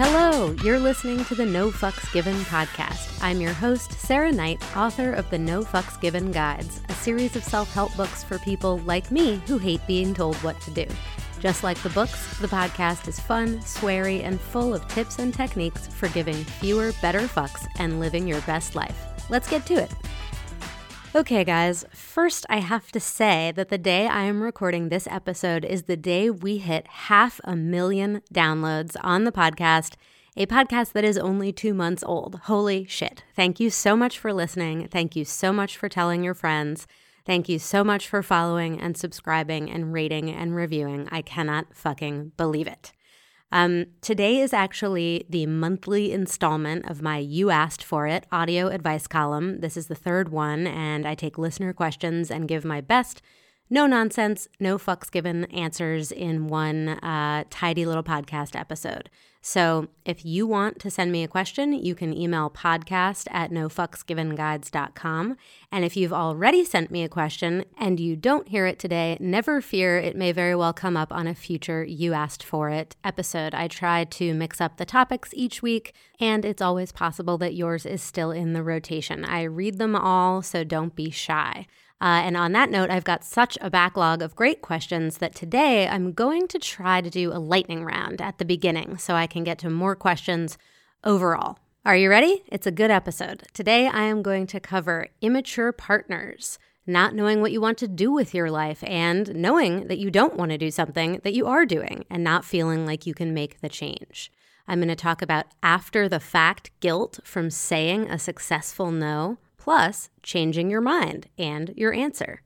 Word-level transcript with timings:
Hello, 0.00 0.54
you're 0.62 0.78
listening 0.78 1.24
to 1.24 1.34
the 1.34 1.44
No 1.44 1.72
Fucks 1.72 2.12
Given 2.12 2.36
podcast. 2.42 3.20
I'm 3.20 3.40
your 3.40 3.52
host, 3.52 3.90
Sarah 3.94 4.30
Knight, 4.30 4.62
author 4.76 5.12
of 5.12 5.28
the 5.28 5.38
No 5.40 5.64
Fucks 5.64 6.00
Given 6.00 6.30
Guides, 6.30 6.80
a 6.88 6.92
series 6.92 7.34
of 7.34 7.42
self 7.42 7.74
help 7.74 7.96
books 7.96 8.22
for 8.22 8.38
people 8.38 8.78
like 8.86 9.10
me 9.10 9.42
who 9.48 9.58
hate 9.58 9.84
being 9.88 10.14
told 10.14 10.36
what 10.36 10.60
to 10.60 10.70
do. 10.70 10.86
Just 11.40 11.64
like 11.64 11.82
the 11.82 11.90
books, 11.90 12.38
the 12.38 12.46
podcast 12.46 13.08
is 13.08 13.18
fun, 13.18 13.58
sweary, 13.58 14.22
and 14.22 14.40
full 14.40 14.72
of 14.72 14.86
tips 14.86 15.18
and 15.18 15.34
techniques 15.34 15.88
for 15.88 16.06
giving 16.10 16.36
fewer, 16.44 16.92
better 17.02 17.22
fucks 17.22 17.66
and 17.80 17.98
living 17.98 18.28
your 18.28 18.40
best 18.42 18.76
life. 18.76 19.04
Let's 19.28 19.50
get 19.50 19.66
to 19.66 19.74
it. 19.74 19.90
Okay, 21.14 21.42
guys, 21.42 21.86
first 21.90 22.44
I 22.50 22.58
have 22.58 22.92
to 22.92 23.00
say 23.00 23.50
that 23.56 23.70
the 23.70 23.78
day 23.78 24.06
I 24.06 24.24
am 24.24 24.42
recording 24.42 24.88
this 24.88 25.06
episode 25.06 25.64
is 25.64 25.84
the 25.84 25.96
day 25.96 26.28
we 26.28 26.58
hit 26.58 26.86
half 26.86 27.40
a 27.44 27.56
million 27.56 28.20
downloads 28.32 28.94
on 29.00 29.24
the 29.24 29.32
podcast, 29.32 29.94
a 30.36 30.44
podcast 30.44 30.92
that 30.92 31.04
is 31.04 31.16
only 31.16 31.50
two 31.50 31.72
months 31.72 32.04
old. 32.04 32.40
Holy 32.44 32.84
shit. 32.84 33.24
Thank 33.34 33.58
you 33.58 33.70
so 33.70 33.96
much 33.96 34.18
for 34.18 34.34
listening. 34.34 34.86
Thank 34.88 35.16
you 35.16 35.24
so 35.24 35.50
much 35.50 35.78
for 35.78 35.88
telling 35.88 36.22
your 36.22 36.34
friends. 36.34 36.86
Thank 37.24 37.48
you 37.48 37.58
so 37.58 37.82
much 37.82 38.06
for 38.06 38.22
following 38.22 38.78
and 38.78 38.94
subscribing 38.94 39.70
and 39.70 39.94
rating 39.94 40.30
and 40.30 40.54
reviewing. 40.54 41.08
I 41.10 41.22
cannot 41.22 41.74
fucking 41.74 42.32
believe 42.36 42.66
it. 42.66 42.92
Um, 43.50 43.86
today 44.02 44.40
is 44.40 44.52
actually 44.52 45.24
the 45.28 45.46
monthly 45.46 46.12
installment 46.12 46.88
of 46.90 47.00
my 47.00 47.16
You 47.16 47.48
Asked 47.48 47.82
For 47.82 48.06
It 48.06 48.26
audio 48.30 48.68
advice 48.68 49.06
column. 49.06 49.60
This 49.60 49.74
is 49.76 49.86
the 49.86 49.94
third 49.94 50.28
one, 50.28 50.66
and 50.66 51.08
I 51.08 51.14
take 51.14 51.38
listener 51.38 51.72
questions 51.72 52.30
and 52.30 52.46
give 52.46 52.64
my 52.64 52.82
best 52.82 53.22
no 53.70 53.86
nonsense, 53.86 54.48
no 54.58 54.78
fucks 54.78 55.10
given 55.10 55.44
answers 55.46 56.10
in 56.10 56.48
one 56.48 56.88
uh, 56.88 57.44
tidy 57.50 57.84
little 57.84 58.02
podcast 58.02 58.58
episode. 58.58 59.10
So 59.40 59.88
if 60.04 60.24
you 60.24 60.46
want 60.46 60.78
to 60.80 60.90
send 60.90 61.12
me 61.12 61.22
a 61.22 61.28
question, 61.28 61.72
you 61.72 61.94
can 61.94 62.12
email 62.12 62.50
podcast 62.50 63.28
at 63.30 63.50
nofucksgivenguides.com. 63.50 65.36
And 65.70 65.84
if 65.84 65.96
you've 65.96 66.12
already 66.12 66.64
sent 66.64 66.90
me 66.90 67.04
a 67.04 67.08
question 67.08 67.64
and 67.78 68.00
you 68.00 68.16
don't 68.16 68.48
hear 68.48 68.66
it 68.66 68.78
today, 68.78 69.16
never 69.20 69.60
fear, 69.60 69.96
it 69.96 70.16
may 70.16 70.32
very 70.32 70.56
well 70.56 70.72
come 70.72 70.96
up 70.96 71.12
on 71.12 71.26
a 71.26 71.34
future 71.34 71.84
You 71.84 72.14
Asked 72.14 72.42
For 72.42 72.68
It 72.68 72.96
episode. 73.04 73.54
I 73.54 73.68
try 73.68 74.04
to 74.04 74.34
mix 74.34 74.60
up 74.60 74.76
the 74.76 74.84
topics 74.84 75.30
each 75.32 75.62
week, 75.62 75.94
and 76.20 76.44
it's 76.44 76.62
always 76.62 76.90
possible 76.92 77.38
that 77.38 77.54
yours 77.54 77.86
is 77.86 78.02
still 78.02 78.32
in 78.32 78.54
the 78.54 78.62
rotation. 78.62 79.24
I 79.24 79.44
read 79.44 79.78
them 79.78 79.94
all, 79.94 80.42
so 80.42 80.64
don't 80.64 80.96
be 80.96 81.10
shy. 81.10 81.66
Uh, 82.00 82.22
and 82.24 82.36
on 82.36 82.52
that 82.52 82.70
note, 82.70 82.90
I've 82.90 83.04
got 83.04 83.24
such 83.24 83.58
a 83.60 83.70
backlog 83.70 84.22
of 84.22 84.36
great 84.36 84.62
questions 84.62 85.18
that 85.18 85.34
today 85.34 85.88
I'm 85.88 86.12
going 86.12 86.46
to 86.48 86.58
try 86.58 87.00
to 87.00 87.10
do 87.10 87.32
a 87.32 87.40
lightning 87.40 87.84
round 87.84 88.20
at 88.22 88.38
the 88.38 88.44
beginning 88.44 88.98
so 88.98 89.14
I 89.14 89.26
can 89.26 89.42
get 89.42 89.58
to 89.60 89.70
more 89.70 89.96
questions 89.96 90.56
overall. 91.02 91.58
Are 91.84 91.96
you 91.96 92.08
ready? 92.08 92.44
It's 92.46 92.66
a 92.66 92.72
good 92.72 92.92
episode. 92.92 93.44
Today 93.52 93.88
I 93.88 94.04
am 94.04 94.22
going 94.22 94.46
to 94.48 94.60
cover 94.60 95.08
immature 95.20 95.72
partners, 95.72 96.60
not 96.86 97.14
knowing 97.14 97.40
what 97.40 97.50
you 97.50 97.60
want 97.60 97.78
to 97.78 97.88
do 97.88 98.12
with 98.12 98.32
your 98.32 98.50
life, 98.50 98.84
and 98.84 99.34
knowing 99.34 99.88
that 99.88 99.98
you 99.98 100.10
don't 100.10 100.36
want 100.36 100.52
to 100.52 100.58
do 100.58 100.70
something 100.70 101.20
that 101.24 101.34
you 101.34 101.46
are 101.48 101.66
doing 101.66 102.04
and 102.08 102.22
not 102.22 102.44
feeling 102.44 102.86
like 102.86 103.06
you 103.06 103.14
can 103.14 103.34
make 103.34 103.60
the 103.60 103.68
change. 103.68 104.30
I'm 104.68 104.78
going 104.78 104.88
to 104.88 104.96
talk 104.96 105.20
about 105.20 105.46
after 105.62 106.08
the 106.08 106.20
fact 106.20 106.70
guilt 106.78 107.18
from 107.24 107.50
saying 107.50 108.08
a 108.08 108.18
successful 108.18 108.92
no 108.92 109.38
plus 109.68 110.08
changing 110.22 110.70
your 110.70 110.80
mind 110.80 111.28
and 111.36 111.74
your 111.76 111.92
answer. 111.92 112.40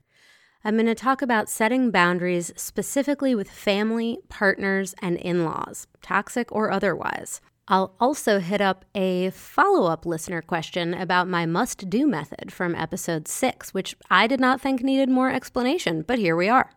I'm 0.61 0.75
going 0.75 0.87
to 0.87 0.93
talk 0.93 1.21
about 1.21 1.47
setting 1.47 1.89
boundaries 1.89 2.51
specifically 2.57 3.33
with 3.33 3.49
family, 3.49 4.19
partners, 4.27 4.93
and 5.01 5.15
in 5.15 5.45
laws, 5.45 5.87
toxic 6.01 6.51
or 6.51 6.69
otherwise. 6.69 7.39
I'll 7.69 7.95
also 7.97 8.39
hit 8.39 8.59
up 8.59 8.83
a 8.93 9.29
follow 9.29 9.89
up 9.89 10.05
listener 10.05 10.41
question 10.41 10.93
about 10.93 11.29
my 11.29 11.45
must 11.45 11.89
do 11.89 12.07
method 12.07 12.51
from 12.51 12.75
episode 12.75 13.29
six, 13.29 13.73
which 13.73 13.95
I 14.11 14.27
did 14.27 14.41
not 14.41 14.59
think 14.59 14.83
needed 14.83 15.07
more 15.07 15.31
explanation, 15.31 16.01
but 16.01 16.19
here 16.19 16.35
we 16.35 16.49
are. 16.49 16.71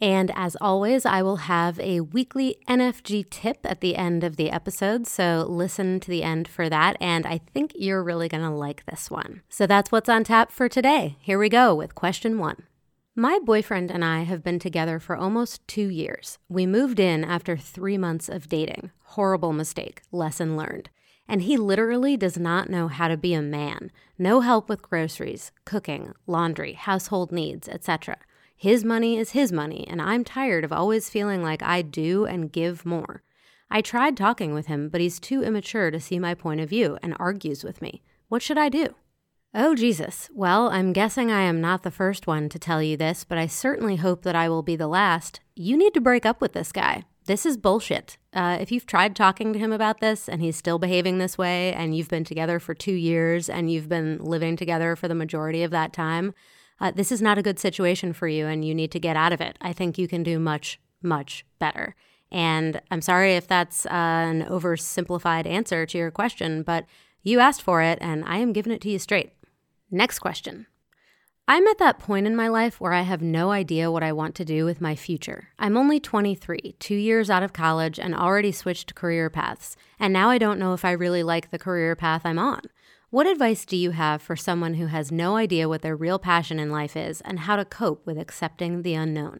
And 0.00 0.32
as 0.34 0.56
always, 0.60 1.06
I 1.06 1.22
will 1.22 1.36
have 1.36 1.78
a 1.80 2.00
weekly 2.00 2.56
NFG 2.68 3.30
tip 3.30 3.58
at 3.64 3.80
the 3.80 3.96
end 3.96 4.24
of 4.24 4.36
the 4.36 4.50
episode, 4.50 5.06
so 5.06 5.46
listen 5.48 6.00
to 6.00 6.10
the 6.10 6.22
end 6.22 6.48
for 6.48 6.68
that. 6.68 6.96
And 7.00 7.26
I 7.26 7.38
think 7.52 7.72
you're 7.74 8.02
really 8.02 8.28
going 8.28 8.42
to 8.42 8.50
like 8.50 8.84
this 8.86 9.10
one. 9.10 9.42
So 9.48 9.66
that's 9.66 9.92
what's 9.92 10.08
on 10.08 10.24
tap 10.24 10.50
for 10.50 10.68
today. 10.68 11.16
Here 11.20 11.38
we 11.38 11.48
go 11.48 11.74
with 11.74 11.94
question 11.94 12.38
one. 12.38 12.64
My 13.16 13.38
boyfriend 13.44 13.92
and 13.92 14.04
I 14.04 14.24
have 14.24 14.42
been 14.42 14.58
together 14.58 14.98
for 14.98 15.16
almost 15.16 15.66
two 15.68 15.88
years. 15.88 16.38
We 16.48 16.66
moved 16.66 16.98
in 16.98 17.22
after 17.22 17.56
three 17.56 17.96
months 17.96 18.28
of 18.28 18.48
dating. 18.48 18.90
Horrible 19.04 19.52
mistake, 19.52 20.02
lesson 20.10 20.56
learned. 20.56 20.90
And 21.28 21.42
he 21.42 21.56
literally 21.56 22.16
does 22.16 22.36
not 22.36 22.68
know 22.68 22.88
how 22.88 23.06
to 23.06 23.16
be 23.16 23.32
a 23.32 23.40
man. 23.40 23.92
No 24.18 24.40
help 24.40 24.68
with 24.68 24.82
groceries, 24.82 25.52
cooking, 25.64 26.12
laundry, 26.26 26.72
household 26.72 27.30
needs, 27.30 27.68
etc. 27.68 28.18
His 28.56 28.84
money 28.84 29.18
is 29.18 29.30
his 29.30 29.52
money, 29.52 29.86
and 29.88 30.00
I'm 30.00 30.24
tired 30.24 30.64
of 30.64 30.72
always 30.72 31.10
feeling 31.10 31.42
like 31.42 31.62
I 31.62 31.82
do 31.82 32.24
and 32.24 32.52
give 32.52 32.86
more. 32.86 33.22
I 33.70 33.80
tried 33.80 34.16
talking 34.16 34.54
with 34.54 34.66
him, 34.66 34.88
but 34.88 35.00
he's 35.00 35.18
too 35.18 35.42
immature 35.42 35.90
to 35.90 36.00
see 36.00 36.18
my 36.18 36.34
point 36.34 36.60
of 36.60 36.68
view 36.68 36.98
and 37.02 37.16
argues 37.18 37.64
with 37.64 37.82
me. 37.82 38.02
What 38.28 38.42
should 38.42 38.58
I 38.58 38.68
do? 38.68 38.94
Oh, 39.56 39.74
Jesus. 39.74 40.28
Well, 40.34 40.68
I'm 40.68 40.92
guessing 40.92 41.30
I 41.30 41.42
am 41.42 41.60
not 41.60 41.84
the 41.84 41.90
first 41.90 42.26
one 42.26 42.48
to 42.48 42.58
tell 42.58 42.82
you 42.82 42.96
this, 42.96 43.22
but 43.22 43.38
I 43.38 43.46
certainly 43.46 43.96
hope 43.96 44.22
that 44.22 44.34
I 44.34 44.48
will 44.48 44.62
be 44.62 44.76
the 44.76 44.88
last. 44.88 45.40
You 45.54 45.76
need 45.76 45.94
to 45.94 46.00
break 46.00 46.26
up 46.26 46.40
with 46.40 46.52
this 46.54 46.72
guy. 46.72 47.04
This 47.26 47.46
is 47.46 47.56
bullshit. 47.56 48.18
Uh, 48.32 48.58
if 48.60 48.70
you've 48.72 48.84
tried 48.84 49.16
talking 49.16 49.52
to 49.52 49.58
him 49.58 49.72
about 49.72 50.00
this 50.00 50.28
and 50.28 50.42
he's 50.42 50.56
still 50.56 50.78
behaving 50.78 51.18
this 51.18 51.38
way, 51.38 51.72
and 51.72 51.96
you've 51.96 52.08
been 52.08 52.24
together 52.24 52.58
for 52.58 52.74
two 52.74 52.92
years 52.92 53.48
and 53.48 53.70
you've 53.70 53.88
been 53.88 54.18
living 54.18 54.56
together 54.56 54.94
for 54.96 55.08
the 55.08 55.14
majority 55.14 55.62
of 55.62 55.70
that 55.70 55.92
time, 55.92 56.34
uh, 56.80 56.90
this 56.90 57.12
is 57.12 57.22
not 57.22 57.38
a 57.38 57.42
good 57.42 57.58
situation 57.58 58.12
for 58.12 58.28
you 58.28 58.46
and 58.46 58.64
you 58.64 58.74
need 58.74 58.90
to 58.92 59.00
get 59.00 59.16
out 59.16 59.32
of 59.32 59.40
it. 59.40 59.56
I 59.60 59.72
think 59.72 59.98
you 59.98 60.08
can 60.08 60.22
do 60.22 60.38
much, 60.38 60.80
much 61.02 61.44
better. 61.58 61.94
And 62.30 62.80
I'm 62.90 63.00
sorry 63.00 63.36
if 63.36 63.46
that's 63.46 63.86
uh, 63.86 63.90
an 63.90 64.44
oversimplified 64.44 65.46
answer 65.46 65.86
to 65.86 65.98
your 65.98 66.10
question, 66.10 66.62
but 66.62 66.84
you 67.22 67.40
asked 67.40 67.62
for 67.62 67.80
it 67.82 67.98
and 68.00 68.24
I 68.24 68.38
am 68.38 68.52
giving 68.52 68.72
it 68.72 68.80
to 68.82 68.90
you 68.90 68.98
straight. 68.98 69.32
Next 69.90 70.18
question. 70.18 70.66
I'm 71.46 71.66
at 71.66 71.76
that 71.78 71.98
point 71.98 72.26
in 72.26 72.34
my 72.34 72.48
life 72.48 72.80
where 72.80 72.94
I 72.94 73.02
have 73.02 73.20
no 73.20 73.50
idea 73.50 73.90
what 73.90 74.02
I 74.02 74.12
want 74.12 74.34
to 74.36 74.46
do 74.46 74.64
with 74.64 74.80
my 74.80 74.96
future. 74.96 75.50
I'm 75.58 75.76
only 75.76 76.00
23, 76.00 76.76
two 76.78 76.94
years 76.94 77.28
out 77.28 77.42
of 77.42 77.52
college, 77.52 78.00
and 78.00 78.14
already 78.14 78.50
switched 78.50 78.94
career 78.94 79.28
paths. 79.28 79.76
And 80.00 80.10
now 80.10 80.30
I 80.30 80.38
don't 80.38 80.58
know 80.58 80.72
if 80.72 80.86
I 80.86 80.92
really 80.92 81.22
like 81.22 81.50
the 81.50 81.58
career 81.58 81.94
path 81.94 82.22
I'm 82.24 82.38
on. 82.38 82.62
What 83.14 83.28
advice 83.28 83.64
do 83.64 83.76
you 83.76 83.92
have 83.92 84.22
for 84.22 84.34
someone 84.34 84.74
who 84.74 84.86
has 84.86 85.12
no 85.12 85.36
idea 85.36 85.68
what 85.68 85.82
their 85.82 85.94
real 85.94 86.18
passion 86.18 86.58
in 86.58 86.72
life 86.72 86.96
is 86.96 87.20
and 87.20 87.38
how 87.38 87.54
to 87.54 87.64
cope 87.64 88.04
with 88.04 88.18
accepting 88.18 88.82
the 88.82 88.94
unknown? 88.94 89.38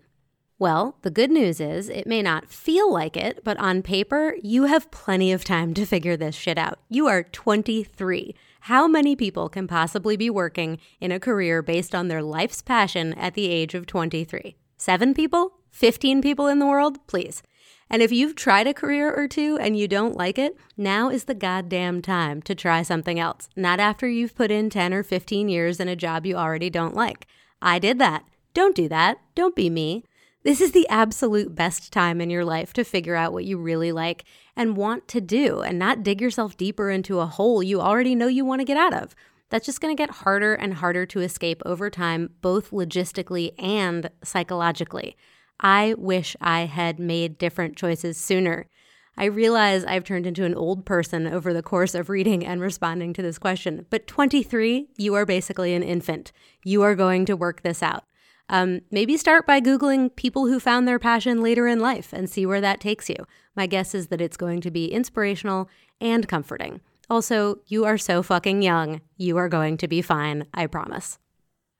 Well, 0.61 0.97
the 1.03 1.11
good 1.11 1.33
news 1.33 1.59
is 1.59 1.89
it 1.89 2.07
may 2.07 2.23
not 2.23 2.49
feel 2.49 2.93
like 2.93 3.17
it, 3.17 3.43
but 3.43 3.57
on 3.57 3.83
paper, 3.83 4.37
you 4.41 4.67
have 4.67 4.93
plenty 4.93 5.33
of 5.33 5.43
time 5.43 5.75
to 5.75 5.87
figure 5.87 6.17
this 6.17 6.37
shit 6.37 6.57
out. 6.57 6.79
You 6.89 7.09
are 7.09 7.25
23. 7.25 8.37
How 8.61 8.87
many 8.87 9.17
people 9.17 9.49
can 9.49 9.67
possibly 9.67 10.17
be 10.17 10.31
working 10.31 10.79
in 11.01 11.11
a 11.11 11.19
career 11.19 11.61
based 11.61 11.97
on 11.97 12.06
their 12.06 12.23
life's 12.23 12.62
passion 12.62 13.12
at 13.15 13.35
the 13.35 13.49
age 13.49 13.75
of 13.75 13.87
23? 13.87 14.55
Seven 14.77 15.15
people? 15.15 15.55
15 15.73 16.23
people 16.23 16.47
in 16.47 16.61
the 16.61 16.67
world? 16.67 17.05
Please. 17.09 17.43
And 17.91 18.02
if 18.02 18.10
you've 18.10 18.34
tried 18.34 18.66
a 18.66 18.75
career 18.75 19.12
or 19.12 19.28
two 19.28 19.58
and 19.60 19.76
you 19.76 19.86
don't 19.86 20.16
like 20.16 20.38
it, 20.38 20.56
now 20.76 21.10
is 21.10 21.25
the 21.25 21.34
goddamn 21.34 22.02
time 22.02 22.42
to 22.42 22.54
try 22.54 22.82
something 22.82 23.19
else, 23.19 23.48
not 23.56 23.78
after 23.78 24.08
you've 24.08 24.34
put 24.34 24.50
in 24.50 24.70
10 24.70 24.94
or 24.94 25.02
15 25.02 25.48
years 25.48 25.80
in 25.80 25.88
a 25.88 25.97
job 25.97 26.26
you 26.26 26.36
already 26.36 26.70
don't 26.70 26.94
like. 26.94 27.26
I 27.60 27.78
did 27.78 27.98
that. 27.98 28.25
Don't 28.54 28.76
do 28.76 28.88
that. 28.88 29.19
Don't 29.34 29.56
be 29.56 29.70
me. 29.70 30.05
This 30.44 30.61
is 30.61 30.72
the 30.72 30.88
absolute 30.88 31.55
best 31.55 31.93
time 31.93 32.20
in 32.20 32.28
your 32.28 32.44
life 32.44 32.75
to 32.75 32.84
figure 32.84 33.14
out 33.14 33.32
what 33.32 33.46
you 33.46 33.56
really 33.56 33.93
like 33.93 34.25
and 34.55 34.76
want 34.76 35.08
to 35.08 35.20
do 35.20 35.60
and 35.60 35.78
not 35.78 36.02
dig 36.02 36.20
yourself 36.20 36.56
deeper 36.56 36.90
into 36.90 37.20
a 37.20 37.26
hole 37.26 37.62
you 37.62 37.81
already 37.81 38.14
know 38.14 38.26
you 38.26 38.44
want 38.44 38.60
to 38.60 38.67
get 38.67 38.76
out 38.76 38.93
of. 38.93 39.14
That's 39.49 39.64
just 39.67 39.81
going 39.81 39.96
to 39.96 40.00
get 40.00 40.10
harder 40.10 40.55
and 40.55 40.75
harder 40.75 41.06
to 41.06 41.20
escape 41.20 41.62
over 41.64 41.88
time, 41.88 42.31
both 42.40 42.72
logistically 42.72 43.52
and 43.58 44.10
psychologically. 44.22 45.17
I 45.61 45.95
wish 45.97 46.37
I 46.41 46.62
had 46.67 46.99
made 46.99 47.39
different 47.39 47.77
choices 47.77 48.17
sooner. 48.17 48.69
I 49.17 49.27
realize 49.27 49.85
I've 49.85 50.05
turned 50.05 50.27
into 50.27 50.45
an 50.45 50.55
old 50.55 50.85
person 50.85 51.27
over 51.27 51.53
the 51.53 51.62
course 51.62 51.95
of 51.95 52.09
reading 52.09 52.45
and 52.45 52.61
responding 52.61 53.12
to 53.15 53.23
this 53.23 53.39
question, 53.39 53.87
but 53.89 54.06
23, 54.06 54.89
you 54.97 55.15
are 55.15 55.25
basically 55.25 55.75
an 55.75 55.85
infant. 55.85 56.33
You 56.65 56.83
are 56.83 56.97
going 56.97 57.25
to 57.27 57.37
work 57.37 57.62
this 57.62 57.83
out. 57.83 58.05
Um, 58.49 58.81
maybe 58.91 59.17
start 59.17 59.47
by 59.47 59.61
Googling 59.61 60.15
people 60.15 60.47
who 60.47 60.61
found 60.61 60.87
their 60.87 60.99
passion 60.99 61.43
later 61.43 61.67
in 61.67 61.81
life 61.81 62.12
and 62.12 62.29
see 62.29 62.45
where 62.45 62.61
that 62.61 62.81
takes 62.81 63.09
you. 63.09 63.17
My 63.56 63.67
guess 63.67 63.95
is 63.95 64.09
that 64.09 64.21
it's 64.21 64.37
going 64.37 64.61
to 64.62 64.71
be 64.71 64.93
inspirational 64.93 65.71
and 66.01 66.29
comforting. 66.29 66.81
Also, 67.09 67.61
you 67.67 67.85
are 67.85 67.99
so 67.99 68.23
fucking 68.23 68.62
young. 68.62 69.01
You 69.17 69.37
are 69.37 69.49
going 69.49 69.77
to 69.79 69.89
be 69.89 70.03
fine, 70.03 70.47
I 70.53 70.67
promise. 70.67 71.19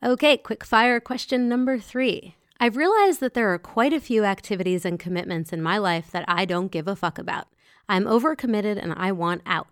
Okay, 0.03 0.37
quick 0.37 0.65
fire 0.65 1.01
question 1.01 1.49
number 1.49 1.79
three. 1.79 2.37
I've 2.61 2.77
realized 2.77 3.21
that 3.21 3.35
there 3.35 3.53
are 3.53 3.59
quite 3.59 3.93
a 3.93 4.01
few 4.01 4.25
activities 4.25 4.85
and 4.85 4.99
commitments 4.99 5.53
in 5.53 5.61
my 5.63 5.79
life 5.79 6.11
that 6.13 6.25
I 6.29 6.45
don't 6.45 6.71
give 6.71 6.89
a 6.89 6.97
fuck 6.97 7.19
about. 7.19 7.49
I'm 7.89 8.05
overcommitted 8.05 8.83
and 8.83 8.95
I 8.97 9.13
want 9.13 9.43
out. 9.45 9.69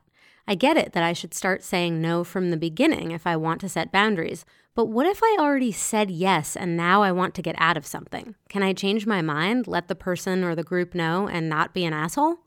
I 0.46 0.54
get 0.56 0.76
it 0.76 0.92
that 0.92 1.04
I 1.04 1.12
should 1.12 1.34
start 1.34 1.62
saying 1.62 2.00
no 2.00 2.24
from 2.24 2.50
the 2.50 2.56
beginning 2.56 3.12
if 3.12 3.26
I 3.26 3.36
want 3.36 3.60
to 3.60 3.68
set 3.68 3.92
boundaries, 3.92 4.44
but 4.74 4.86
what 4.86 5.06
if 5.06 5.20
I 5.22 5.36
already 5.38 5.70
said 5.70 6.10
yes 6.10 6.56
and 6.56 6.76
now 6.76 7.02
I 7.02 7.12
want 7.12 7.34
to 7.34 7.42
get 7.42 7.54
out 7.58 7.76
of 7.76 7.86
something? 7.86 8.34
Can 8.48 8.62
I 8.62 8.72
change 8.72 9.06
my 9.06 9.22
mind, 9.22 9.66
let 9.66 9.88
the 9.88 9.94
person 9.94 10.42
or 10.42 10.54
the 10.54 10.64
group 10.64 10.94
know, 10.94 11.28
and 11.28 11.48
not 11.48 11.74
be 11.74 11.84
an 11.84 11.92
asshole? 11.92 12.38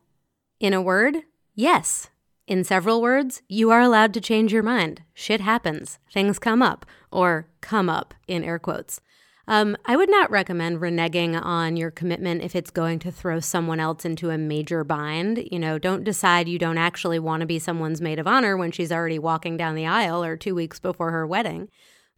In 0.60 0.74
a 0.74 0.82
word, 0.82 1.18
yes. 1.54 2.10
In 2.48 2.64
several 2.64 3.02
words, 3.02 3.42
you 3.48 3.72
are 3.72 3.82
allowed 3.82 4.14
to 4.16 4.22
change 4.22 4.52
your 4.52 4.64
mind. 4.64 5.04
Shit 5.14 5.42
happens. 5.42 6.00
Things 6.12 6.38
come 6.38 6.62
up, 6.62 6.86
or 7.12 7.48
come 7.62 7.90
up 7.90 8.14
in 8.28 8.44
air 8.44 8.60
quotes. 8.60 9.02
Um, 9.48 9.78
I 9.86 9.96
would 9.96 10.10
not 10.10 10.32
recommend 10.32 10.80
reneging 10.80 11.40
on 11.40 11.78
your 11.78 11.92
commitment 11.92 12.42
if 12.42 12.56
it's 12.56 12.72
going 12.72 13.00
to 13.00 13.12
throw 13.12 13.40
someone 13.40 13.80
else 13.80 14.04
into 14.04 14.32
a 14.32 14.38
major 14.38 14.84
bind. 14.84 15.48
You 15.52 15.60
know, 15.60 15.78
don't 15.78 16.04
decide 16.04 16.50
you 16.50 16.58
don't 16.58 16.80
actually 16.80 17.20
want 17.20 17.42
to 17.42 17.46
be 17.46 17.60
someone's 17.60 18.02
maid 18.02 18.18
of 18.18 18.28
honor 18.28 18.58
when 18.58 18.72
she's 18.72 18.92
already 18.92 19.20
walking 19.20 19.56
down 19.56 19.76
the 19.76 19.86
aisle 19.86 20.24
or 20.24 20.36
two 20.36 20.56
weeks 20.56 20.80
before 20.80 21.12
her 21.12 21.28
wedding. 21.28 21.70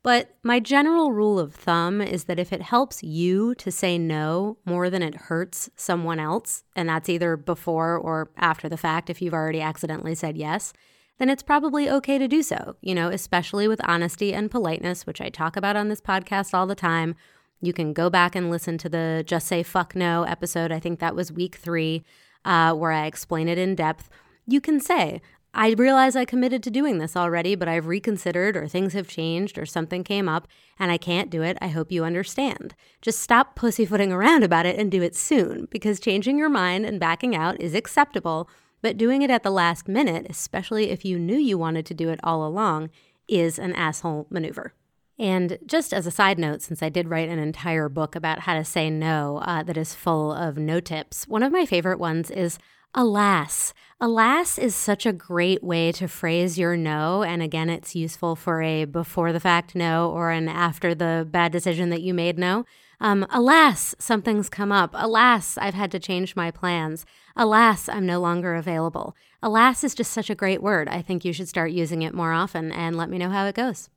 But 0.04 0.36
my 0.42 0.62
general 0.62 1.12
rule 1.12 1.38
of 1.38 1.54
thumb 1.54 2.02
is 2.02 2.26
that 2.26 2.40
if 2.40 2.54
it 2.54 2.62
helps 2.62 3.04
you 3.04 3.54
to 3.56 3.72
say 3.72 3.98
no 3.98 4.58
more 4.64 4.90
than 4.90 5.04
it 5.04 5.16
hurts 5.16 5.70
someone 5.76 6.20
else, 6.20 6.64
and 6.78 6.88
that's 6.88 7.10
either 7.10 7.36
before 7.36 7.98
or 7.98 8.30
after 8.38 8.70
the 8.70 8.78
fact 8.78 9.10
if 9.10 9.22
you've 9.22 9.34
already 9.34 9.60
accidentally 9.60 10.16
said 10.16 10.38
yes, 10.38 10.72
then 11.18 11.30
it's 11.30 11.44
probably 11.44 11.90
okay 11.90 12.18
to 12.18 12.28
do 12.28 12.44
so, 12.44 12.76
you 12.82 12.94
know, 12.94 13.10
especially 13.10 13.68
with 13.68 13.82
honesty 13.88 14.34
and 14.34 14.52
politeness, 14.52 15.06
which 15.06 15.22
I 15.22 15.30
talk 15.30 15.58
about 15.58 15.76
on 15.76 15.90
this 15.90 16.02
podcast 16.02 16.54
all 16.54 16.68
the 16.68 16.76
time. 16.76 17.16
You 17.60 17.74
can 17.74 17.94
go 17.94 18.10
back 18.10 18.36
and 18.36 18.52
listen 18.52 18.78
to 18.80 18.90
the 18.90 19.24
Just 19.26 19.48
Say 19.48 19.64
Fuck 19.64 19.96
No 19.96 20.24
episode. 20.24 20.72
I 20.72 20.80
think 20.80 21.00
that 21.00 21.16
was 21.16 21.32
week 21.32 21.56
three, 21.56 22.04
uh, 22.46 22.74
where 22.74 22.92
I 22.92 23.06
explain 23.08 23.48
it 23.48 23.58
in 23.58 23.74
depth. 23.74 24.10
You 24.46 24.62
can 24.62 24.80
say, 24.80 25.22
I 25.54 25.72
realize 25.72 26.16
I 26.16 26.24
committed 26.24 26.62
to 26.64 26.70
doing 26.70 27.00
this 27.00 27.18
already, 27.18 27.56
but 27.56 27.68
I've 27.68 27.88
reconsidered, 27.88 28.56
or 28.56 28.68
things 28.68 28.94
have 28.94 29.08
changed, 29.08 29.58
or 29.58 29.66
something 29.66 30.04
came 30.04 30.30
up, 30.30 30.48
and 30.78 30.92
I 30.92 30.98
can't 30.98 31.32
do 31.32 31.42
it. 31.42 31.58
I 31.60 31.70
hope 31.70 31.92
you 31.92 32.04
understand. 32.04 32.76
Just 33.02 33.22
stop 33.22 33.56
pussyfooting 33.56 34.12
around 34.12 34.44
about 34.44 34.68
it 34.68 34.78
and 34.78 34.92
do 34.92 35.02
it 35.02 35.16
soon, 35.16 35.68
because 35.72 36.00
changing 36.00 36.38
your 36.38 36.50
mind 36.50 36.86
and 36.86 37.00
backing 37.00 37.36
out 37.36 37.60
is 37.60 37.74
acceptable 37.74 38.48
but 38.82 38.98
doing 38.98 39.22
it 39.22 39.30
at 39.30 39.44
the 39.44 39.52
last 39.52 39.88
minute, 39.88 40.28
especially 40.30 40.90
if 40.90 41.04
you 41.04 41.18
knew 41.20 41.38
you 41.38 41.58
wanted 41.58 41.86
to 41.88 41.94
do 41.94 42.10
it 42.10 42.20
all 42.24 42.46
along, 42.46 42.90
is 43.28 43.60
an 43.60 43.74
asshole 43.74 44.28
maneuver. 44.30 44.74
And 45.20 45.58
just 45.66 45.94
as 45.94 46.06
a 46.06 46.12
side 46.12 46.38
note, 46.38 46.62
since 46.62 46.84
I 46.84 46.90
did 46.90 47.10
write 47.10 47.30
an 47.30 47.40
entire 47.40 47.90
book 47.90 48.16
about 48.16 48.42
how 48.42 48.54
to 48.54 48.64
say 48.64 48.90
no 48.90 49.38
uh, 49.44 49.64
that 49.64 49.78
is 49.78 49.96
full 49.96 50.32
of 50.32 50.58
no 50.58 50.80
tips, 50.80 51.28
one 51.28 51.44
of 51.44 51.52
my 51.52 51.66
favorite 51.66 52.00
ones 52.00 52.30
is 52.30 52.60
alas. 52.94 53.74
Alas 54.00 54.60
is 54.60 54.76
such 54.76 55.06
a 55.06 55.14
great 55.14 55.64
way 55.64 55.92
to 55.94 56.08
phrase 56.08 56.60
your 56.60 56.78
no. 56.78 57.24
And 57.24 57.42
again, 57.42 57.70
it's 57.70 57.96
useful 57.96 58.36
for 58.36 58.62
a 58.62 58.86
before 58.86 59.34
the 59.34 59.40
fact 59.40 59.76
no 59.76 60.12
or 60.12 60.30
an 60.30 60.48
after 60.48 60.94
the 60.94 61.28
bad 61.30 61.52
decision 61.52 61.90
that 61.90 62.02
you 62.02 62.14
made 62.14 62.38
no. 62.38 62.66
Um, 63.00 63.28
alas, 63.30 63.94
something's 64.00 64.50
come 64.50 64.72
up. 64.72 64.92
Alas, 64.94 65.58
I've 65.58 65.76
had 65.76 65.92
to 65.92 66.00
change 66.00 66.36
my 66.36 66.50
plans. 66.50 67.06
Alas, 67.36 67.88
I'm 67.88 68.08
no 68.08 68.20
longer 68.20 68.56
available. 68.56 69.16
Alas 69.44 69.84
is 69.84 69.94
just 69.94 70.12
such 70.12 70.32
a 70.32 70.36
great 70.36 70.64
word. 70.64 70.90
I 70.90 71.04
think 71.04 71.24
you 71.24 71.32
should 71.32 71.48
start 71.48 71.72
using 71.72 72.02
it 72.02 72.14
more 72.14 72.34
often 72.34 72.72
and 72.72 72.96
let 72.96 73.10
me 73.10 73.20
know 73.20 73.30
how 73.30 73.46
it 73.46 73.56
goes. 73.56 73.90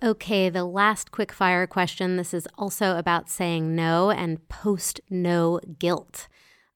Okay, 0.00 0.48
the 0.48 0.64
last 0.64 1.10
quick 1.10 1.32
fire 1.32 1.66
question. 1.66 2.16
This 2.16 2.32
is 2.34 2.46
also 2.56 2.96
about 2.98 3.30
saying 3.30 3.74
no 3.74 4.10
and 4.10 4.46
post 4.48 5.00
no 5.08 5.58
guilt. 5.78 6.28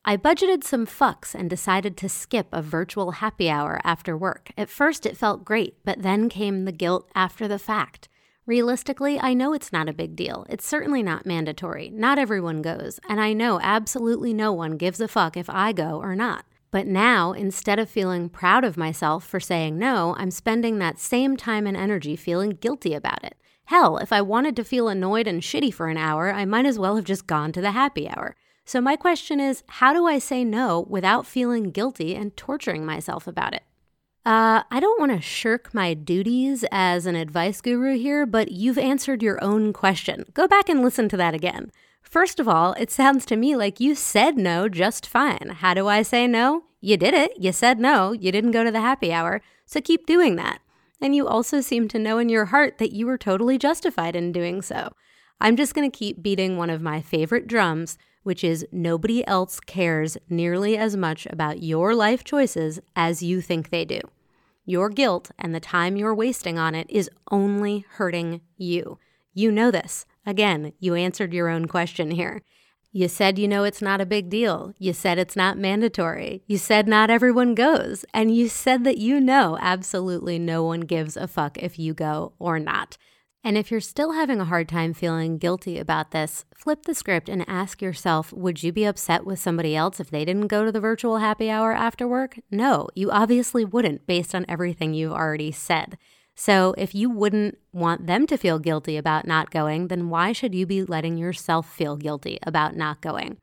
I 0.04 0.16
budgeted 0.16 0.64
some 0.64 0.84
fucks 0.84 1.32
and 1.32 1.48
decided 1.48 1.96
to 1.98 2.08
skip 2.08 2.48
a 2.50 2.60
virtual 2.60 3.12
happy 3.12 3.48
hour 3.48 3.80
after 3.84 4.16
work. 4.16 4.50
At 4.58 4.68
first, 4.68 5.06
it 5.06 5.16
felt 5.16 5.44
great, 5.44 5.76
but 5.84 6.02
then 6.02 6.28
came 6.28 6.64
the 6.64 6.72
guilt 6.72 7.08
after 7.14 7.46
the 7.46 7.58
fact. 7.58 8.08
Realistically, 8.44 9.20
I 9.20 9.32
know 9.32 9.52
it's 9.52 9.72
not 9.72 9.88
a 9.88 9.92
big 9.92 10.16
deal. 10.16 10.44
It's 10.48 10.66
certainly 10.66 11.04
not 11.04 11.24
mandatory. 11.24 11.88
Not 11.90 12.18
everyone 12.18 12.62
goes, 12.62 12.98
and 13.08 13.20
I 13.20 13.32
know 13.32 13.60
absolutely 13.62 14.34
no 14.34 14.52
one 14.52 14.76
gives 14.76 15.00
a 15.00 15.06
fuck 15.06 15.36
if 15.36 15.48
I 15.48 15.72
go 15.72 16.00
or 16.00 16.16
not. 16.16 16.46
But 16.72 16.88
now, 16.88 17.30
instead 17.30 17.78
of 17.78 17.88
feeling 17.88 18.28
proud 18.28 18.64
of 18.64 18.76
myself 18.76 19.24
for 19.24 19.38
saying 19.38 19.78
no, 19.78 20.16
I'm 20.18 20.32
spending 20.32 20.80
that 20.80 20.98
same 20.98 21.36
time 21.36 21.64
and 21.64 21.76
energy 21.76 22.16
feeling 22.16 22.50
guilty 22.50 22.94
about 22.94 23.22
it. 23.22 23.36
Hell, 23.66 23.98
if 23.98 24.12
I 24.12 24.20
wanted 24.20 24.56
to 24.56 24.64
feel 24.64 24.88
annoyed 24.88 25.28
and 25.28 25.42
shitty 25.42 25.72
for 25.72 25.86
an 25.86 25.96
hour, 25.96 26.32
I 26.32 26.44
might 26.44 26.66
as 26.66 26.78
well 26.78 26.96
have 26.96 27.04
just 27.04 27.28
gone 27.28 27.52
to 27.52 27.60
the 27.60 27.70
happy 27.70 28.08
hour. 28.08 28.34
So, 28.72 28.80
my 28.80 28.96
question 28.96 29.38
is 29.38 29.64
how 29.66 29.92
do 29.92 30.06
I 30.06 30.18
say 30.18 30.44
no 30.44 30.86
without 30.88 31.26
feeling 31.26 31.72
guilty 31.72 32.14
and 32.14 32.34
torturing 32.38 32.86
myself 32.86 33.26
about 33.26 33.52
it? 33.52 33.64
Uh, 34.24 34.62
I 34.70 34.80
don't 34.80 34.98
want 34.98 35.12
to 35.12 35.20
shirk 35.20 35.74
my 35.74 35.92
duties 35.92 36.64
as 36.72 37.04
an 37.04 37.14
advice 37.14 37.60
guru 37.60 37.98
here, 37.98 38.24
but 38.24 38.50
you've 38.50 38.78
answered 38.78 39.22
your 39.22 39.44
own 39.44 39.74
question. 39.74 40.24
Go 40.32 40.48
back 40.48 40.70
and 40.70 40.80
listen 40.80 41.10
to 41.10 41.18
that 41.18 41.34
again. 41.34 41.70
First 42.00 42.40
of 42.40 42.48
all, 42.48 42.72
it 42.78 42.90
sounds 42.90 43.26
to 43.26 43.36
me 43.36 43.54
like 43.54 43.78
you 43.78 43.94
said 43.94 44.38
no 44.38 44.70
just 44.70 45.06
fine. 45.06 45.56
How 45.58 45.74
do 45.74 45.86
I 45.86 46.00
say 46.00 46.26
no? 46.26 46.64
You 46.80 46.96
did 46.96 47.12
it. 47.12 47.32
You 47.38 47.52
said 47.52 47.78
no. 47.78 48.12
You 48.12 48.32
didn't 48.32 48.52
go 48.52 48.64
to 48.64 48.72
the 48.72 48.80
happy 48.80 49.12
hour. 49.12 49.42
So 49.66 49.82
keep 49.82 50.06
doing 50.06 50.36
that. 50.36 50.62
And 50.98 51.14
you 51.14 51.28
also 51.28 51.60
seem 51.60 51.88
to 51.88 51.98
know 51.98 52.16
in 52.16 52.30
your 52.30 52.46
heart 52.46 52.78
that 52.78 52.92
you 52.92 53.04
were 53.04 53.18
totally 53.18 53.58
justified 53.58 54.16
in 54.16 54.32
doing 54.32 54.62
so. 54.62 54.94
I'm 55.42 55.56
just 55.56 55.74
going 55.74 55.90
to 55.90 55.94
keep 55.94 56.22
beating 56.22 56.56
one 56.56 56.70
of 56.70 56.80
my 56.80 57.02
favorite 57.02 57.46
drums 57.46 57.98
which 58.22 58.44
is 58.44 58.66
nobody 58.70 59.26
else 59.26 59.60
cares 59.60 60.16
nearly 60.28 60.76
as 60.76 60.96
much 60.96 61.26
about 61.26 61.62
your 61.62 61.94
life 61.94 62.24
choices 62.24 62.80
as 62.94 63.22
you 63.22 63.40
think 63.40 63.70
they 63.70 63.84
do. 63.84 64.00
Your 64.64 64.88
guilt 64.88 65.30
and 65.38 65.54
the 65.54 65.60
time 65.60 65.96
you're 65.96 66.14
wasting 66.14 66.58
on 66.58 66.74
it 66.74 66.88
is 66.88 67.10
only 67.30 67.84
hurting 67.90 68.40
you. 68.56 68.98
You 69.34 69.50
know 69.50 69.70
this. 69.70 70.06
Again, 70.24 70.72
you 70.78 70.94
answered 70.94 71.32
your 71.32 71.48
own 71.48 71.66
question 71.66 72.12
here. 72.12 72.42
You 72.94 73.08
said 73.08 73.38
you 73.38 73.48
know 73.48 73.64
it's 73.64 73.80
not 73.80 74.02
a 74.02 74.06
big 74.06 74.28
deal. 74.28 74.74
You 74.78 74.92
said 74.92 75.18
it's 75.18 75.34
not 75.34 75.56
mandatory. 75.56 76.42
You 76.46 76.58
said 76.58 76.86
not 76.86 77.08
everyone 77.08 77.54
goes. 77.54 78.04
And 78.12 78.36
you 78.36 78.48
said 78.48 78.84
that 78.84 78.98
you 78.98 79.18
know 79.18 79.56
absolutely 79.60 80.38
no 80.38 80.62
one 80.62 80.82
gives 80.82 81.16
a 81.16 81.26
fuck 81.26 81.56
if 81.56 81.78
you 81.78 81.94
go 81.94 82.34
or 82.38 82.58
not. 82.58 82.98
And 83.44 83.58
if 83.58 83.72
you're 83.72 83.80
still 83.80 84.12
having 84.12 84.40
a 84.40 84.44
hard 84.44 84.68
time 84.68 84.94
feeling 84.94 85.36
guilty 85.36 85.78
about 85.78 86.12
this, 86.12 86.44
flip 86.54 86.84
the 86.84 86.94
script 86.94 87.28
and 87.28 87.44
ask 87.48 87.82
yourself 87.82 88.32
would 88.32 88.62
you 88.62 88.72
be 88.72 88.84
upset 88.84 89.26
with 89.26 89.40
somebody 89.40 89.74
else 89.74 89.98
if 89.98 90.10
they 90.10 90.24
didn't 90.24 90.46
go 90.46 90.64
to 90.64 90.70
the 90.70 90.80
virtual 90.80 91.18
happy 91.18 91.50
hour 91.50 91.72
after 91.72 92.06
work? 92.06 92.38
No, 92.50 92.88
you 92.94 93.10
obviously 93.10 93.64
wouldn't 93.64 94.06
based 94.06 94.34
on 94.34 94.46
everything 94.48 94.94
you've 94.94 95.12
already 95.12 95.50
said. 95.50 95.98
So 96.36 96.74
if 96.78 96.94
you 96.94 97.10
wouldn't 97.10 97.58
want 97.72 98.06
them 98.06 98.26
to 98.28 98.38
feel 98.38 98.58
guilty 98.58 98.96
about 98.96 99.26
not 99.26 99.50
going, 99.50 99.88
then 99.88 100.08
why 100.08 100.32
should 100.32 100.54
you 100.54 100.64
be 100.64 100.84
letting 100.84 101.18
yourself 101.18 101.68
feel 101.68 101.96
guilty 101.96 102.38
about 102.44 102.76
not 102.76 103.02
going? 103.02 103.38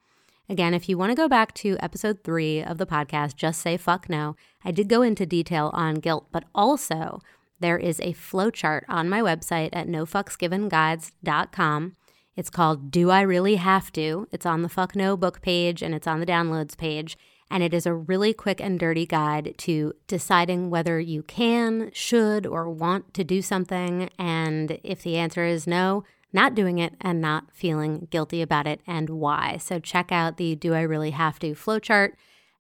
Again, 0.48 0.74
if 0.74 0.90
you 0.90 0.98
want 0.98 1.12
to 1.12 1.16
go 1.16 1.28
back 1.28 1.54
to 1.56 1.78
episode 1.80 2.24
three 2.24 2.64
of 2.64 2.80
the 2.80 2.88
podcast, 2.88 3.36
Just 3.36 3.62
Say 3.62 3.78
Fuck 3.78 4.10
No, 4.10 4.36
I 4.66 4.72
did 4.72 4.90
go 4.90 5.04
into 5.04 5.28
detail 5.28 5.70
on 5.74 5.96
guilt, 5.96 6.28
but 6.32 6.46
also 6.56 7.20
there 7.60 7.78
is 7.78 8.00
a 8.00 8.14
flowchart 8.14 8.84
on 8.88 9.10
my 9.10 9.22
website 9.22 9.70
at 9.74 9.88
nofucksgivenguides.com. 9.88 11.96
It's 12.36 12.50
called 12.50 12.90
Do 12.90 13.10
I 13.10 13.22
Really 13.22 13.58
Have 13.58 13.92
to? 13.94 14.28
It's 14.32 14.46
on 14.46 14.62
the 14.62 14.70
Fuck 14.70 14.96
No 14.96 15.18
book 15.18 15.42
page 15.42 15.82
and 15.82 15.94
it's 15.94 16.08
on 16.08 16.22
the 16.22 16.26
downloads 16.26 16.78
page. 16.78 17.18
And 17.52 17.64
it 17.64 17.74
is 17.74 17.86
a 17.86 17.94
really 17.94 18.34
quick 18.34 18.62
and 18.62 18.80
dirty 18.80 19.06
guide 19.06 19.56
to 19.58 19.94
deciding 20.08 20.70
whether 20.70 21.00
you 21.00 21.24
can, 21.24 21.90
should, 21.94 22.46
or 22.46 22.70
want 22.70 23.14
to 23.16 23.24
do 23.24 23.42
something. 23.42 24.10
And 24.20 24.80
if 24.84 25.02
the 25.02 25.18
answer 25.18 25.46
is 25.46 25.66
no, 25.66 26.04
not 26.32 26.56
doing 26.56 26.78
it 26.78 26.94
and 27.02 27.20
not 27.20 27.52
feeling 27.52 28.08
guilty 28.12 28.42
about 28.42 28.68
it 28.68 28.82
and 28.86 29.10
why. 29.10 29.58
So 29.58 29.80
check 29.80 30.12
out 30.12 30.38
the 30.38 30.56
Do 30.56 30.76
I 30.76 30.82
Really 30.82 31.12
Have 31.12 31.40
to 31.40 31.56
flowchart 31.56 32.14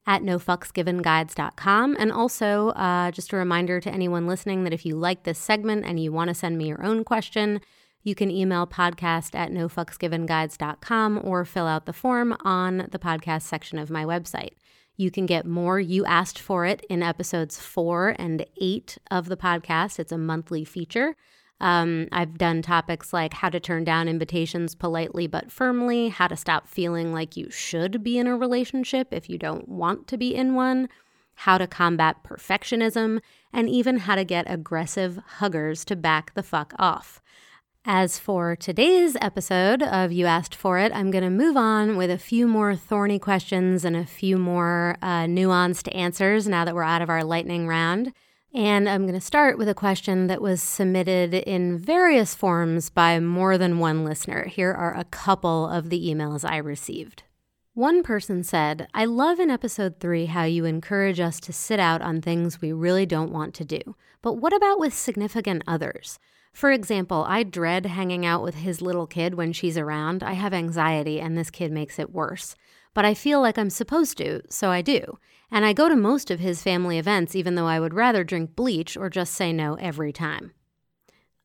at 0.06 0.22
nofucksgivenguides.com. 0.22 1.96
And 2.00 2.12
also, 2.12 2.70
uh, 2.70 3.12
just 3.12 3.34
a 3.34 3.38
reminder 3.38 3.80
to 3.80 3.92
anyone 3.92 4.28
listening 4.28 4.64
that 4.64 4.74
if 4.74 4.86
you 4.86 4.96
like 4.96 5.24
this 5.24 5.40
segment 5.40 5.86
and 5.86 6.00
you 6.00 6.12
want 6.12 6.30
to 6.30 6.34
send 6.34 6.58
me 6.58 6.68
your 6.68 6.84
own 6.84 7.04
question, 7.04 7.62
you 8.02 8.16
can 8.16 8.32
email 8.32 8.66
podcast 8.66 9.36
at 9.36 9.52
nofucksgivenguides.com 9.52 11.22
or 11.24 11.46
fill 11.46 11.68
out 11.68 11.86
the 11.86 11.94
form 11.94 12.36
on 12.44 12.88
the 12.92 13.00
podcast 13.00 13.44
section 13.44 13.78
of 13.78 13.90
my 13.90 14.06
website. 14.06 14.54
You 14.96 15.12
can 15.12 15.26
get 15.26 15.46
more 15.46 15.80
You 15.80 16.06
Asked 16.06 16.40
For 16.40 16.66
It 16.66 16.86
in 16.90 17.04
episodes 17.04 17.60
four 17.60 18.16
and 18.20 18.46
eight 18.60 18.98
of 19.10 19.28
the 19.28 19.38
podcast. 19.38 20.00
It's 20.00 20.12
a 20.12 20.18
monthly 20.18 20.66
feature. 20.66 21.16
Um, 21.62 22.08
I've 22.12 22.38
done 22.38 22.62
topics 22.62 23.12
like 23.12 23.34
how 23.34 23.50
to 23.50 23.60
turn 23.60 23.84
down 23.84 24.08
invitations 24.08 24.76
politely 24.76 25.28
but 25.28 25.52
firmly, 25.52 26.10
how 26.10 26.28
to 26.28 26.38
stop 26.38 26.68
feeling 26.68 27.12
like 27.14 27.36
you 27.36 27.50
should 27.50 28.04
be 28.04 28.18
in 28.18 28.28
a 28.28 28.38
relationship 28.38 29.10
if 29.12 29.30
you 29.30 29.38
don't 29.38 29.68
want 29.68 30.08
to 30.08 30.18
be 30.18 30.34
in 30.34 30.56
one, 30.56 30.88
how 31.36 31.58
to 31.58 31.68
combat 31.68 32.24
perfectionism, 32.24 33.20
and 33.52 33.70
even 33.70 34.00
how 34.00 34.16
to 34.16 34.24
get 34.24 34.50
aggressive 34.50 35.20
huggers 35.38 35.84
to 35.86 35.96
back 35.96 36.34
the 36.34 36.44
fuck 36.44 36.74
off. 36.80 37.22
As 37.86 38.20
for 38.20 38.56
today's 38.56 39.16
episode 39.22 39.82
of 39.82 40.12
You 40.12 40.26
Asked 40.26 40.54
For 40.54 40.78
It, 40.80 40.92
I'm 40.94 41.12
going 41.12 41.24
to 41.24 41.30
move 41.30 41.56
on 41.56 41.96
with 41.96 42.12
a 42.12 42.18
few 42.18 42.46
more 42.46 42.76
thorny 42.76 43.20
questions 43.20 43.86
and 43.86 43.96
a 43.96 44.06
few 44.06 44.38
more 44.38 44.98
uh, 45.02 45.24
nuanced 45.24 45.94
answers 45.96 46.48
now 46.48 46.66
that 46.66 46.76
we're 46.76 46.84
out 46.84 47.02
of 47.02 47.10
our 47.10 47.24
lightning 47.24 47.68
round. 47.68 48.14
And 48.54 48.90
I'm 48.90 49.04
going 49.04 49.14
to 49.14 49.22
start 49.22 49.60
with 49.60 49.70
a 49.70 49.76
question 49.76 50.26
that 50.28 50.42
was 50.42 50.62
submitted 50.62 51.36
in 51.36 51.78
various 51.78 52.34
forms 52.34 52.90
by 52.90 53.20
more 53.20 53.60
than 53.60 53.78
one 53.78 54.04
listener. 54.04 54.46
Here 54.46 54.74
are 54.74 54.98
a 54.98 55.04
couple 55.04 55.68
of 55.68 55.92
the 55.92 56.10
emails 56.10 56.44
I 56.44 56.58
received. 56.58 57.24
One 57.76 58.02
person 58.02 58.44
said, 58.44 58.88
I 58.92 59.06
love 59.06 59.40
in 59.40 59.52
episode 59.52 60.00
three 60.00 60.26
how 60.26 60.46
you 60.46 60.66
encourage 60.66 61.20
us 61.20 61.40
to 61.42 61.54
sit 61.54 61.80
out 61.80 62.02
on 62.02 62.22
things 62.22 62.60
we 62.60 62.74
really 62.74 63.06
don't 63.06 63.32
want 63.32 63.54
to 63.54 63.66
do. 63.66 63.80
But 64.24 64.34
what 64.34 64.54
about 64.54 64.80
with 64.80 64.96
significant 64.96 65.64
others? 65.68 66.18
For 66.52 66.72
example, 66.72 67.24
I 67.28 67.44
dread 67.44 67.86
hanging 67.86 68.26
out 68.26 68.42
with 68.42 68.56
his 68.56 68.82
little 68.82 69.06
kid 69.06 69.36
when 69.36 69.54
she's 69.54 69.78
around. 69.78 70.24
I 70.24 70.34
have 70.34 70.54
anxiety, 70.54 71.22
and 71.22 71.38
this 71.38 71.52
kid 71.52 71.72
makes 71.72 72.00
it 72.00 72.12
worse. 72.12 72.56
But 72.94 73.06
I 73.06 73.14
feel 73.14 73.42
like 73.42 73.58
I'm 73.58 73.70
supposed 73.70 74.18
to, 74.18 74.42
so 74.50 74.70
I 74.70 74.82
do. 74.82 75.20
And 75.52 75.66
I 75.66 75.74
go 75.74 75.90
to 75.90 75.96
most 75.96 76.30
of 76.30 76.40
his 76.40 76.62
family 76.62 76.98
events, 76.98 77.36
even 77.36 77.56
though 77.56 77.68
I 77.68 77.80
would 77.80 77.94
rather 77.94 78.24
drink 78.24 78.56
bleach 78.56 78.96
or 78.96 79.10
just 79.10 79.34
say 79.34 79.52
no 79.52 79.76
every 79.76 80.14
time. 80.14 80.52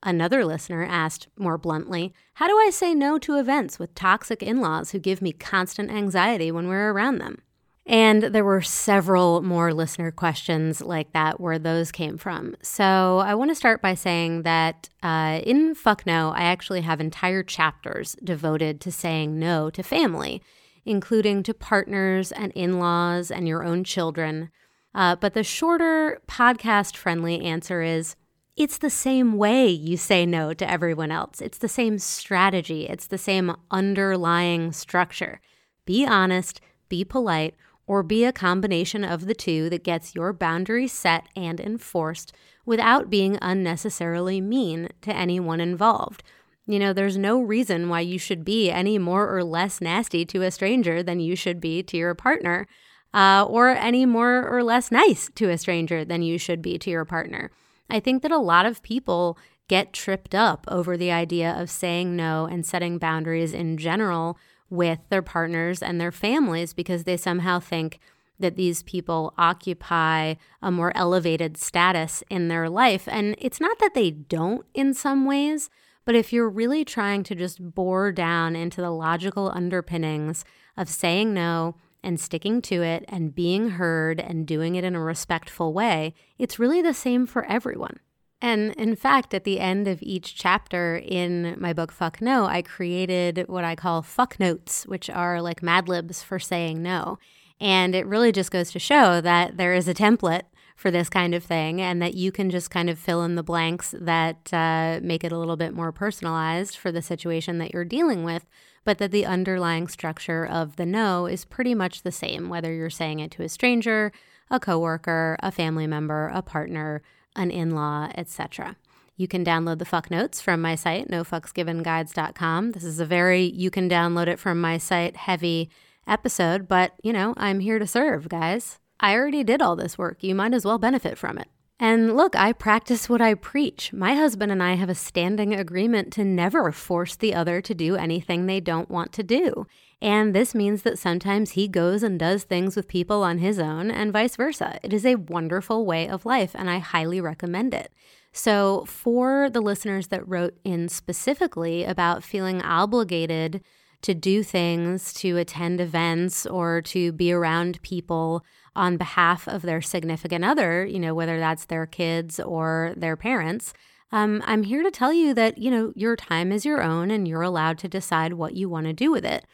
Another 0.03 0.45
listener 0.45 0.85
asked 0.85 1.29
more 1.39 1.57
bluntly, 1.57 2.13
How 2.35 2.47
do 2.47 2.55
I 2.59 2.69
say 2.71 2.95
no 2.95 3.19
to 3.21 3.39
events 3.39 3.79
with 3.79 3.95
toxic 3.95 4.43
in 4.43 4.61
laws 4.61 4.91
who 4.91 4.99
give 4.99 5.23
me 5.23 5.33
constant 5.33 5.91
anxiety 5.91 6.53
when 6.53 6.69
we're 6.69 6.93
around 6.93 7.19
them? 7.19 7.41
And 7.87 8.23
there 8.23 8.45
were 8.45 8.63
several 8.63 9.43
more 9.43 9.73
listener 9.73 10.11
questions 10.11 10.81
like 10.81 11.13
that 11.13 11.39
where 11.39 11.59
those 11.59 11.93
came 11.93 12.17
from. 12.17 12.57
So 12.63 13.19
I 13.19 13.35
want 13.35 13.51
to 13.51 13.55
start 13.55 13.83
by 13.83 13.95
saying 13.95 14.43
that 14.43 14.89
uh, 15.03 15.41
in 15.45 15.75
Fuck 15.75 16.07
No, 16.07 16.31
I 16.31 16.45
actually 16.45 16.81
have 16.83 17.01
entire 17.01 17.43
chapters 17.43 18.17
devoted 18.25 18.81
to 18.83 18.93
saying 18.93 19.39
no 19.39 19.69
to 19.71 19.83
family, 19.83 20.43
including 20.85 21.43
to 21.43 21.55
partners 21.55 22.33
and 22.33 22.53
in 22.53 22.79
laws 22.79 23.31
and 23.31 23.49
your 23.49 23.65
own 23.65 23.85
children. 23.85 24.51
Uh, 24.95 25.17
but 25.17 25.35
the 25.35 25.43
shorter 25.43 26.21
podcast 26.29 26.97
friendly 26.97 27.41
answer 27.41 27.83
is 27.83 28.17
it's 28.57 28.79
the 28.79 28.91
same 28.91 29.37
way 29.37 29.69
you 29.69 29.97
say 29.97 30.25
no 30.25 30.55
to 30.55 30.71
everyone 30.71 31.11
else. 31.11 31.41
It's 31.41 31.59
the 31.59 31.69
same 31.69 31.99
strategy, 31.99 32.87
it's 32.87 33.07
the 33.07 33.19
same 33.19 33.57
underlying 33.71 34.73
structure. 34.73 35.41
Be 35.85 36.07
honest, 36.07 36.61
be 36.89 37.05
polite 37.05 37.57
or 37.87 38.03
be 38.03 38.25
a 38.25 38.33
combination 38.33 39.05
of 39.05 39.27
the 39.27 39.35
two 39.35 39.69
that 39.71 39.85
gets 39.85 40.15
your 40.15 40.33
boundaries 40.33 40.93
set 40.93 41.25
and 41.37 41.61
enforced 41.61 42.33
without 42.65 43.11
being 43.11 43.39
unnecessarily 43.43 44.41
mean 44.41 44.89
to 45.03 45.15
anyone 45.15 45.61
involved. 45.61 46.23
You 46.67 46.79
know, 46.79 46.93
there's 46.93 47.19
no 47.19 47.41
reason 47.43 47.89
why 47.89 48.01
you 48.01 48.19
should 48.19 48.45
be 48.45 48.71
any 48.71 48.99
more 48.99 49.35
or 49.35 49.45
less 49.45 49.81
nasty 49.81 50.25
to 50.27 50.43
a 50.43 50.51
stranger 50.51 51.03
than 51.03 51.21
you 51.21 51.37
should 51.37 51.61
be 51.61 51.83
to 51.83 51.97
your 51.97 52.15
partner, 52.15 52.67
uh, 53.13 53.45
or 53.49 53.69
any 53.69 54.07
more 54.07 54.49
or 54.49 54.63
less 54.63 54.91
nice 54.91 55.31
to 55.35 55.51
a 55.51 55.59
stranger 55.59 56.05
than 56.05 56.23
you 56.23 56.39
should 56.39 56.63
be 56.63 56.79
to 56.79 56.91
your 56.91 57.05
partner. 57.05 57.51
I 57.91 58.01
think 58.01 58.23
that 58.23 58.33
a 58.33 58.39
lot 58.39 58.67
of 58.67 58.83
people 58.83 59.39
get 59.69 59.93
tripped 59.93 60.35
up 60.35 60.65
over 60.69 60.97
the 60.97 61.11
idea 61.11 61.51
of 61.53 61.71
saying 61.71 62.17
no 62.17 62.47
and 62.47 62.67
setting 62.67 62.99
boundaries 62.99 63.53
in 63.55 63.77
general 63.77 64.39
with 64.71 64.99
their 65.09 65.23
partners 65.23 65.83
and 65.83 66.01
their 66.01 66.13
families 66.13 66.73
because 66.73 67.05
they 67.05 67.17
somehow 67.17 67.61
think 67.61 67.99
that 68.39 68.57
these 68.57 68.83
people 68.83 69.33
occupy 69.39 70.35
a 70.61 70.71
more 70.71 70.93
elevated 70.97 71.57
status 71.57 72.25
in 72.29 72.49
their 72.49 72.69
life. 72.69 73.07
And 73.07 73.37
it's 73.39 73.61
not 73.61 73.79
that 73.79 73.95
they 73.95 74.11
don't 74.11 74.67
in 74.75 74.93
some 74.93 75.25
ways, 75.25 75.71
but 76.05 76.15
if 76.15 76.33
you're 76.33 76.49
really 76.49 76.85
trying 76.85 77.23
to 77.25 77.35
just 77.35 77.75
bore 77.75 78.13
down 78.13 78.57
into 78.57 78.81
the 78.81 78.91
logical 78.91 79.51
underpinnings 79.55 80.45
of 80.77 80.89
saying 80.89 81.33
no 81.33 81.77
and 82.03 82.21
sticking 82.21 82.61
to 82.63 82.83
it 82.83 83.05
and 83.09 83.35
being 83.35 83.71
heard 83.71 84.21
and 84.21 84.47
doing 84.47 84.75
it 84.75 84.85
in 84.85 84.95
a 84.95 85.01
respectful 85.01 85.73
way, 85.73 86.15
it's 86.39 86.59
really 86.59 86.83
the 86.83 86.95
same 86.95 87.27
for 87.27 87.45
everyone. 87.47 87.99
And 88.43 88.73
in 88.75 88.95
fact, 88.95 89.33
at 89.33 89.45
the 89.45 89.59
end 89.59 89.89
of 89.89 90.03
each 90.03 90.35
chapter 90.35 90.97
in 90.97 91.57
my 91.59 91.73
book, 91.73 91.91
Fuck 91.91 92.21
No, 92.21 92.45
I 92.45 92.61
created 92.61 93.45
what 93.49 93.65
I 93.65 93.75
call 93.75 94.03
fuck 94.03 94.39
notes, 94.39 94.85
which 94.87 95.09
are 95.09 95.41
like 95.41 95.63
Mad 95.63 95.89
Libs 95.89 96.23
for 96.23 96.39
saying 96.39 96.83
no. 96.83 97.19
And 97.59 97.95
it 97.95 98.07
really 98.07 98.33
just 98.33 98.51
goes 98.51 98.71
to 98.73 98.79
show 98.79 99.23
that 99.23 99.57
there 99.57 99.73
is 99.73 99.89
a 99.89 99.95
template 99.95 100.43
for 100.75 100.91
this 100.91 101.09
kind 101.09 101.35
of 101.35 101.45
thing 101.45 101.81
and 101.81 102.03
that 102.03 102.15
you 102.15 102.33
can 102.33 102.51
just 102.51 102.71
kind 102.71 102.91
of 102.91 102.99
fill 102.99 103.23
in 103.23 103.37
the 103.37 103.43
blanks 103.43 103.95
that 103.99 104.53
uh, 104.53 104.99
make 105.03 105.23
it 105.23 105.33
a 105.33 105.39
little 105.39 105.57
bit 105.57 105.73
more 105.73 105.93
personalized 105.93 106.77
for 106.77 106.91
the 106.91 107.03
situation 107.03 107.59
that 107.59 107.73
you're 107.73 107.85
dealing 107.85 108.25
with, 108.25 108.45
but 108.85 108.99
that 108.99 109.13
the 109.13 109.25
underlying 109.25 109.87
structure 109.89 110.45
of 110.45 110.77
the 110.77 110.87
no 110.87 111.27
is 111.27 111.45
pretty 111.45 111.75
much 111.75 112.03
the 112.03 112.13
same, 112.13 112.49
whether 112.49 112.73
you're 112.73 112.91
saying 112.91 113.21
it 113.21 113.31
to 113.31 113.43
a 113.43 113.49
stranger, 113.49 114.13
a 114.51 114.59
coworker, 114.59 115.37
a 115.41 115.53
family 115.53 115.87
member, 115.87 116.31
a 116.35 116.43
partner, 116.43 117.03
an 117.37 117.51
in 117.51 117.71
law, 117.71 118.09
etc. 118.17 118.77
You 119.17 119.29
can 119.29 119.45
download 119.45 119.79
the 119.79 119.85
fuck 119.85 120.11
notes 120.11 120.41
from 120.41 120.61
my 120.61 120.75
site, 120.75 121.09
nofucksgivenguides.com. 121.09 122.73
This 122.73 122.85
is 122.85 122.99
a 122.99 123.07
very 123.07 123.45
you 123.45 123.71
can 123.71 123.89
download 123.89 124.27
it 124.27 124.41
from 124.41 124.61
my 124.61 124.79
site 124.79 125.17
heavy 125.17 125.71
episode, 126.07 126.67
but 126.67 126.95
you 127.03 127.13
know, 127.13 127.33
I'm 127.37 127.61
here 127.61 127.79
to 127.79 127.87
serve, 127.87 128.29
guys. 128.29 128.81
I 129.01 129.15
already 129.15 129.45
did 129.45 129.61
all 129.61 129.77
this 129.77 129.99
work. 129.99 130.23
You 130.23 130.35
might 130.35 130.55
as 130.55 130.65
well 130.65 130.79
benefit 130.79 131.19
from 131.19 131.39
it. 131.39 131.49
And 131.81 132.17
look, 132.17 132.37
I 132.37 132.53
practice 132.53 133.09
what 133.09 133.21
I 133.21 133.35
preach. 133.35 133.93
My 133.93 134.15
husband 134.15 134.53
and 134.53 134.63
I 134.63 134.75
have 134.75 134.89
a 134.89 134.95
standing 134.95 135.53
agreement 135.53 136.13
to 136.15 136.25
never 136.25 136.71
force 136.71 137.17
the 137.17 137.35
other 137.35 137.61
to 137.61 137.75
do 137.75 137.97
anything 137.97 138.47
they 138.47 138.61
don't 138.61 138.89
want 138.89 139.13
to 139.15 139.25
do. 139.25 139.67
And 140.01 140.35
this 140.35 140.55
means 140.55 140.83
that 140.83 140.99
sometimes 140.99 141.53
he 141.53 141.67
goes 141.67 142.03
and 142.03 142.19
does 142.19 142.45
things 142.45 142.77
with 142.77 142.89
people 142.89 143.23
on 143.23 143.39
his 143.39 143.59
own 143.59 143.91
and 143.91 144.13
vice 144.13 144.37
versa. 144.37 144.79
It 144.83 144.93
is 144.93 145.05
a 145.05 145.17
wonderful 145.17 145.85
way 145.85 146.09
of 146.09 146.27
life, 146.27 146.53
and 146.55 146.71
I 146.71 146.79
highly 146.79 147.21
recommend 147.21 147.75
it. 147.75 147.93
So, 148.33 148.85
for 148.87 149.49
the 149.49 149.61
listeners 149.61 150.09
that 150.09 150.29
wrote 150.29 150.59
in 150.65 150.89
specifically 150.89 151.85
about 151.85 152.25
feeling 152.25 152.63
obligated 152.63 153.63
to 154.03 154.13
do 154.15 154.43
things, 154.43 155.15
to 155.15 155.39
attend 155.39 155.81
events, 155.81 156.45
or 156.45 156.83
to 156.83 157.13
be 157.13 157.33
around 157.33 157.81
people 157.83 158.45
on 158.77 158.97
behalf 158.97 159.47
of 159.47 159.63
their 159.63 159.81
significant 159.81 160.45
other, 160.45 160.85
you 160.85 160.99
know, 160.99 161.15
whether 161.15 161.39
that's 161.39 161.67
their 161.67 161.87
kids 161.87 162.41
or 162.41 162.93
their 162.97 163.17
parents, 163.17 163.73
um, 164.13 164.43
I'm 164.47 164.63
here 164.63 164.83
to 164.83 164.91
tell 164.91 165.13
you 165.13 165.35
that, 165.35 165.59
you 165.59 165.71
know, 165.71 165.93
your 165.97 166.17
time 166.17 166.53
is 166.53 166.65
your 166.65 166.83
own 166.83 167.11
and 167.11 167.27
you're 167.27 167.43
allowed 167.43 167.79
to 167.79 167.89
decide 167.89 168.35
what 168.35 168.55
you 168.55 168.69
want 168.69 168.87
to 168.87 168.93
do 168.93 169.11
with 169.11 169.25
it. 169.25 169.45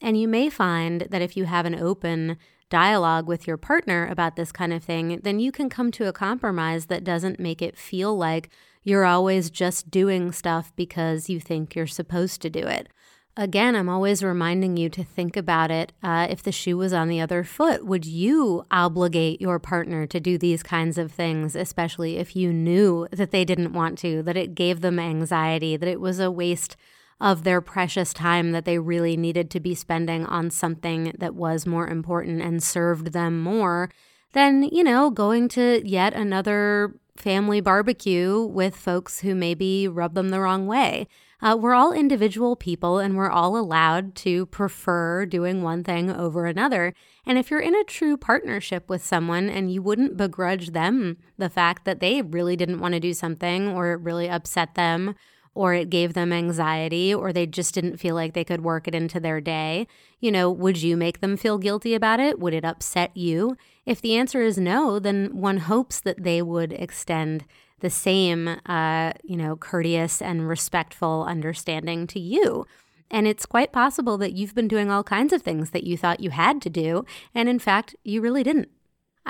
And 0.00 0.20
you 0.20 0.28
may 0.28 0.48
find 0.48 1.02
that 1.02 1.22
if 1.22 1.36
you 1.36 1.44
have 1.44 1.66
an 1.66 1.74
open 1.74 2.36
dialogue 2.70 3.26
with 3.26 3.46
your 3.46 3.56
partner 3.56 4.06
about 4.06 4.36
this 4.36 4.52
kind 4.52 4.72
of 4.72 4.82
thing, 4.84 5.20
then 5.22 5.40
you 5.40 5.52
can 5.52 5.68
come 5.68 5.90
to 5.92 6.08
a 6.08 6.12
compromise 6.12 6.86
that 6.86 7.04
doesn't 7.04 7.40
make 7.40 7.62
it 7.62 7.78
feel 7.78 8.16
like 8.16 8.50
you're 8.82 9.04
always 9.04 9.50
just 9.50 9.90
doing 9.90 10.32
stuff 10.32 10.72
because 10.76 11.28
you 11.28 11.40
think 11.40 11.74
you're 11.74 11.86
supposed 11.86 12.42
to 12.42 12.50
do 12.50 12.66
it. 12.66 12.88
Again, 13.36 13.76
I'm 13.76 13.88
always 13.88 14.24
reminding 14.24 14.76
you 14.76 14.88
to 14.90 15.04
think 15.04 15.36
about 15.36 15.70
it. 15.70 15.92
Uh, 16.02 16.26
if 16.28 16.42
the 16.42 16.50
shoe 16.50 16.76
was 16.76 16.92
on 16.92 17.08
the 17.08 17.20
other 17.20 17.44
foot, 17.44 17.86
would 17.86 18.04
you 18.04 18.64
obligate 18.70 19.40
your 19.40 19.60
partner 19.60 20.08
to 20.08 20.18
do 20.18 20.36
these 20.38 20.64
kinds 20.64 20.98
of 20.98 21.12
things, 21.12 21.54
especially 21.54 22.16
if 22.16 22.34
you 22.34 22.52
knew 22.52 23.06
that 23.12 23.30
they 23.30 23.44
didn't 23.44 23.72
want 23.72 23.96
to, 23.98 24.24
that 24.24 24.36
it 24.36 24.56
gave 24.56 24.80
them 24.80 24.98
anxiety, 24.98 25.76
that 25.76 25.88
it 25.88 26.00
was 26.00 26.18
a 26.18 26.32
waste 26.32 26.76
of 27.20 27.44
their 27.44 27.60
precious 27.60 28.12
time 28.12 28.52
that 28.52 28.64
they 28.64 28.78
really 28.78 29.16
needed 29.16 29.50
to 29.50 29.60
be 29.60 29.74
spending 29.74 30.24
on 30.26 30.50
something 30.50 31.12
that 31.18 31.34
was 31.34 31.66
more 31.66 31.86
important 31.88 32.40
and 32.42 32.62
served 32.62 33.12
them 33.12 33.40
more 33.40 33.90
than, 34.32 34.64
you 34.64 34.84
know, 34.84 35.10
going 35.10 35.48
to 35.48 35.82
yet 35.84 36.12
another 36.14 36.94
family 37.16 37.60
barbecue 37.60 38.44
with 38.44 38.76
folks 38.76 39.20
who 39.20 39.34
maybe 39.34 39.88
rub 39.88 40.14
them 40.14 40.28
the 40.28 40.40
wrong 40.40 40.66
way. 40.66 41.08
Uh, 41.40 41.56
we're 41.58 41.74
all 41.74 41.92
individual 41.92 42.56
people 42.56 42.98
and 42.98 43.16
we're 43.16 43.30
all 43.30 43.56
allowed 43.56 44.14
to 44.16 44.46
prefer 44.46 45.24
doing 45.24 45.62
one 45.62 45.84
thing 45.84 46.10
over 46.10 46.46
another. 46.46 46.92
And 47.24 47.38
if 47.38 47.50
you're 47.50 47.60
in 47.60 47.76
a 47.76 47.84
true 47.84 48.16
partnership 48.16 48.88
with 48.88 49.04
someone 49.04 49.48
and 49.48 49.72
you 49.72 49.80
wouldn't 49.80 50.16
begrudge 50.16 50.70
them 50.70 51.16
the 51.36 51.48
fact 51.48 51.84
that 51.84 52.00
they 52.00 52.22
really 52.22 52.56
didn't 52.56 52.80
want 52.80 52.94
to 52.94 53.00
do 53.00 53.14
something 53.14 53.68
or 53.68 53.92
it 53.92 54.00
really 54.00 54.28
upset 54.28 54.74
them 54.74 55.14
or 55.58 55.74
it 55.74 55.90
gave 55.90 56.14
them 56.14 56.32
anxiety, 56.32 57.12
or 57.12 57.32
they 57.32 57.44
just 57.44 57.74
didn't 57.74 57.96
feel 57.96 58.14
like 58.14 58.32
they 58.32 58.44
could 58.44 58.60
work 58.60 58.86
it 58.86 58.94
into 58.94 59.18
their 59.18 59.40
day, 59.40 59.88
you 60.20 60.30
know, 60.30 60.48
would 60.48 60.80
you 60.80 60.96
make 60.96 61.20
them 61.20 61.36
feel 61.36 61.58
guilty 61.58 61.94
about 61.94 62.20
it? 62.20 62.38
Would 62.38 62.54
it 62.54 62.64
upset 62.64 63.16
you? 63.16 63.56
If 63.84 64.00
the 64.00 64.14
answer 64.14 64.40
is 64.40 64.56
no, 64.56 65.00
then 65.00 65.36
one 65.40 65.56
hopes 65.56 65.98
that 65.98 66.22
they 66.22 66.42
would 66.42 66.72
extend 66.74 67.44
the 67.80 67.90
same, 67.90 68.48
uh, 68.66 69.12
you 69.22 69.36
know, 69.36 69.56
courteous 69.56 70.20
and 70.20 70.48
respectful 70.48 71.24
understanding 71.24 72.06
to 72.08 72.20
you. 72.20 72.66
And 73.10 73.26
it's 73.26 73.46
quite 73.46 73.72
possible 73.72 74.18
that 74.18 74.32
you've 74.32 74.54
been 74.54 74.68
doing 74.68 74.90
all 74.90 75.02
kinds 75.02 75.32
of 75.32 75.42
things 75.42 75.70
that 75.70 75.84
you 75.84 75.96
thought 75.96 76.20
you 76.20 76.30
had 76.30 76.60
to 76.62 76.70
do, 76.70 77.04
and 77.34 77.48
in 77.48 77.58
fact, 77.58 77.96
you 78.04 78.20
really 78.20 78.42
didn't. 78.42 78.68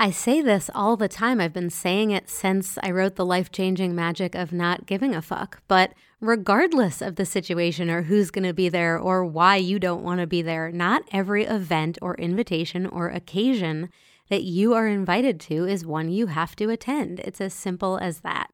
I 0.01 0.13
say 0.13 0.41
this 0.41 0.71
all 0.77 0.97
the 0.97 1.09
time. 1.09 1.41
I've 1.41 1.53
been 1.53 1.71
saying 1.71 2.13
it 2.13 2.29
since 2.29 2.79
I 2.85 2.93
wrote 2.93 3.17
The 3.17 3.27
Life 3.27 3.51
Changing 3.51 3.97
Magic 3.97 4.37
of 4.37 4.53
Not 4.53 4.87
Giving 4.87 5.13
a 5.13 5.21
Fuck. 5.21 5.61
But 5.67 5.93
regardless 6.21 7.03
of 7.03 7.17
the 7.17 7.27
situation 7.27 7.91
or 7.91 8.03
who's 8.03 8.31
going 8.31 8.47
to 8.47 8.55
be 8.55 8.69
there 8.69 8.97
or 8.97 9.25
why 9.25 9.57
you 9.57 9.81
don't 9.81 10.05
want 10.05 10.21
to 10.21 10.27
be 10.29 10.41
there, 10.41 10.71
not 10.71 11.03
every 11.11 11.47
event 11.47 11.99
or 12.01 12.15
invitation 12.15 12.87
or 12.87 13.09
occasion 13.09 13.91
that 14.29 14.43
you 14.43 14.75
are 14.75 14.87
invited 14.87 15.41
to 15.41 15.67
is 15.67 15.87
one 15.87 16.09
you 16.09 16.27
have 16.27 16.55
to 16.57 16.71
attend. 16.71 17.21
It's 17.21 17.41
as 17.41 17.55
simple 17.55 17.99
as 17.99 18.21
that. 18.21 18.51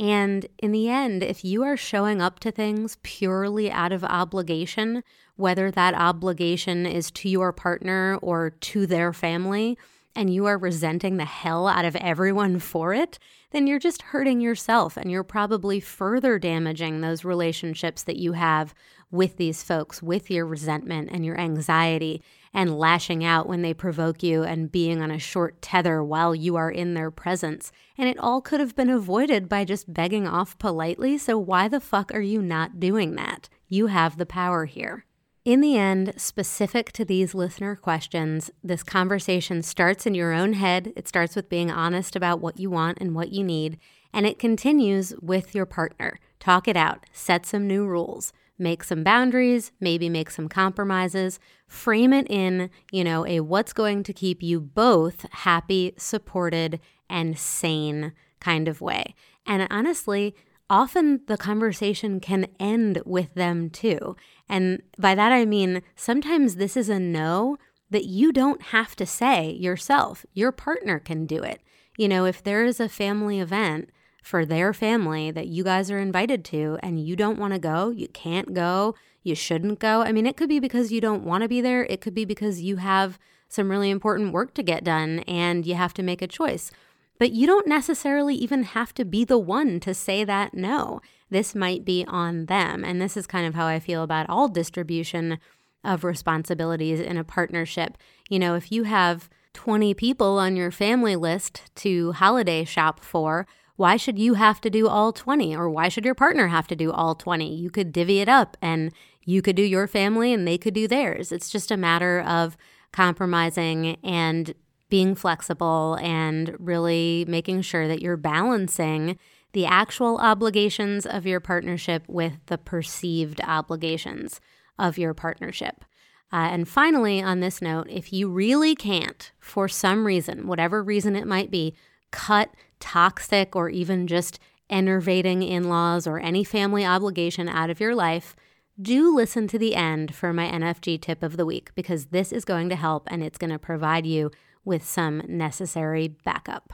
And 0.00 0.46
in 0.58 0.70
the 0.72 0.88
end, 0.88 1.22
if 1.22 1.44
you 1.44 1.64
are 1.64 1.76
showing 1.76 2.22
up 2.22 2.38
to 2.40 2.52
things 2.52 2.98
purely 3.02 3.70
out 3.70 3.92
of 3.92 4.04
obligation, 4.04 5.02
whether 5.36 5.70
that 5.70 5.94
obligation 5.94 6.86
is 6.86 7.10
to 7.12 7.28
your 7.28 7.52
partner 7.52 8.18
or 8.22 8.50
to 8.50 8.86
their 8.86 9.12
family, 9.12 9.76
and 10.14 10.32
you 10.32 10.46
are 10.46 10.58
resenting 10.58 11.16
the 11.16 11.24
hell 11.24 11.68
out 11.68 11.84
of 11.84 11.94
everyone 11.96 12.58
for 12.58 12.92
it, 12.92 13.18
then 13.50 13.66
you're 13.66 13.78
just 13.78 14.02
hurting 14.02 14.40
yourself 14.40 14.96
and 14.96 15.10
you're 15.10 15.22
probably 15.22 15.80
further 15.80 16.38
damaging 16.38 17.00
those 17.00 17.24
relationships 17.24 18.02
that 18.02 18.16
you 18.16 18.32
have 18.32 18.74
with 19.10 19.36
these 19.36 19.62
folks, 19.62 20.02
with 20.02 20.30
your 20.30 20.44
resentment 20.44 21.08
and 21.12 21.24
your 21.24 21.38
anxiety 21.38 22.22
and 22.52 22.78
lashing 22.78 23.24
out 23.24 23.48
when 23.48 23.62
they 23.62 23.74
provoke 23.74 24.22
you 24.22 24.42
and 24.42 24.72
being 24.72 25.00
on 25.00 25.10
a 25.10 25.18
short 25.18 25.60
tether 25.62 26.02
while 26.02 26.34
you 26.34 26.56
are 26.56 26.70
in 26.70 26.94
their 26.94 27.10
presence. 27.10 27.72
And 27.96 28.08
it 28.08 28.18
all 28.18 28.40
could 28.40 28.60
have 28.60 28.76
been 28.76 28.90
avoided 28.90 29.48
by 29.48 29.64
just 29.64 29.92
begging 29.92 30.26
off 30.26 30.58
politely. 30.58 31.18
So, 31.18 31.38
why 31.38 31.68
the 31.68 31.80
fuck 31.80 32.12
are 32.14 32.20
you 32.20 32.42
not 32.42 32.80
doing 32.80 33.14
that? 33.16 33.48
You 33.68 33.86
have 33.88 34.16
the 34.16 34.26
power 34.26 34.64
here. 34.64 35.04
In 35.44 35.62
the 35.62 35.78
end, 35.78 36.12
specific 36.18 36.92
to 36.92 37.06
these 37.06 37.34
listener 37.34 37.74
questions, 37.74 38.50
this 38.62 38.82
conversation 38.82 39.62
starts 39.62 40.04
in 40.04 40.14
your 40.14 40.34
own 40.34 40.52
head. 40.52 40.92
It 40.94 41.08
starts 41.08 41.34
with 41.34 41.48
being 41.48 41.70
honest 41.70 42.14
about 42.14 42.40
what 42.40 42.60
you 42.60 42.68
want 42.68 42.98
and 43.00 43.14
what 43.14 43.32
you 43.32 43.42
need, 43.42 43.78
and 44.12 44.26
it 44.26 44.38
continues 44.38 45.14
with 45.22 45.54
your 45.54 45.64
partner. 45.64 46.18
Talk 46.38 46.68
it 46.68 46.76
out, 46.76 47.06
set 47.12 47.46
some 47.46 47.66
new 47.66 47.86
rules, 47.86 48.32
make 48.58 48.82
some 48.82 49.04
boundaries, 49.04 49.72
maybe 49.80 50.08
make 50.08 50.30
some 50.30 50.48
compromises, 50.48 51.38
frame 51.66 52.12
it 52.12 52.26
in, 52.28 52.70
you 52.90 53.04
know, 53.04 53.26
a 53.26 53.40
what's 53.40 53.72
going 53.72 54.02
to 54.02 54.12
keep 54.12 54.42
you 54.42 54.60
both 54.60 55.26
happy, 55.30 55.94
supported, 55.96 56.80
and 57.08 57.38
sane 57.38 58.12
kind 58.40 58.68
of 58.68 58.80
way. 58.80 59.14
And 59.46 59.66
honestly, 59.70 60.34
often 60.70 61.20
the 61.26 61.36
conversation 61.36 62.20
can 62.20 62.46
end 62.60 63.00
with 63.04 63.34
them 63.34 63.70
too. 63.70 64.16
And 64.48 64.82
by 64.98 65.14
that 65.14 65.32
I 65.32 65.44
mean 65.44 65.82
sometimes 65.96 66.56
this 66.56 66.76
is 66.76 66.88
a 66.88 66.98
no 66.98 67.56
that 67.90 68.04
you 68.04 68.32
don't 68.32 68.62
have 68.62 68.94
to 68.96 69.06
say 69.06 69.50
yourself. 69.52 70.26
Your 70.34 70.52
partner 70.52 70.98
can 70.98 71.24
do 71.24 71.42
it. 71.42 71.62
You 71.96 72.08
know, 72.08 72.26
if 72.26 72.42
there 72.42 72.64
is 72.64 72.80
a 72.80 72.88
family 72.88 73.40
event 73.40 73.90
for 74.22 74.44
their 74.44 74.72
family 74.72 75.30
that 75.30 75.46
you 75.46 75.64
guys 75.64 75.90
are 75.90 75.98
invited 75.98 76.44
to 76.46 76.78
and 76.82 77.04
you 77.04 77.16
don't 77.16 77.38
want 77.38 77.52
to 77.52 77.58
go, 77.58 77.90
you 77.90 78.08
can't 78.08 78.54
go, 78.54 78.94
you 79.22 79.34
shouldn't 79.34 79.78
go. 79.78 80.02
I 80.02 80.12
mean, 80.12 80.26
it 80.26 80.36
could 80.36 80.48
be 80.48 80.60
because 80.60 80.92
you 80.92 81.00
don't 81.00 81.24
want 81.24 81.42
to 81.42 81.48
be 81.48 81.60
there, 81.60 81.84
it 81.84 82.00
could 82.00 82.14
be 82.14 82.24
because 82.24 82.60
you 82.60 82.76
have 82.76 83.18
some 83.48 83.70
really 83.70 83.90
important 83.90 84.32
work 84.32 84.54
to 84.54 84.62
get 84.62 84.84
done 84.84 85.20
and 85.20 85.66
you 85.66 85.74
have 85.74 85.94
to 85.94 86.02
make 86.02 86.20
a 86.22 86.26
choice. 86.26 86.70
But 87.18 87.32
you 87.32 87.46
don't 87.46 87.66
necessarily 87.66 88.34
even 88.36 88.62
have 88.62 88.94
to 88.94 89.04
be 89.04 89.24
the 89.24 89.38
one 89.38 89.80
to 89.80 89.92
say 89.92 90.24
that 90.24 90.54
no. 90.54 91.00
This 91.30 91.54
might 91.54 91.84
be 91.84 92.04
on 92.06 92.46
them. 92.46 92.84
And 92.84 93.00
this 93.00 93.16
is 93.16 93.26
kind 93.26 93.46
of 93.46 93.54
how 93.54 93.66
I 93.66 93.80
feel 93.80 94.02
about 94.02 94.30
all 94.30 94.48
distribution 94.48 95.38
of 95.84 96.04
responsibilities 96.04 97.00
in 97.00 97.16
a 97.16 97.24
partnership. 97.24 97.98
You 98.28 98.38
know, 98.38 98.54
if 98.54 98.70
you 98.70 98.84
have 98.84 99.28
20 99.54 99.94
people 99.94 100.38
on 100.38 100.56
your 100.56 100.70
family 100.70 101.16
list 101.16 101.62
to 101.76 102.12
holiday 102.12 102.64
shop 102.64 103.02
for, 103.02 103.46
why 103.78 103.96
should 103.96 104.18
you 104.18 104.34
have 104.34 104.60
to 104.60 104.68
do 104.68 104.88
all 104.88 105.12
20 105.12 105.54
or 105.54 105.70
why 105.70 105.88
should 105.88 106.04
your 106.04 106.14
partner 106.14 106.48
have 106.48 106.66
to 106.66 106.74
do 106.74 106.90
all 106.90 107.14
20? 107.14 107.54
You 107.54 107.70
could 107.70 107.92
divvy 107.92 108.18
it 108.18 108.28
up 108.28 108.56
and 108.60 108.90
you 109.24 109.40
could 109.40 109.54
do 109.54 109.62
your 109.62 109.86
family 109.86 110.32
and 110.32 110.46
they 110.46 110.58
could 110.58 110.74
do 110.74 110.88
theirs. 110.88 111.30
It's 111.30 111.48
just 111.48 111.70
a 111.70 111.76
matter 111.76 112.20
of 112.20 112.56
compromising 112.92 113.96
and 114.02 114.52
being 114.90 115.14
flexible 115.14 115.96
and 116.02 116.56
really 116.58 117.24
making 117.28 117.62
sure 117.62 117.86
that 117.86 118.02
you're 118.02 118.16
balancing 118.16 119.16
the 119.52 119.64
actual 119.64 120.18
obligations 120.18 121.06
of 121.06 121.24
your 121.24 121.38
partnership 121.38 122.02
with 122.08 122.32
the 122.46 122.58
perceived 122.58 123.40
obligations 123.42 124.40
of 124.76 124.98
your 124.98 125.14
partnership. 125.14 125.84
Uh, 126.32 126.50
and 126.50 126.68
finally, 126.68 127.22
on 127.22 127.38
this 127.38 127.62
note, 127.62 127.86
if 127.88 128.12
you 128.12 128.28
really 128.28 128.74
can't, 128.74 129.30
for 129.38 129.68
some 129.68 130.04
reason, 130.04 130.48
whatever 130.48 130.82
reason 130.82 131.14
it 131.14 131.28
might 131.28 131.52
be, 131.52 131.76
cut 132.10 132.50
toxic 132.80 133.54
or 133.56 133.68
even 133.68 134.06
just 134.06 134.38
enervating 134.70 135.42
in 135.42 135.68
laws 135.68 136.06
or 136.06 136.18
any 136.18 136.44
family 136.44 136.84
obligation 136.84 137.48
out 137.48 137.70
of 137.70 137.80
your 137.80 137.94
life, 137.94 138.36
do 138.80 139.14
listen 139.14 139.48
to 139.48 139.58
the 139.58 139.74
end 139.74 140.14
for 140.14 140.32
my 140.32 140.46
NFG 140.46 141.00
tip 141.00 141.22
of 141.22 141.36
the 141.36 141.46
week 141.46 141.70
because 141.74 142.06
this 142.06 142.32
is 142.32 142.44
going 142.44 142.68
to 142.68 142.76
help 142.76 143.08
and 143.10 143.22
it's 143.22 143.38
going 143.38 143.50
to 143.50 143.58
provide 143.58 144.06
you 144.06 144.30
with 144.64 144.84
some 144.84 145.22
necessary 145.26 146.08
backup. 146.08 146.72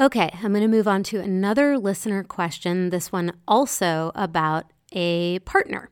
Okay, 0.00 0.30
I'm 0.32 0.52
going 0.52 0.62
to 0.62 0.68
move 0.68 0.86
on 0.86 1.02
to 1.04 1.20
another 1.20 1.76
listener 1.76 2.22
question. 2.22 2.90
This 2.90 3.10
one 3.10 3.32
also 3.48 4.12
about 4.14 4.72
a 4.92 5.40
partner. 5.40 5.90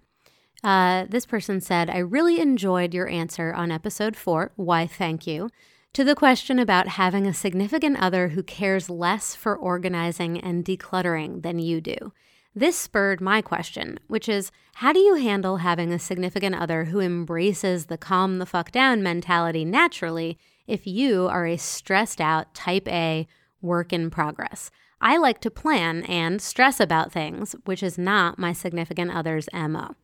Uh, 0.67 1.07
this 1.09 1.27
person 1.27 1.61
said, 1.61 1.89
I 1.89 1.99
really 1.99 2.41
enjoyed 2.41 2.93
your 2.93 3.09
answer 3.09 3.55
on 3.55 3.71
episode 3.71 4.17
four. 4.17 4.51
Why, 4.57 4.89
thank 4.89 5.25
you. 5.25 5.49
To 5.93 6.03
the 6.03 6.17
question 6.17 6.59
about 6.59 6.89
having 6.89 7.25
a 7.25 7.33
significant 7.33 8.03
other 8.03 8.31
who 8.31 8.43
cares 8.43 8.91
less 8.91 9.37
for 9.37 9.57
organizing 9.57 10.41
and 10.41 10.65
decluttering 10.65 11.43
than 11.43 11.61
you 11.61 11.81
do. 11.81 12.13
This 12.53 12.77
spurred 12.77 13.21
my 13.21 13.43
question, 13.43 14.01
which 14.09 14.29
is 14.29 14.51
how 14.75 14.93
do 14.93 14.99
you 14.99 15.15
handle 15.15 15.59
having 15.59 15.93
a 15.93 16.01
significant 16.01 16.57
other 16.57 16.87
who 16.87 16.99
embraces 16.99 17.87
the 17.87 17.97
calm 17.97 18.39
the 18.39 18.45
fuck 18.45 18.73
down 18.73 19.05
mentality 19.05 19.65
naturally 19.65 20.37
if 20.67 20.85
you 20.85 21.29
are 21.29 21.47
a 21.47 21.59
stressed 21.59 22.21
out 22.21 22.53
type 22.55 22.89
A 22.89 23.29
work 23.63 23.93
in 23.93 24.11
progress? 24.11 24.73
I 25.01 25.17
like 25.17 25.41
to 25.43 25.51
plan 25.51 26.03
and 26.03 26.43
stress 26.43 26.81
about 26.81 27.13
things, 27.13 27.55
which 27.67 27.85
is 27.85 27.97
not 27.97 28.37
my 28.37 28.53
significant 28.53 29.13
other's 29.13 29.49
MO. 29.53 29.95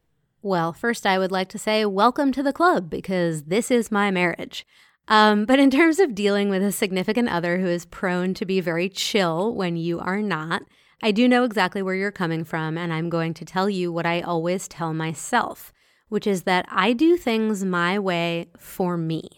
Well, 0.44 0.72
first, 0.72 1.06
I 1.06 1.20
would 1.20 1.30
like 1.30 1.48
to 1.50 1.58
say 1.58 1.84
welcome 1.84 2.32
to 2.32 2.42
the 2.42 2.52
club 2.52 2.90
because 2.90 3.44
this 3.44 3.70
is 3.70 3.92
my 3.92 4.10
marriage. 4.10 4.66
Um, 5.06 5.44
but 5.44 5.60
in 5.60 5.70
terms 5.70 6.00
of 6.00 6.16
dealing 6.16 6.48
with 6.48 6.64
a 6.64 6.72
significant 6.72 7.28
other 7.28 7.60
who 7.60 7.68
is 7.68 7.84
prone 7.84 8.34
to 8.34 8.44
be 8.44 8.60
very 8.60 8.88
chill 8.88 9.54
when 9.54 9.76
you 9.76 10.00
are 10.00 10.20
not, 10.20 10.62
I 11.00 11.12
do 11.12 11.28
know 11.28 11.44
exactly 11.44 11.80
where 11.80 11.94
you're 11.94 12.10
coming 12.10 12.42
from, 12.42 12.76
and 12.76 12.92
I'm 12.92 13.08
going 13.08 13.34
to 13.34 13.44
tell 13.44 13.70
you 13.70 13.92
what 13.92 14.04
I 14.04 14.20
always 14.20 14.66
tell 14.66 14.92
myself, 14.92 15.72
which 16.08 16.26
is 16.26 16.42
that 16.42 16.66
I 16.68 16.92
do 16.92 17.16
things 17.16 17.64
my 17.64 18.00
way 18.00 18.48
for 18.58 18.96
me. 18.96 19.28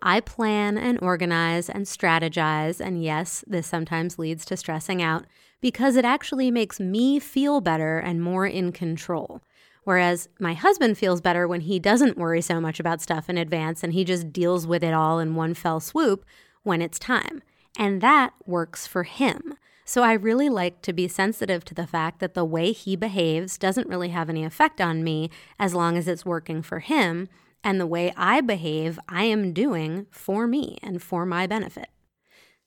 I 0.00 0.20
plan 0.20 0.78
and 0.78 0.98
organize 1.02 1.68
and 1.68 1.84
strategize, 1.84 2.80
and 2.80 3.02
yes, 3.02 3.44
this 3.46 3.66
sometimes 3.66 4.18
leads 4.18 4.46
to 4.46 4.56
stressing 4.56 5.02
out 5.02 5.26
because 5.60 5.96
it 5.96 6.06
actually 6.06 6.50
makes 6.50 6.80
me 6.80 7.18
feel 7.18 7.60
better 7.60 7.98
and 7.98 8.22
more 8.22 8.46
in 8.46 8.72
control. 8.72 9.42
Whereas 9.84 10.28
my 10.40 10.54
husband 10.54 10.98
feels 10.98 11.20
better 11.20 11.46
when 11.46 11.62
he 11.62 11.78
doesn't 11.78 12.18
worry 12.18 12.40
so 12.40 12.60
much 12.60 12.80
about 12.80 13.00
stuff 13.00 13.28
in 13.28 13.38
advance 13.38 13.82
and 13.82 13.92
he 13.92 14.04
just 14.04 14.32
deals 14.32 14.66
with 14.66 14.82
it 14.82 14.94
all 14.94 15.18
in 15.18 15.34
one 15.34 15.54
fell 15.54 15.78
swoop 15.78 16.24
when 16.62 16.82
it's 16.82 16.98
time. 16.98 17.42
And 17.78 18.00
that 18.00 18.32
works 18.46 18.86
for 18.86 19.02
him. 19.02 19.54
So 19.84 20.02
I 20.02 20.14
really 20.14 20.48
like 20.48 20.80
to 20.82 20.94
be 20.94 21.08
sensitive 21.08 21.64
to 21.66 21.74
the 21.74 21.86
fact 21.86 22.20
that 22.20 22.32
the 22.32 22.44
way 22.44 22.72
he 22.72 22.96
behaves 22.96 23.58
doesn't 23.58 23.88
really 23.88 24.08
have 24.08 24.30
any 24.30 24.44
effect 24.44 24.80
on 24.80 25.04
me 25.04 25.28
as 25.58 25.74
long 25.74 25.98
as 25.98 26.08
it's 26.08 26.24
working 26.24 26.62
for 26.62 26.78
him. 26.78 27.28
And 27.62 27.78
the 27.78 27.86
way 27.86 28.12
I 28.16 28.40
behave, 28.40 28.98
I 29.08 29.24
am 29.24 29.52
doing 29.52 30.06
for 30.10 30.46
me 30.46 30.78
and 30.82 31.02
for 31.02 31.26
my 31.26 31.46
benefit. 31.46 31.88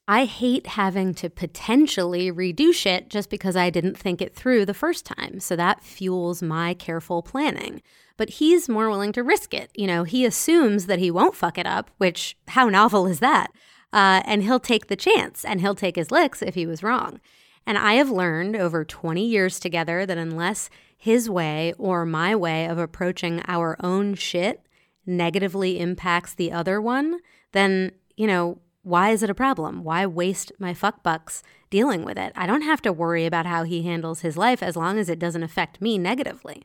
I 0.08 0.26
hate 0.26 0.68
having 0.68 1.14
to 1.16 1.30
potentially 1.30 2.32
redo 2.32 2.74
shit 2.74 3.10
just 3.10 3.30
because 3.30 3.56
I 3.58 3.70
didn't 3.70 3.98
think 3.98 4.22
it 4.22 4.34
through 4.34 4.66
the 4.66 4.74
first 4.74 5.06
time. 5.06 5.40
So 5.40 5.56
that 5.56 5.84
fuels 5.84 6.42
my 6.42 6.74
careful 6.74 7.22
planning. 7.22 7.82
But 8.16 8.32
he's 8.32 8.70
more 8.70 8.90
willing 8.90 9.12
to 9.14 9.24
risk 9.24 9.54
it. 9.54 9.70
You 9.76 9.86
know, 9.86 10.04
he 10.04 10.26
assumes 10.26 10.86
that 10.86 11.00
he 11.00 11.12
won't 11.12 11.36
fuck 11.36 11.58
it 11.58 11.68
up, 11.68 11.92
which, 11.98 12.38
how 12.48 12.70
novel 12.70 13.06
is 13.06 13.20
that? 13.20 13.52
uh, 13.94 14.22
and 14.26 14.44
he'll 14.44 14.60
take 14.60 14.88
the 14.88 14.96
chance 14.96 15.46
and 15.46 15.62
he'll 15.62 15.76
take 15.76 15.96
his 15.96 16.12
licks 16.12 16.42
if 16.42 16.56
he 16.56 16.66
was 16.66 16.84
wrong. 16.84 17.20
And 17.66 17.78
I 17.78 17.94
have 17.94 18.10
learned 18.10 18.56
over 18.56 18.86
20 18.86 19.26
years 19.26 19.60
together 19.60 20.06
that 20.06 20.18
unless 20.18 20.70
his 20.98 21.30
way 21.30 21.74
or 21.78 22.06
my 22.06 22.36
way 22.36 22.66
of 22.68 22.78
approaching 22.78 23.42
our 23.48 23.78
own 23.82 24.16
shit 24.16 24.66
negatively 25.06 25.80
impacts 25.80 26.34
the 26.34 26.52
other 26.52 26.82
one, 26.82 27.20
then, 27.52 27.92
you 28.16 28.28
know, 28.28 28.60
why 28.88 29.10
is 29.10 29.22
it 29.22 29.30
a 29.30 29.36
problem? 29.36 29.84
Why 29.84 30.06
waste 30.06 30.52
my 30.60 30.74
fuck 30.74 31.04
bucks 31.04 31.44
dealing 31.70 32.06
with 32.06 32.18
it? 32.18 32.32
I 32.36 32.48
don't 32.48 32.62
have 32.62 32.82
to 32.84 32.94
worry 32.94 33.26
about 33.26 33.46
how 33.46 33.64
he 33.64 33.84
handles 33.84 34.22
his 34.22 34.38
life 34.38 34.64
as 34.64 34.76
long 34.76 34.98
as 34.98 35.10
it 35.10 35.20
doesn't 35.20 35.44
affect 35.44 35.82
me 35.82 35.98
negatively. 35.98 36.64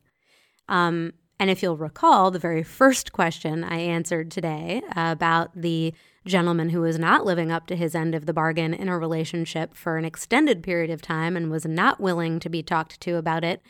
Um, 0.68 1.14
And 1.42 1.50
if 1.50 1.60
you'll 1.60 1.76
recall, 1.76 2.30
the 2.30 2.38
very 2.38 2.62
first 2.62 3.12
question 3.12 3.64
I 3.64 3.78
answered 3.78 4.30
today 4.30 4.82
about 4.94 5.50
the 5.60 5.92
gentleman 6.24 6.68
who 6.68 6.82
was 6.82 7.00
not 7.00 7.26
living 7.26 7.50
up 7.50 7.66
to 7.66 7.74
his 7.74 7.96
end 7.96 8.14
of 8.14 8.26
the 8.26 8.32
bargain 8.32 8.72
in 8.72 8.88
a 8.88 8.96
relationship 8.96 9.74
for 9.74 9.96
an 9.96 10.04
extended 10.04 10.62
period 10.62 10.90
of 10.90 11.02
time 11.02 11.36
and 11.36 11.50
was 11.50 11.66
not 11.66 12.00
willing 12.00 12.38
to 12.38 12.48
be 12.48 12.62
talked 12.62 13.00
to 13.00 13.16
about 13.16 13.42
it, 13.42 13.60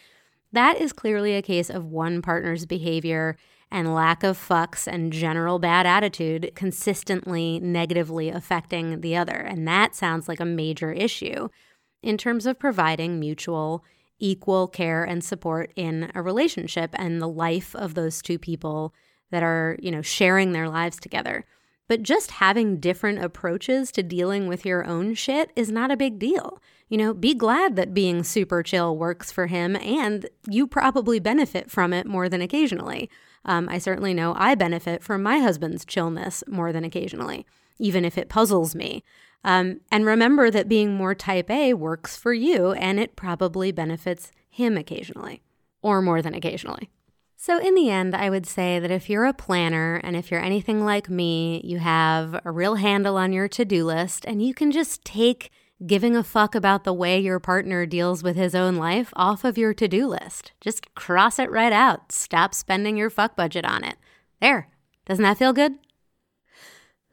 that 0.53 0.79
is 0.79 0.93
clearly 0.93 1.35
a 1.35 1.41
case 1.41 1.71
of 1.71 1.87
one 1.87 2.21
partner's 2.21 2.67
behavior 2.67 3.39
and 3.73 3.95
lack 3.95 4.23
of 4.23 4.39
fucks 4.39 4.87
and 4.87 5.13
general 5.13 5.59
bad 5.59 5.87
attitude 5.87 6.53
consistently 6.55 7.59
negatively 7.59 8.29
affecting 8.29 9.01
the 9.01 9.17
other. 9.17 9.35
And 9.35 9.67
that 9.67 9.97
sounds 9.97 10.29
like 10.29 10.41
a 10.41 10.45
major 10.45 10.93
issue 10.93 11.49
in 12.03 12.19
terms 12.19 12.47
of 12.47 12.59
providing 12.59 13.19
mutual, 13.19 13.85
equal 14.19 14.69
care 14.69 15.03
and 15.03 15.25
support 15.25 15.73
in 15.75 16.13
a 16.15 16.23
relationship 16.23 16.91
and 16.95 17.21
the 17.21 17.29
life 17.29 17.75
of 17.75 17.95
those 17.95 18.21
two 18.21 18.39
people 18.39 18.95
that 19.31 19.43
are, 19.43 19.77
you 19.81 19.91
know, 19.91 20.03
sharing 20.03 20.53
their 20.53 20.69
lives 20.69 21.01
together. 21.01 21.45
But 21.89 22.03
just 22.03 22.33
having 22.33 22.79
different 22.79 23.25
approaches 23.25 23.91
to 23.93 24.03
dealing 24.03 24.47
with 24.47 24.65
your 24.65 24.85
own 24.87 25.15
shit 25.15 25.51
is 25.57 25.71
not 25.71 25.91
a 25.91 25.97
big 25.97 26.19
deal. 26.19 26.61
You 26.89 26.99
know, 26.99 27.15
be 27.15 27.35
glad 27.35 27.77
that 27.77 27.95
being 27.95 28.23
super 28.23 28.63
chill 28.63 28.97
works 28.97 29.33
for 29.33 29.47
him 29.47 29.77
and 29.77 30.29
you 30.47 30.67
probably 30.67 31.19
benefit 31.19 31.71
from 31.71 31.93
it 31.93 32.07
more 32.07 32.29
than 32.29 32.43
occasionally. 32.43 33.11
Um, 33.45 33.69
I 33.69 33.79
certainly 33.79 34.15
know 34.15 34.35
I 34.37 34.55
benefit 34.55 35.03
from 35.03 35.23
my 35.23 35.39
husband's 35.39 35.85
chillness 35.85 36.45
more 36.47 36.73
than 36.73 36.85
occasionally, 36.85 37.47
even 37.79 38.05
if 38.05 38.17
it 38.17 38.29
puzzles 38.29 38.75
me. 38.75 39.03
Um, 39.45 39.81
and 39.91 40.07
remember 40.07 40.51
that 40.51 40.69
being 40.69 40.95
more 40.95 41.15
type 41.15 41.51
A 41.51 41.75
works 41.75 42.17
for 42.17 42.33
you 42.33 42.73
and 42.73 43.01
it 43.01 43.17
probably 43.17 43.73
benefits 43.73 44.31
him 44.49 44.77
occasionally 44.77 45.43
or 45.83 46.01
more 46.01 46.23
than 46.23 46.35
occasionally. 46.35 46.89
So, 47.37 47.59
in 47.59 47.75
the 47.75 47.91
end, 47.91 48.15
I 48.15 48.31
would 48.31 48.47
say 48.47 48.79
that 48.79 48.93
if 48.93 49.11
you're 49.11 49.25
a 49.25 49.33
planner 49.33 49.97
and 50.05 50.15
if 50.15 50.31
you're 50.31 50.41
anything 50.41 50.85
like 50.85 51.11
me, 51.11 51.61
you 51.65 51.79
have 51.79 52.41
a 52.45 52.53
real 52.53 52.77
handle 52.77 53.17
on 53.17 53.33
your 53.33 53.49
to 53.49 53.65
do 53.65 53.85
list 53.85 54.25
and 54.29 54.41
you 54.41 54.55
can 54.55 54.71
just 54.71 55.05
take 55.05 55.51
giving 55.87 56.17
a 56.17 56.23
fuck 56.23 56.55
about 56.55 56.85
the 56.85 56.93
way 56.93 57.19
your 57.19 57.41
partner 57.41 57.87
deals 57.87 58.23
with 58.23 58.37
his 58.37 58.55
own 58.55 58.77
life 58.77 59.13
off 59.15 59.45
of 59.45 59.59
your 59.59 59.75
to 59.75 59.89
do 59.89 60.07
list. 60.07 60.53
Just 60.61 60.95
cross 60.95 61.39
it 61.39 61.51
right 61.51 61.73
out. 61.73 62.13
Stop 62.13 62.55
spending 62.55 62.97
your 62.97 63.11
fuck 63.11 63.37
budget 63.37 63.65
on 63.65 63.85
it. 63.85 63.97
There. 64.41 64.69
Doesn't 65.07 65.23
that 65.25 65.39
feel 65.39 65.53
good? 65.53 65.75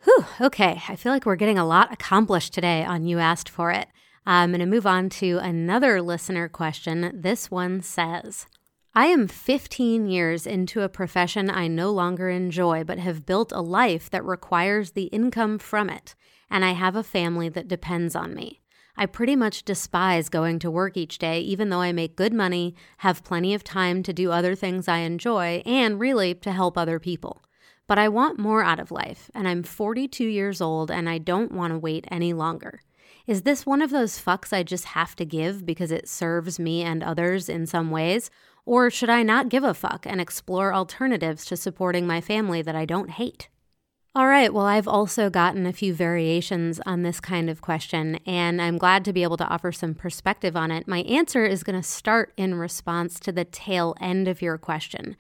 Whew, 0.04 0.26
okay. 0.40 0.82
I 0.88 0.96
feel 0.96 1.12
like 1.12 1.26
we're 1.26 1.36
getting 1.36 1.58
a 1.58 1.66
lot 1.66 1.92
accomplished 1.92 2.54
today 2.54 2.84
on 2.84 3.06
You 3.06 3.20
Asked 3.20 3.50
For 3.50 3.72
It. 3.72 3.88
I'm 4.26 4.52
going 4.52 4.60
to 4.60 4.66
move 4.66 4.86
on 4.86 5.10
to 5.10 5.40
another 5.40 6.02
listener 6.02 6.48
question. 6.48 7.12
This 7.14 7.50
one 7.50 7.82
says, 7.82 8.46
I 8.94 9.08
am 9.08 9.28
15 9.28 10.08
years 10.08 10.46
into 10.46 10.82
a 10.82 10.90
profession 10.90 11.50
I 11.50 11.68
no 11.68 11.92
longer 11.92 12.30
enjoy, 12.30 12.84
but 12.84 13.00
have 13.00 13.26
built 13.26 13.52
a 13.52 13.62
life 13.62 14.10
that 14.12 14.24
requires 14.24 14.92
the 14.92 15.06
income 15.06 15.58
from 15.58 15.90
it 15.90 16.16
and 16.50 16.66
I 16.66 16.72
have 16.72 16.96
a 16.96 17.04
family 17.04 17.50
that 17.50 17.68
depends 17.68 18.16
on 18.16 18.34
me. 18.34 18.59
I 19.00 19.06
pretty 19.06 19.38
much 19.38 19.64
despise 19.64 20.28
going 20.28 20.60
to 20.60 20.70
work 20.70 20.98
each 20.98 21.20
day, 21.20 21.40
even 21.40 21.70
though 21.70 21.80
I 21.80 21.94
make 21.94 22.18
good 22.18 22.34
money, 22.34 22.76
have 22.98 23.24
plenty 23.24 23.54
of 23.54 23.64
time 23.64 24.04
to 24.04 24.12
do 24.12 24.30
other 24.30 24.56
things 24.56 24.90
I 24.90 24.98
enjoy, 24.98 25.64
and 25.66 26.02
really 26.02 26.36
to 26.36 26.52
help 26.52 26.78
other 26.78 27.00
people. 27.00 27.42
But 27.88 27.98
I 27.98 28.10
want 28.10 28.40
more 28.40 28.62
out 28.62 28.78
of 28.78 28.92
life, 28.92 29.32
and 29.34 29.48
I'm 29.48 29.64
42 29.64 30.26
years 30.26 30.60
old 30.60 30.92
and 30.92 31.08
I 31.08 31.18
don't 31.18 31.54
want 31.54 31.72
to 31.72 31.80
wait 31.80 32.10
any 32.12 32.34
longer. 32.34 32.82
Is 33.26 33.44
this 33.44 33.66
one 33.66 33.82
of 33.82 33.90
those 33.90 34.22
fucks 34.22 34.52
I 34.52 34.64
just 34.64 34.84
have 34.84 35.16
to 35.16 35.26
give 35.26 35.66
because 35.66 35.92
it 35.92 36.10
serves 36.10 36.60
me 36.60 36.82
and 36.82 37.02
others 37.02 37.48
in 37.48 37.68
some 37.68 37.92
ways? 37.92 38.30
Or 38.66 38.90
should 38.90 39.10
I 39.10 39.24
not 39.24 39.48
give 39.48 39.64
a 39.64 39.74
fuck 39.74 40.06
and 40.06 40.20
explore 40.20 40.74
alternatives 40.74 41.46
to 41.46 41.56
supporting 41.56 42.06
my 42.06 42.20
family 42.20 42.62
that 42.64 42.76
I 42.76 42.84
don't 42.84 43.12
hate? 43.12 43.48
All 44.16 44.28
right. 44.28 44.52
Well, 44.52 44.66
I've 44.66 44.88
also 44.88 45.30
gotten 45.30 45.68
a 45.68 45.74
few 45.74 45.94
variations 45.94 46.82
on 46.86 47.04
this 47.04 47.20
kind 47.20 47.48
of 47.48 47.62
question, 47.62 48.20
and 48.26 48.60
I'm 48.60 48.80
glad 48.80 49.06
to 49.06 49.14
be 49.14 49.22
able 49.22 49.38
to 49.38 49.48
offer 49.48 49.72
some 49.72 49.94
perspective 49.94 50.58
on 50.58 50.72
it. 50.72 50.88
My 50.88 51.02
answer 51.02 51.46
is 51.46 51.64
going 51.64 51.80
to 51.80 51.88
start 51.88 52.34
in 52.36 52.56
response 52.56 53.20
to 53.22 53.32
the 53.32 53.46
tail 53.46 53.96
end 54.02 54.28
of 54.28 54.42
your 54.42 54.58
question. 54.58 55.16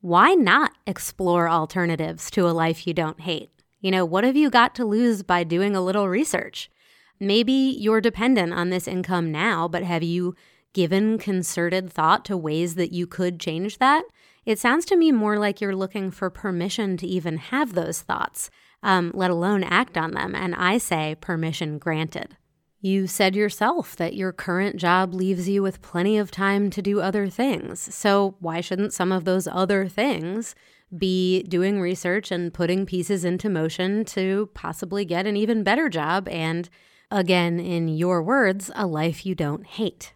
Why 0.00 0.34
not 0.34 0.72
explore 0.88 1.48
alternatives 1.48 2.32
to 2.32 2.48
a 2.48 2.50
life 2.50 2.84
you 2.84 2.92
don't 2.92 3.20
hate? 3.20 3.50
You 3.80 3.92
know, 3.92 4.04
what 4.04 4.24
have 4.24 4.36
you 4.36 4.50
got 4.50 4.74
to 4.74 4.84
lose 4.84 5.22
by 5.22 5.44
doing 5.44 5.76
a 5.76 5.80
little 5.80 6.08
research? 6.08 6.68
Maybe 7.20 7.52
you're 7.52 8.00
dependent 8.00 8.52
on 8.52 8.70
this 8.70 8.88
income 8.88 9.30
now, 9.30 9.68
but 9.68 9.84
have 9.84 10.02
you 10.02 10.34
given 10.72 11.16
concerted 11.16 11.92
thought 11.92 12.24
to 12.24 12.36
ways 12.36 12.74
that 12.74 12.92
you 12.92 13.06
could 13.06 13.38
change 13.38 13.78
that? 13.78 14.02
It 14.44 14.58
sounds 14.58 14.84
to 14.86 14.96
me 14.96 15.12
more 15.12 15.38
like 15.38 15.60
you're 15.60 15.76
looking 15.76 16.10
for 16.10 16.28
permission 16.28 16.96
to 16.96 17.06
even 17.06 17.36
have 17.36 17.74
those 17.74 18.02
thoughts, 18.02 18.50
um, 18.82 19.12
let 19.14 19.30
alone 19.30 19.62
act 19.62 19.96
on 19.96 20.12
them. 20.12 20.34
And 20.34 20.54
I 20.54 20.78
say 20.78 21.16
permission 21.20 21.78
granted. 21.78 22.36
You 22.80 23.06
said 23.06 23.36
yourself 23.36 23.94
that 23.94 24.16
your 24.16 24.32
current 24.32 24.74
job 24.76 25.14
leaves 25.14 25.48
you 25.48 25.62
with 25.62 25.82
plenty 25.82 26.18
of 26.18 26.32
time 26.32 26.68
to 26.70 26.82
do 26.82 27.00
other 27.00 27.28
things. 27.28 27.94
So, 27.94 28.34
why 28.40 28.60
shouldn't 28.60 28.92
some 28.92 29.12
of 29.12 29.24
those 29.24 29.46
other 29.46 29.86
things 29.86 30.56
be 30.98 31.44
doing 31.44 31.80
research 31.80 32.32
and 32.32 32.52
putting 32.52 32.84
pieces 32.84 33.24
into 33.24 33.48
motion 33.48 34.04
to 34.06 34.50
possibly 34.52 35.04
get 35.04 35.28
an 35.28 35.36
even 35.36 35.62
better 35.62 35.88
job 35.88 36.26
and, 36.26 36.68
again, 37.08 37.60
in 37.60 37.86
your 37.86 38.20
words, 38.20 38.68
a 38.74 38.88
life 38.88 39.24
you 39.24 39.36
don't 39.36 39.64
hate? 39.64 40.12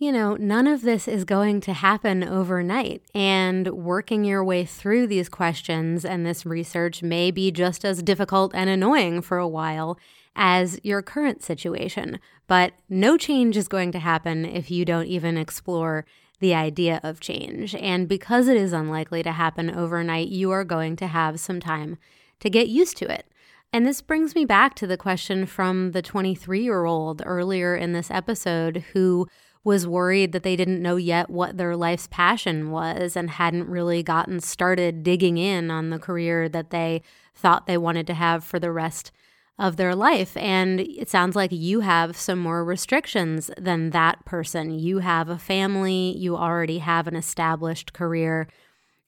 You 0.00 0.10
know, 0.10 0.34
none 0.34 0.66
of 0.66 0.80
this 0.80 1.06
is 1.06 1.26
going 1.26 1.60
to 1.60 1.74
happen 1.74 2.24
overnight. 2.24 3.02
And 3.14 3.68
working 3.68 4.24
your 4.24 4.42
way 4.42 4.64
through 4.64 5.06
these 5.06 5.28
questions 5.28 6.06
and 6.06 6.24
this 6.24 6.46
research 6.46 7.02
may 7.02 7.30
be 7.30 7.50
just 7.50 7.84
as 7.84 8.02
difficult 8.02 8.54
and 8.54 8.70
annoying 8.70 9.20
for 9.20 9.36
a 9.36 9.46
while 9.46 9.98
as 10.34 10.80
your 10.82 11.02
current 11.02 11.42
situation. 11.42 12.18
But 12.46 12.72
no 12.88 13.18
change 13.18 13.58
is 13.58 13.68
going 13.68 13.92
to 13.92 13.98
happen 13.98 14.46
if 14.46 14.70
you 14.70 14.86
don't 14.86 15.06
even 15.06 15.36
explore 15.36 16.06
the 16.38 16.54
idea 16.54 17.00
of 17.02 17.20
change. 17.20 17.74
And 17.74 18.08
because 18.08 18.48
it 18.48 18.56
is 18.56 18.72
unlikely 18.72 19.22
to 19.24 19.32
happen 19.32 19.70
overnight, 19.70 20.28
you 20.28 20.50
are 20.50 20.64
going 20.64 20.96
to 20.96 21.08
have 21.08 21.38
some 21.38 21.60
time 21.60 21.98
to 22.40 22.48
get 22.48 22.68
used 22.68 22.96
to 22.96 23.12
it. 23.12 23.26
And 23.70 23.86
this 23.86 24.00
brings 24.00 24.34
me 24.34 24.46
back 24.46 24.74
to 24.76 24.86
the 24.86 24.96
question 24.96 25.44
from 25.44 25.92
the 25.92 26.00
23 26.00 26.62
year 26.62 26.86
old 26.86 27.22
earlier 27.26 27.76
in 27.76 27.92
this 27.92 28.10
episode 28.10 28.78
who 28.94 29.28
was 29.62 29.86
worried 29.86 30.32
that 30.32 30.42
they 30.42 30.56
didn't 30.56 30.82
know 30.82 30.96
yet 30.96 31.28
what 31.28 31.58
their 31.58 31.76
life's 31.76 32.06
passion 32.06 32.70
was 32.70 33.16
and 33.16 33.30
hadn't 33.30 33.68
really 33.68 34.02
gotten 34.02 34.40
started 34.40 35.02
digging 35.02 35.36
in 35.36 35.70
on 35.70 35.90
the 35.90 35.98
career 35.98 36.48
that 36.48 36.70
they 36.70 37.02
thought 37.34 37.66
they 37.66 37.76
wanted 37.76 38.06
to 38.06 38.14
have 38.14 38.42
for 38.42 38.58
the 38.58 38.72
rest 38.72 39.12
of 39.58 39.76
their 39.76 39.94
life. 39.94 40.34
And 40.38 40.80
it 40.80 41.10
sounds 41.10 41.36
like 41.36 41.52
you 41.52 41.80
have 41.80 42.16
some 42.16 42.38
more 42.38 42.64
restrictions 42.64 43.50
than 43.58 43.90
that 43.90 44.24
person. 44.24 44.78
You 44.78 45.00
have 45.00 45.28
a 45.28 45.38
family, 45.38 46.16
you 46.16 46.36
already 46.36 46.78
have 46.78 47.06
an 47.06 47.14
established 47.14 47.92
career 47.92 48.48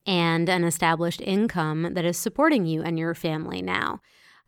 and 0.05 0.51
an 0.51 0.65
established 0.65 1.23
income 1.23 1.95
that 1.95 2.05
is 2.05 2.19
supporting 2.19 2.67
you 2.67 2.83
and 2.83 2.99
your 2.99 3.15
family 3.15 3.63
now. 3.63 4.03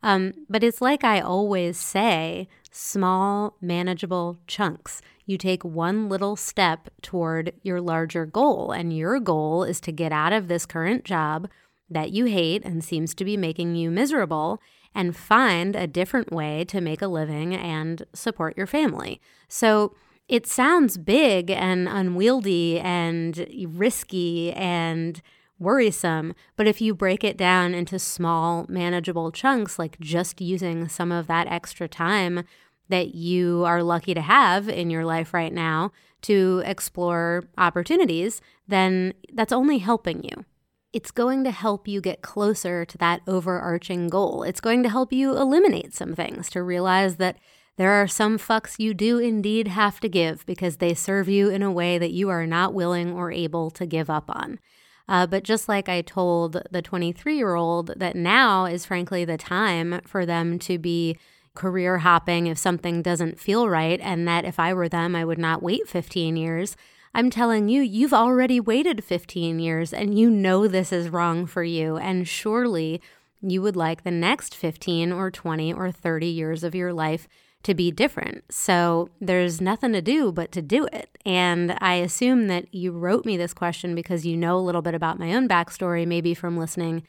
Um, 0.05 0.35
but 0.51 0.63
it's 0.63 0.83
like 0.83 1.03
I 1.03 1.21
always 1.21 1.79
say 1.79 2.47
small, 2.71 3.57
manageable 3.63 4.37
chunks. 4.47 5.01
You 5.25 5.39
take 5.39 5.65
one 5.65 6.11
little 6.11 6.37
step 6.37 6.91
toward 7.01 7.55
your 7.63 7.81
larger 7.81 8.27
goal, 8.27 8.71
and 8.71 8.95
your 8.95 9.19
goal 9.19 9.65
is 9.65 9.81
to 9.81 9.93
get 9.93 10.13
out 10.13 10.35
of 10.35 10.47
this 10.47 10.67
current 10.67 11.05
job 11.05 11.49
that 11.89 12.11
you 12.11 12.27
hate 12.27 12.67
and 12.67 12.85
seems 12.85 13.15
to 13.15 13.25
be 13.25 13.39
making 13.39 13.77
you 13.77 13.91
miserable 13.91 14.61
and 14.95 15.17
find 15.17 15.75
a 15.75 15.87
different 15.87 16.31
way 16.31 16.67
to 16.67 16.83
make 16.83 17.01
a 17.01 17.09
living 17.09 17.55
and 17.55 18.05
support 18.13 18.59
your 18.59 18.67
family. 18.67 19.23
So, 19.49 19.97
it 20.29 20.47
sounds 20.47 20.97
big 20.97 21.51
and 21.51 21.87
unwieldy 21.87 22.79
and 22.81 23.47
risky 23.69 24.53
and 24.53 25.21
worrisome. 25.59 26.35
But 26.57 26.67
if 26.67 26.81
you 26.81 26.95
break 26.95 27.25
it 27.25 27.37
down 27.37 27.75
into 27.75 27.99
small, 27.99 28.67
manageable 28.69 29.33
chunks, 29.33 29.79
like 29.79 29.99
just 30.01 30.41
using 30.41 30.89
some 30.89 31.13
of 31.13 31.27
that 31.27 31.47
extra 31.49 31.89
time 31.89 32.45
that 32.89 33.15
you 33.15 33.65
are 33.65 33.83
lucky 33.83 34.15
to 34.15 34.21
have 34.21 34.69
in 34.69 34.91
your 34.91 35.05
life 35.05 35.33
right 35.33 35.53
now 35.53 35.93
to 36.23 36.63
explore 36.67 37.45
opportunities, 37.57 38.41
then 38.67 39.15
that's 39.33 39.53
only 39.53 39.79
helping 39.79 40.23
you. 40.23 40.45
It's 40.93 41.11
going 41.11 41.45
to 41.45 41.51
help 41.51 41.89
you 41.89 42.01
get 42.01 42.23
closer 42.23 42.85
to 42.85 42.99
that 42.99 43.21
overarching 43.27 44.09
goal. 44.09 44.43
It's 44.43 44.61
going 44.61 44.83
to 44.85 44.89
help 44.89 45.13
you 45.13 45.37
eliminate 45.37 45.93
some 45.95 46.15
things 46.15 46.49
to 46.51 46.63
realize 46.63 47.17
that 47.17 47.37
there 47.77 47.91
are 47.91 48.07
some 48.07 48.39
fucks 48.39 48.79
you 48.79 48.95
do 48.95 49.19
indeed 49.19 49.67
have 49.67 49.99
to 50.01 50.09
give 50.09 50.47
because 50.47 50.77
they 50.77 50.95
serve 50.95 51.29
you 51.29 51.51
in 51.51 51.63
a 51.63 51.73
way 51.73 51.99
that 51.99 52.13
you 52.13 52.29
are 52.29 52.47
not 52.47 52.75
willing 52.75 53.13
or 53.13 53.33
able 53.33 53.71
to 53.73 53.85
give 53.85 54.09
up 54.09 54.31
on. 54.31 54.61
Uh, 55.09 55.27
but 55.27 55.43
just 55.43 55.69
like 55.69 55.89
I 55.89 56.01
told 56.01 56.63
the 56.71 56.83
23 56.83 57.37
year 57.37 57.55
old, 57.55 57.93
that 57.97 58.17
now 58.17 58.65
is 58.65 58.87
frankly 58.87 59.25
the 59.25 59.37
time 59.37 60.01
for 60.07 60.25
them 60.25 60.59
to 60.61 60.79
be 60.79 61.19
career 61.55 61.99
hopping 61.99 62.47
if 62.47 62.59
something 62.59 63.03
doesn't 63.03 63.39
feel 63.39 63.69
right, 63.69 64.01
and 64.01 64.27
that 64.27 64.45
if 64.45 64.59
I 64.59 64.73
were 64.75 64.89
them, 64.89 65.15
I 65.15 65.25
would 65.25 65.39
not 65.39 65.63
wait 65.63 65.89
15 65.89 66.37
years. 66.37 66.77
I'm 67.15 67.31
telling 67.31 67.69
you, 67.69 67.81
you've 67.81 68.13
already 68.13 68.59
waited 68.59 69.05
15 69.05 69.61
years 69.61 69.93
and 69.93 70.19
you 70.19 70.29
know 70.29 70.67
this 70.67 70.93
is 70.93 71.09
wrong 71.09 71.47
for 71.47 71.63
you. 71.63 71.97
And 71.97 72.27
surely 72.27 73.01
you 73.41 73.63
would 73.63 73.77
like 73.77 74.03
the 74.03 74.11
next 74.11 74.55
15 74.57 75.13
or 75.13 75.31
20 75.31 75.73
or 75.73 75.93
30 75.93 76.27
years 76.27 76.65
of 76.65 76.75
your 76.75 76.93
life 76.93 77.29
to 77.65 77.75
be 77.75 77.91
different. 77.91 78.45
So 78.53 79.09
there's 79.21 79.61
nothing 79.61 79.93
to 79.93 80.03
do 80.03 80.31
but 80.31 80.53
to 80.53 80.63
do 80.63 80.87
it. 80.93 81.19
And 81.27 81.77
I 81.81 81.95
assume 81.95 82.47
that 82.47 82.73
you 82.73 82.93
wrote 82.93 83.25
me 83.25 83.37
this 83.37 83.55
question 83.55 83.95
because 83.95 84.25
you 84.25 84.37
know 84.37 84.57
a 84.57 84.61
little 84.61 84.83
bit 84.83 84.95
about 84.95 85.19
my 85.19 85.35
own 85.35 85.49
backstory, 85.49 86.07
maybe 86.07 86.35
from 86.35 86.57
listening 86.57 87.03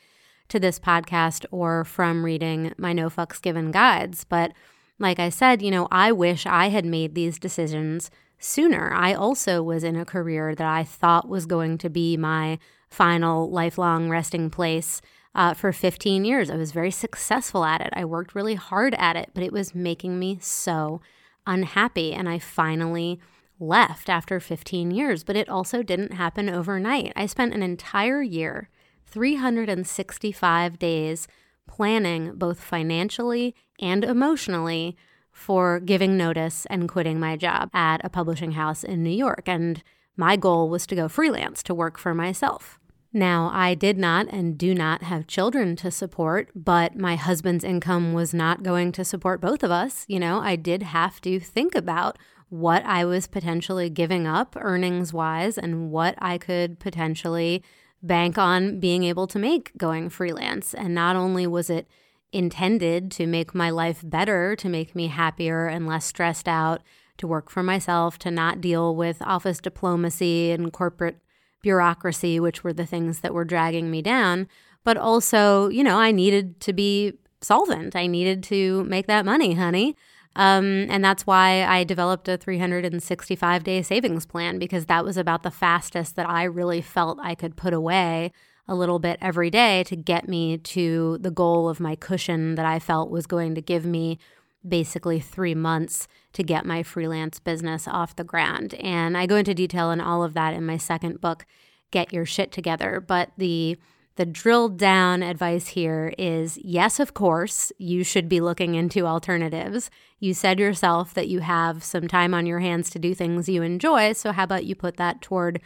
to 0.48 0.60
this 0.60 0.80
podcast 0.80 1.46
or 1.52 1.84
from 1.84 2.24
reading 2.24 2.74
my 2.78 2.94
No 2.94 3.10
Fucks 3.10 3.42
Given 3.42 3.72
guides. 3.72 4.24
But 4.24 4.54
like 4.98 5.20
I 5.20 5.30
said, 5.30 5.62
you 5.62 5.72
know, 5.72 5.88
I 5.92 6.12
wish 6.12 6.46
I 6.46 6.70
had 6.70 6.86
made 6.86 7.16
these 7.16 7.38
decisions 7.38 8.10
sooner. 8.40 8.94
I 8.94 9.14
also 9.14 9.62
was 9.62 9.84
in 9.84 9.96
a 9.96 10.06
career 10.06 10.56
that 10.56 10.68
I 10.68 10.84
thought 10.84 11.28
was 11.28 11.46
going 11.46 11.78
to 11.80 11.90
be 11.90 12.16
my 12.16 12.60
final 12.90 13.50
lifelong 13.50 14.10
resting 14.10 14.50
place 14.50 15.02
uh, 15.36 15.54
for 15.54 15.72
15 15.72 16.24
years. 16.24 16.50
I 16.50 16.56
was 16.56 16.72
very 16.72 16.92
successful 16.92 17.66
at 17.66 17.82
it. 17.82 17.90
I 17.94 18.06
worked 18.06 18.34
really 18.34 18.56
hard 18.56 18.96
at 18.98 19.18
it, 19.18 19.32
but 19.34 19.44
it 19.44 19.52
was 19.52 19.76
making 19.76 20.18
me 20.18 20.40
so 20.42 21.02
unhappy. 21.46 22.14
And 22.14 22.28
I 22.30 22.40
finally 22.40 23.20
left 23.60 24.10
after 24.10 24.40
15 24.40 24.92
years, 24.92 25.24
but 25.24 25.36
it 25.36 25.50
also 25.50 25.84
didn't 25.84 26.14
happen 26.14 26.50
overnight. 26.50 27.12
I 27.16 27.26
spent 27.26 27.54
an 27.54 27.62
entire 27.62 28.22
year, 28.22 28.70
365 29.06 30.80
days, 30.80 31.28
planning 31.68 32.34
both 32.36 32.62
financially 32.62 33.56
and 33.80 34.04
emotionally 34.04 34.96
for 35.32 35.80
giving 35.82 36.16
notice 36.16 36.66
and 36.68 36.88
quitting 36.88 37.20
my 37.20 37.36
job 37.36 37.70
at 37.74 38.04
a 38.06 38.10
publishing 38.10 38.54
house 38.54 38.84
in 38.84 39.04
New 39.04 39.10
York. 39.10 39.44
And 39.48 39.84
my 40.16 40.38
goal 40.38 40.70
was 40.70 40.88
to 40.88 40.96
go 40.96 41.10
freelance 41.10 41.62
to 41.64 41.74
work 41.74 41.98
for 41.98 42.14
myself. 42.14 42.80
Now, 43.16 43.50
I 43.54 43.76
did 43.76 43.98
not 43.98 44.28
and 44.30 44.58
do 44.58 44.76
not 44.76 45.04
have 45.04 45.26
children 45.26 45.78
to 45.78 45.90
support, 45.90 46.50
but 46.54 46.98
my 46.98 47.16
husband's 47.16 47.64
income 47.64 48.12
was 48.12 48.34
not 48.34 48.62
going 48.62 48.92
to 48.92 49.06
support 49.06 49.40
both 49.40 49.64
of 49.64 49.72
us. 49.72 50.04
You 50.10 50.20
know, 50.20 50.42
I 50.42 50.58
did 50.58 50.84
have 50.84 51.22
to 51.22 51.40
think 51.40 51.76
about 51.76 52.18
what 52.50 52.84
I 52.84 53.06
was 53.06 53.26
potentially 53.26 53.90
giving 53.90 54.28
up 54.28 54.58
earnings 54.60 55.14
wise 55.14 55.58
and 55.58 55.92
what 55.92 56.16
I 56.18 56.38
could 56.38 56.78
potentially 56.78 57.64
bank 58.04 58.38
on 58.38 58.82
being 58.82 59.06
able 59.06 59.28
to 59.28 59.40
make 59.40 59.72
going 59.78 60.10
freelance. 60.10 60.74
And 60.74 60.94
not 60.94 61.16
only 61.16 61.48
was 61.48 61.70
it 61.70 61.88
intended 62.34 63.12
to 63.12 63.28
make 63.28 63.56
my 63.56 63.70
life 63.70 64.02
better, 64.04 64.58
to 64.58 64.68
make 64.68 64.94
me 64.94 65.08
happier 65.08 65.68
and 65.68 65.88
less 65.88 66.04
stressed 66.04 66.50
out, 66.50 66.82
to 67.20 67.28
work 67.28 67.50
for 67.50 67.64
myself, 67.64 68.20
to 68.20 68.30
not 68.30 68.60
deal 68.60 68.94
with 68.94 69.22
office 69.22 69.62
diplomacy 69.62 70.52
and 70.52 70.74
corporate 70.74 71.22
bureaucracy, 71.66 72.40
which 72.40 72.64
were 72.64 72.74
the 72.74 72.86
things 72.86 73.22
that 73.22 73.34
were 73.34 73.44
dragging 73.44 73.90
me 73.90 74.00
down. 74.00 74.48
But 74.84 74.98
also, 74.98 75.68
you 75.70 75.84
know, 75.84 75.98
I 75.98 76.12
needed 76.12 76.60
to 76.60 76.74
be 76.74 77.14
solvent. 77.42 77.96
I 77.96 78.06
needed 78.06 78.44
to 78.44 78.84
make 78.84 79.08
that 79.08 79.26
money, 79.26 79.56
honey. 79.56 79.96
Um, 80.36 80.86
and 80.92 81.04
that's 81.04 81.26
why 81.26 81.64
I 81.64 81.84
developed 81.84 82.28
a 82.28 82.38
365 82.38 83.64
day 83.64 83.82
savings 83.82 84.28
plan 84.28 84.60
because 84.60 84.86
that 84.86 85.04
was 85.04 85.18
about 85.18 85.42
the 85.42 85.50
fastest 85.50 86.16
that 86.18 86.30
I 86.30 86.44
really 86.44 86.82
felt 86.82 87.18
I 87.20 87.34
could 87.34 87.56
put 87.56 87.74
away 87.74 88.32
a 88.68 88.76
little 88.76 89.00
bit 89.00 89.18
every 89.20 89.50
day 89.50 89.84
to 89.86 89.96
get 89.96 90.28
me 90.28 90.60
to 90.60 91.18
the 91.20 91.32
goal 91.32 91.68
of 91.68 91.80
my 91.80 91.96
cushion 91.96 92.54
that 92.56 92.66
I 92.68 92.78
felt 92.78 93.10
was 93.10 93.26
going 93.26 93.56
to 93.56 93.62
give 93.62 93.88
me 93.88 94.20
basically 94.68 95.20
three 95.20 95.56
months 95.56 96.08
to 96.34 96.44
get 96.44 96.66
my 96.66 96.84
freelance 96.84 97.40
business 97.40 97.88
off 97.88 98.16
the 98.16 98.24
ground. 98.24 98.74
And 98.76 99.18
I 99.18 99.26
go 99.26 99.36
into 99.36 99.54
detail 99.54 99.92
in 99.92 100.02
all 100.02 100.24
of 100.24 100.34
that 100.34 100.54
in 100.54 100.66
my 100.66 100.78
second 100.78 101.22
book, 101.22 101.46
Get 101.92 102.12
Your 102.12 102.26
Shit 102.26 102.52
Together. 102.52 103.04
But 103.06 103.32
the 103.38 103.78
the 104.18 104.26
drilled 104.26 104.78
down 104.78 105.22
advice 105.24 105.68
here 105.68 106.14
is 106.18 106.58
yes, 106.64 107.02
of 107.02 107.14
course, 107.14 107.74
you 107.78 108.04
should 108.04 108.30
be 108.30 108.40
looking 108.40 108.76
into 108.76 109.06
alternatives. 109.06 109.90
You 110.20 110.34
said 110.34 110.58
yourself 110.58 111.14
that 111.16 111.28
you 111.28 111.42
have 111.42 111.84
some 111.84 112.08
time 112.08 112.34
on 112.34 112.46
your 112.46 112.60
hands 112.60 112.90
to 112.92 113.00
do 113.00 113.14
things 113.14 113.50
you 113.50 113.62
enjoy. 113.62 114.14
So, 114.14 114.32
how 114.32 114.46
about 114.46 114.64
you 114.66 114.74
put 114.74 114.96
that 114.98 115.22
toward 115.22 115.60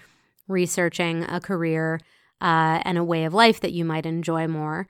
researching 0.47 1.23
a 1.25 1.39
career 1.39 1.99
uh, 2.41 2.81
and 2.83 2.97
a 2.97 3.03
way 3.03 3.23
of 3.25 3.35
life 3.35 3.59
that 3.59 3.71
you 3.71 3.85
might 3.85 4.07
enjoy 4.07 4.47
more? 4.47 4.87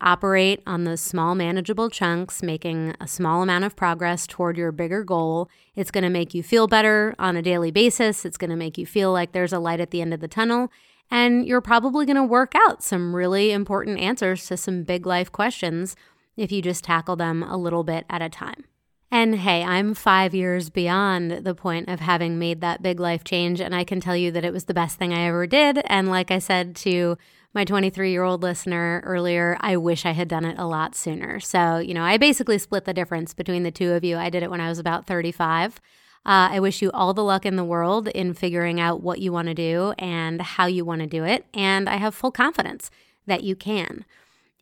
Operate 0.00 0.62
on 0.64 0.84
those 0.84 1.00
small, 1.00 1.34
manageable 1.34 1.90
chunks, 1.90 2.40
making 2.42 2.94
a 3.00 3.08
small 3.08 3.42
amount 3.42 3.64
of 3.64 3.74
progress 3.74 4.28
toward 4.28 4.56
your 4.56 4.70
bigger 4.70 5.02
goal. 5.02 5.50
It's 5.74 5.90
going 5.90 6.04
to 6.04 6.10
make 6.10 6.34
you 6.34 6.42
feel 6.42 6.68
better 6.68 7.16
on 7.18 7.36
a 7.36 7.42
daily 7.42 7.72
basis. 7.72 8.24
It's 8.24 8.36
going 8.36 8.50
to 8.50 8.56
make 8.56 8.78
you 8.78 8.86
feel 8.86 9.12
like 9.12 9.32
there's 9.32 9.52
a 9.52 9.58
light 9.58 9.80
at 9.80 9.90
the 9.90 10.00
end 10.00 10.14
of 10.14 10.20
the 10.20 10.28
tunnel. 10.28 10.70
And 11.10 11.46
you're 11.46 11.60
probably 11.60 12.06
going 12.06 12.16
to 12.16 12.22
work 12.22 12.52
out 12.54 12.82
some 12.82 13.16
really 13.16 13.50
important 13.50 13.98
answers 13.98 14.46
to 14.46 14.56
some 14.56 14.84
big 14.84 15.04
life 15.04 15.32
questions 15.32 15.96
if 16.36 16.52
you 16.52 16.62
just 16.62 16.84
tackle 16.84 17.16
them 17.16 17.42
a 17.42 17.56
little 17.56 17.82
bit 17.82 18.04
at 18.08 18.22
a 18.22 18.28
time. 18.28 18.64
And 19.10 19.36
hey, 19.36 19.64
I'm 19.64 19.94
five 19.94 20.34
years 20.34 20.68
beyond 20.68 21.30
the 21.30 21.54
point 21.54 21.88
of 21.88 22.00
having 22.00 22.38
made 22.38 22.60
that 22.60 22.82
big 22.82 23.00
life 23.00 23.24
change. 23.24 23.60
And 23.60 23.74
I 23.74 23.84
can 23.84 24.00
tell 24.00 24.16
you 24.16 24.30
that 24.32 24.44
it 24.44 24.52
was 24.52 24.64
the 24.64 24.74
best 24.74 24.98
thing 24.98 25.14
I 25.14 25.26
ever 25.26 25.46
did. 25.46 25.80
And 25.86 26.10
like 26.10 26.30
I 26.30 26.38
said 26.38 26.76
to 26.76 27.16
my 27.54 27.64
23 27.64 28.10
year 28.10 28.22
old 28.22 28.42
listener 28.42 29.02
earlier, 29.04 29.56
I 29.60 29.78
wish 29.78 30.04
I 30.04 30.12
had 30.12 30.28
done 30.28 30.44
it 30.44 30.58
a 30.58 30.66
lot 30.66 30.94
sooner. 30.94 31.40
So, 31.40 31.78
you 31.78 31.94
know, 31.94 32.04
I 32.04 32.18
basically 32.18 32.58
split 32.58 32.84
the 32.84 32.92
difference 32.92 33.32
between 33.32 33.62
the 33.62 33.70
two 33.70 33.92
of 33.92 34.04
you. 34.04 34.18
I 34.18 34.28
did 34.28 34.42
it 34.42 34.50
when 34.50 34.60
I 34.60 34.68
was 34.68 34.78
about 34.78 35.06
35. 35.06 35.80
Uh, 36.26 36.52
I 36.52 36.60
wish 36.60 36.82
you 36.82 36.90
all 36.92 37.14
the 37.14 37.24
luck 37.24 37.46
in 37.46 37.56
the 37.56 37.64
world 37.64 38.08
in 38.08 38.34
figuring 38.34 38.78
out 38.78 39.02
what 39.02 39.20
you 39.20 39.32
want 39.32 39.48
to 39.48 39.54
do 39.54 39.94
and 39.98 40.42
how 40.42 40.66
you 40.66 40.84
want 40.84 41.00
to 41.00 41.06
do 41.06 41.24
it. 41.24 41.46
And 41.54 41.88
I 41.88 41.96
have 41.96 42.14
full 42.14 42.30
confidence 42.30 42.90
that 43.26 43.42
you 43.42 43.56
can. 43.56 44.04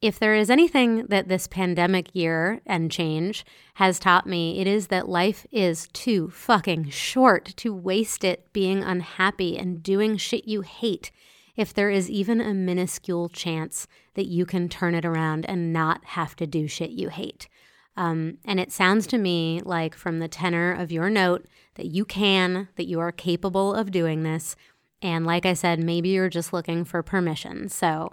If 0.03 0.19
there 0.19 0.35
is 0.35 0.51
anything 0.51 1.07
that 1.07 1.29
this 1.29 1.47
pandemic 1.47 2.15
year 2.15 2.61
and 2.67 2.93
change 2.93 3.47
has 3.75 3.99
taught 3.99 4.27
me, 4.27 4.61
it 4.61 4.67
is 4.67 4.89
that 4.89 5.09
life 5.09 5.47
is 5.51 5.89
too 5.89 6.29
fucking 6.29 6.91
short 6.91 7.47
to 7.57 7.75
waste 7.75 8.23
it 8.23 8.53
being 8.53 8.83
unhappy 8.83 9.57
and 9.57 9.83
doing 9.83 10.19
shit 10.19 10.47
you 10.47 10.61
hate 10.61 11.11
if 11.57 11.73
there 11.73 11.91
is 11.91 12.11
even 12.11 12.41
a 12.41 12.53
minuscule 12.53 13.31
chance 13.31 13.87
that 14.15 14.27
you 14.27 14.45
can 14.45 14.69
turn 14.69 14.95
it 14.95 15.07
around 15.07 15.47
and 15.47 15.73
not 15.73 16.05
have 16.05 16.37
to 16.37 16.47
do 16.47 16.69
shit 16.69 16.91
you 16.91 17.09
hate. 17.09 17.49
Um, 17.97 18.37
and 18.45 18.61
it 18.61 18.73
sounds 18.73 19.07
to 19.09 19.19
me 19.19 19.63
like, 19.65 19.95
from 19.95 20.19
the 20.19 20.29
tenor 20.29 20.73
of 20.73 20.93
your 20.93 21.09
note, 21.09 21.47
that 21.77 21.87
you 21.87 22.05
can, 22.05 22.69
that 22.77 22.87
you 22.87 23.01
are 23.01 23.13
capable 23.13 23.75
of 23.75 23.91
doing 23.91 24.23
this. 24.23 24.55
And 25.01 25.25
like 25.25 25.47
I 25.47 25.55
said, 25.55 25.83
maybe 25.83 26.11
you're 26.11 26.29
just 26.29 26.53
looking 26.53 26.85
for 26.85 27.03
permission. 27.03 27.71
So, 27.71 28.13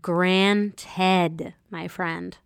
granted, 0.00 1.54
my 1.70 1.88
friend. 1.88 2.36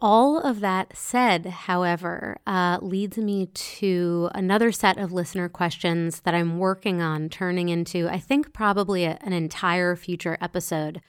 All 0.00 0.38
of 0.38 0.60
that 0.60 0.96
said, 0.96 1.46
however, 1.46 2.38
uh, 2.46 2.78
leads 2.80 3.18
me 3.18 3.46
to 3.46 4.30
another 4.32 4.70
set 4.70 4.96
of 4.96 5.12
listener 5.12 5.48
questions 5.48 6.20
that 6.20 6.34
I'm 6.34 6.58
working 6.58 7.02
on 7.02 7.28
turning 7.28 7.68
into, 7.68 8.08
I 8.08 8.20
think, 8.20 8.52
probably 8.52 9.04
a, 9.04 9.18
an 9.22 9.32
entire 9.32 9.96
future 9.96 10.38
episode 10.40 11.00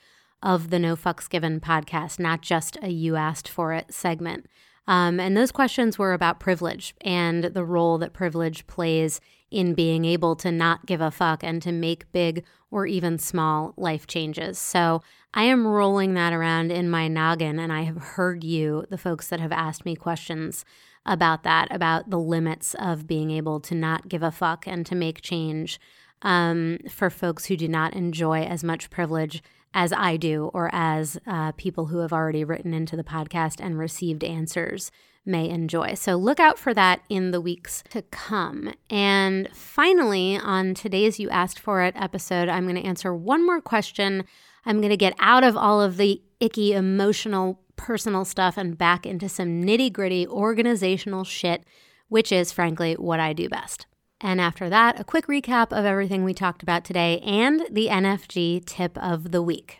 of 0.41 0.71
the 0.71 0.79
No 0.79 0.95
Fucks 0.95 1.29
Given 1.29 1.59
podcast, 1.59 2.19
not 2.19 2.41
just 2.41 2.77
a 2.81 2.89
You 2.89 3.15
Asked 3.15 3.47
For 3.47 3.73
It 3.73 3.93
segment. 3.93 4.47
Um, 4.87 5.19
and 5.19 5.37
those 5.37 5.51
questions 5.51 5.99
were 5.99 6.13
about 6.13 6.39
privilege 6.39 6.95
and 7.01 7.43
the 7.43 7.65
role 7.65 7.99
that 7.99 8.13
privilege 8.13 8.65
plays 8.65 9.21
in 9.51 9.73
being 9.73 10.05
able 10.05 10.35
to 10.35 10.51
not 10.51 10.85
give 10.85 11.01
a 11.01 11.11
fuck 11.11 11.43
and 11.43 11.61
to 11.61 11.71
make 11.71 12.11
big 12.11 12.43
or 12.71 12.85
even 12.85 13.17
small 13.17 13.73
life 13.77 14.05
changes. 14.05 14.59
So 14.59 15.01
I 15.33 15.43
am 15.43 15.65
rolling 15.65 16.13
that 16.13 16.33
around 16.33 16.71
in 16.71 16.89
my 16.89 17.07
noggin, 17.07 17.59
and 17.59 17.71
I 17.73 17.83
have 17.83 17.97
heard 17.97 18.43
you, 18.43 18.85
the 18.89 18.97
folks 18.97 19.27
that 19.27 19.39
have 19.39 19.51
asked 19.51 19.85
me 19.85 19.95
questions 19.95 20.65
about 21.05 21.43
that, 21.43 21.67
about 21.71 22.09
the 22.09 22.19
limits 22.19 22.75
of 22.75 23.07
being 23.07 23.31
able 23.31 23.59
to 23.61 23.75
not 23.75 24.09
give 24.09 24.23
a 24.23 24.31
fuck 24.31 24.67
and 24.67 24.85
to 24.85 24.95
make 24.95 25.21
change 25.21 25.79
um, 26.21 26.77
for 26.89 27.09
folks 27.09 27.45
who 27.45 27.55
do 27.55 27.67
not 27.67 27.93
enjoy 27.93 28.43
as 28.43 28.63
much 28.63 28.89
privilege 28.89 29.41
as 29.73 29.93
I 29.93 30.17
do, 30.17 30.49
or 30.53 30.69
as 30.73 31.19
uh, 31.27 31.51
people 31.53 31.87
who 31.87 31.99
have 31.99 32.11
already 32.11 32.43
written 32.43 32.73
into 32.73 32.95
the 32.95 33.03
podcast 33.03 33.63
and 33.63 33.77
received 33.77 34.23
answers 34.23 34.91
may 35.29 35.47
enjoy. 35.47 35.93
So 35.93 36.15
look 36.15 36.39
out 36.39 36.59
for 36.59 36.73
that 36.73 37.01
in 37.07 37.31
the 37.31 37.39
weeks 37.39 37.83
to 37.91 38.01
come. 38.01 38.73
And 38.89 39.47
finally, 39.53 40.37
on 40.37 40.73
today's 40.73 41.19
You 41.19 41.29
Asked 41.29 41.59
For 41.59 41.81
It 41.83 41.95
episode, 41.95 42.49
I'm 42.49 42.63
going 42.63 42.75
to 42.75 42.85
answer 42.85 43.13
one 43.13 43.45
more 43.45 43.61
question. 43.61 44.25
I'm 44.65 44.79
going 44.81 44.89
to 44.89 44.97
get 44.97 45.15
out 45.19 45.43
of 45.43 45.55
all 45.55 45.81
of 45.81 45.97
the 45.97 46.21
icky, 46.39 46.73
emotional, 46.73 47.61
personal 47.75 48.25
stuff 48.25 48.57
and 48.57 48.77
back 48.77 49.05
into 49.05 49.29
some 49.29 49.63
nitty 49.63 49.93
gritty 49.93 50.27
organizational 50.27 51.23
shit, 51.23 51.63
which 52.09 52.31
is 52.31 52.51
frankly 52.51 52.95
what 52.95 53.21
I 53.21 53.31
do 53.31 53.47
best. 53.47 53.85
And 54.21 54.41
after 54.41 54.69
that, 54.69 54.99
a 54.99 55.05
quick 55.05 55.27
recap 55.27 55.71
of 55.71 55.85
everything 55.85 56.23
we 56.23 56.33
talked 56.33 56.61
about 56.61 56.83
today 56.83 57.19
and 57.19 57.65
the 57.71 57.87
NFG 57.87 58.65
tip 58.65 58.97
of 58.97 59.31
the 59.31 59.41
week. 59.41 59.79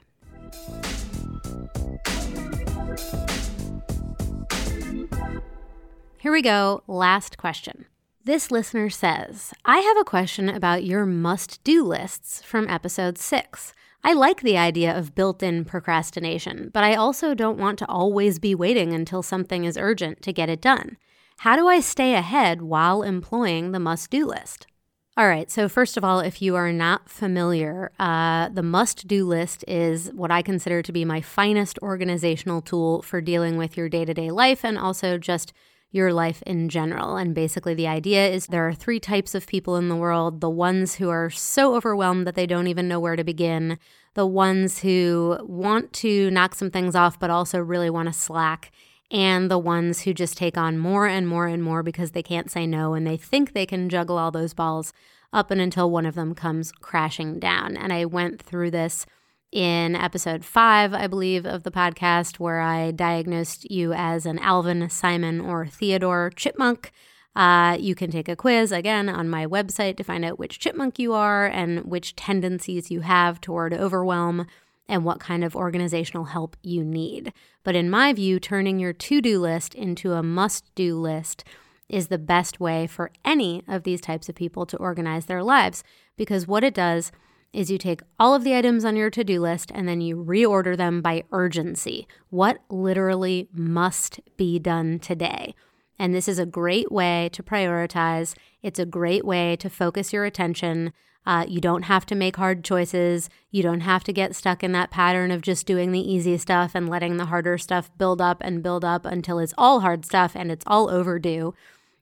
Here 6.22 6.34
we 6.34 6.42
go. 6.42 6.84
Last 6.86 7.38
question. 7.38 7.86
This 8.26 8.52
listener 8.52 8.90
says, 8.90 9.54
I 9.64 9.78
have 9.78 9.96
a 9.96 10.04
question 10.04 10.50
about 10.50 10.84
your 10.84 11.06
must 11.06 11.64
do 11.64 11.82
lists 11.82 12.42
from 12.42 12.68
episode 12.68 13.18
six. 13.18 13.74
I 14.04 14.12
like 14.12 14.42
the 14.42 14.58
idea 14.58 14.94
of 14.94 15.16
built 15.16 15.42
in 15.42 15.64
procrastination, 15.64 16.72
but 16.74 16.84
I 16.84 16.94
also 16.94 17.34
don't 17.34 17.58
want 17.58 17.80
to 17.80 17.88
always 17.88 18.38
be 18.38 18.54
waiting 18.54 18.92
until 18.92 19.24
something 19.24 19.64
is 19.64 19.78
urgent 19.78 20.22
to 20.24 20.34
get 20.34 20.50
it 20.50 20.60
done. 20.60 20.98
How 21.38 21.56
do 21.56 21.70
I 21.70 21.80
stay 21.80 22.16
ahead 22.16 22.62
while 22.64 23.02
employing 23.02 23.72
the 23.72 23.80
must 23.80 24.10
do 24.10 24.26
list? 24.26 24.68
All 25.16 25.28
right, 25.30 25.50
so 25.50 25.70
first 25.70 25.96
of 25.96 26.04
all, 26.04 26.20
if 26.20 26.42
you 26.42 26.58
are 26.58 26.74
not 26.74 27.10
familiar, 27.10 27.94
uh, 27.98 28.50
the 28.50 28.62
must 28.62 29.08
do 29.08 29.26
list 29.26 29.64
is 29.70 30.12
what 30.14 30.32
I 30.32 30.42
consider 30.42 30.82
to 30.82 30.92
be 30.92 31.06
my 31.06 31.22
finest 31.22 31.80
organizational 31.82 32.62
tool 32.62 33.04
for 33.04 33.22
dealing 33.22 33.56
with 33.56 33.78
your 33.78 33.88
day 33.88 34.04
to 34.04 34.14
day 34.14 34.32
life 34.32 34.66
and 34.66 34.78
also 34.78 35.18
just 35.18 35.54
your 35.92 36.14
life 36.14 36.44
in 36.46 36.70
general. 36.70 37.18
And 37.18 37.34
basically, 37.34 37.74
the 37.74 37.88
idea 37.88 38.28
is 38.28 38.48
there 38.48 38.68
are 38.68 38.74
three 38.74 39.00
types 39.00 39.34
of 39.34 39.48
people 39.48 39.76
in 39.76 39.90
the 39.90 39.96
world 39.96 40.42
the 40.42 40.50
ones 40.50 40.96
who 40.96 41.10
are 41.10 41.30
so 41.30 41.76
overwhelmed 41.76 42.28
that 42.28 42.36
they 42.36 42.46
don't 42.46 42.68
even 42.68 42.88
know 42.88 43.00
where 43.00 43.16
to 43.16 43.24
begin, 43.24 43.80
the 44.14 44.28
ones 44.28 44.80
who 44.80 45.38
want 45.42 45.92
to 45.94 46.30
knock 46.32 46.56
some 46.56 46.70
things 46.72 46.96
off 46.96 47.20
but 47.20 47.30
also 47.30 47.60
really 47.60 47.90
want 47.90 48.08
to 48.08 48.14
slack. 48.14 48.72
And 49.12 49.50
the 49.50 49.58
ones 49.58 50.02
who 50.02 50.14
just 50.14 50.38
take 50.38 50.56
on 50.56 50.78
more 50.78 51.08
and 51.08 51.28
more 51.28 51.48
and 51.48 51.64
more 51.64 51.82
because 51.82 52.12
they 52.12 52.22
can't 52.22 52.52
say 52.52 52.68
no 52.68 52.94
and 52.94 53.08
they 53.08 53.18
think 53.18 53.54
they 53.54 53.66
can 53.66 53.90
juggle 53.90 54.20
all 54.20 54.30
those 54.30 54.54
balls 54.54 54.94
up 55.34 55.50
and 55.50 55.60
until 55.60 55.90
one 55.90 56.06
of 56.06 56.14
them 56.14 56.36
comes 56.36 56.72
crashing 56.72 57.40
down. 57.40 57.76
And 57.76 57.92
I 57.92 58.06
went 58.06 58.40
through 58.40 58.70
this 58.70 59.08
in 59.52 59.96
episode 59.96 60.46
five, 60.46 60.94
I 60.94 61.08
believe, 61.08 61.46
of 61.46 61.64
the 61.64 61.72
podcast, 61.72 62.40
where 62.40 62.60
I 62.60 62.92
diagnosed 62.92 63.70
you 63.70 63.94
as 63.94 64.26
an 64.26 64.40
Alvin, 64.40 64.90
Simon, 64.90 65.42
or 65.42 65.66
Theodore 65.66 66.32
chipmunk. 66.36 66.92
Uh, 67.36 67.78
you 67.80 67.96
can 67.96 68.12
take 68.12 68.28
a 68.28 68.36
quiz 68.36 68.72
again 68.72 69.08
on 69.08 69.30
my 69.30 69.46
website 69.46 69.98
to 69.98 70.04
find 70.04 70.26
out 70.26 70.40
which 70.40 70.60
chipmunk 70.60 71.00
you 71.00 71.14
are 71.14 71.46
and 71.46 71.86
which 71.86 72.16
tendencies 72.16 72.92
you 72.92 73.02
have 73.02 73.40
toward 73.40 73.74
overwhelm 73.74 74.46
and 74.88 75.06
what 75.06 75.20
kind 75.20 75.44
of 75.44 75.56
organizational 75.56 76.26
help 76.26 76.58
you 76.64 76.84
need. 76.84 77.32
But 77.64 77.76
in 77.76 77.90
my 77.90 78.12
view, 78.12 78.40
turning 78.40 78.80
your 78.80 78.94
to 78.94 79.22
do 79.22 79.40
list 79.40 79.76
into 79.76 80.14
a 80.14 80.24
must 80.24 80.74
do 80.76 81.00
list 81.00 81.44
is 81.88 82.08
the 82.08 82.18
best 82.18 82.60
way 82.60 82.88
for 82.88 83.12
any 83.24 83.64
of 83.68 83.84
these 83.84 84.02
types 84.02 84.30
of 84.30 84.36
people 84.36 84.66
to 84.66 84.78
organize 84.78 85.26
their 85.26 85.44
lives 85.44 85.84
because 86.18 86.48
what 86.48 86.64
it 86.64 86.74
does 86.74 87.12
is 87.54 87.72
you 87.72 87.78
take 87.78 88.02
all 88.20 88.36
of 88.36 88.44
the 88.44 88.56
items 88.56 88.86
on 88.86 88.96
your 88.96 89.10
to 89.10 89.24
do 89.24 89.42
list 89.42 89.72
and 89.74 89.88
then 89.88 90.02
you 90.02 90.16
reorder 90.16 90.78
them 90.78 91.02
by 91.02 91.24
urgency. 91.32 92.08
What 92.30 92.60
literally 92.70 93.48
must 93.54 94.20
be 94.38 94.60
done 94.60 95.00
today? 95.00 95.56
And 95.98 96.14
this 96.14 96.28
is 96.28 96.40
a 96.40 96.46
great 96.46 96.92
way 96.92 97.30
to 97.34 97.44
prioritize. 97.44 98.36
It's 98.62 98.80
a 98.80 98.86
great 98.86 99.26
way 99.26 99.56
to 99.58 99.70
focus 99.70 100.14
your 100.14 100.26
attention. 100.26 100.94
Uh, 101.26 101.46
you 101.48 101.60
don't 101.60 101.84
have 101.84 102.06
to 102.08 102.16
make 102.16 102.38
hard 102.38 102.64
choices. 102.64 103.30
You 103.52 103.62
don't 103.62 103.82
have 103.82 104.04
to 104.06 104.14
get 104.14 104.36
stuck 104.36 104.64
in 104.64 104.72
that 104.72 104.92
pattern 104.92 105.30
of 105.30 105.42
just 105.42 105.68
doing 105.68 105.92
the 105.92 106.00
easy 106.00 106.38
stuff 106.38 106.72
and 106.74 106.90
letting 106.90 107.18
the 107.18 107.26
harder 107.26 107.58
stuff 107.58 107.92
build 107.98 108.22
up 108.22 108.38
and 108.42 108.64
build 108.64 108.86
up 108.86 109.06
until 109.06 109.40
it's 109.40 109.54
all 109.58 109.82
hard 109.82 110.06
stuff 110.06 110.36
and 110.36 110.52
it's 110.52 110.64
all 110.66 110.90
overdue. 110.90 111.54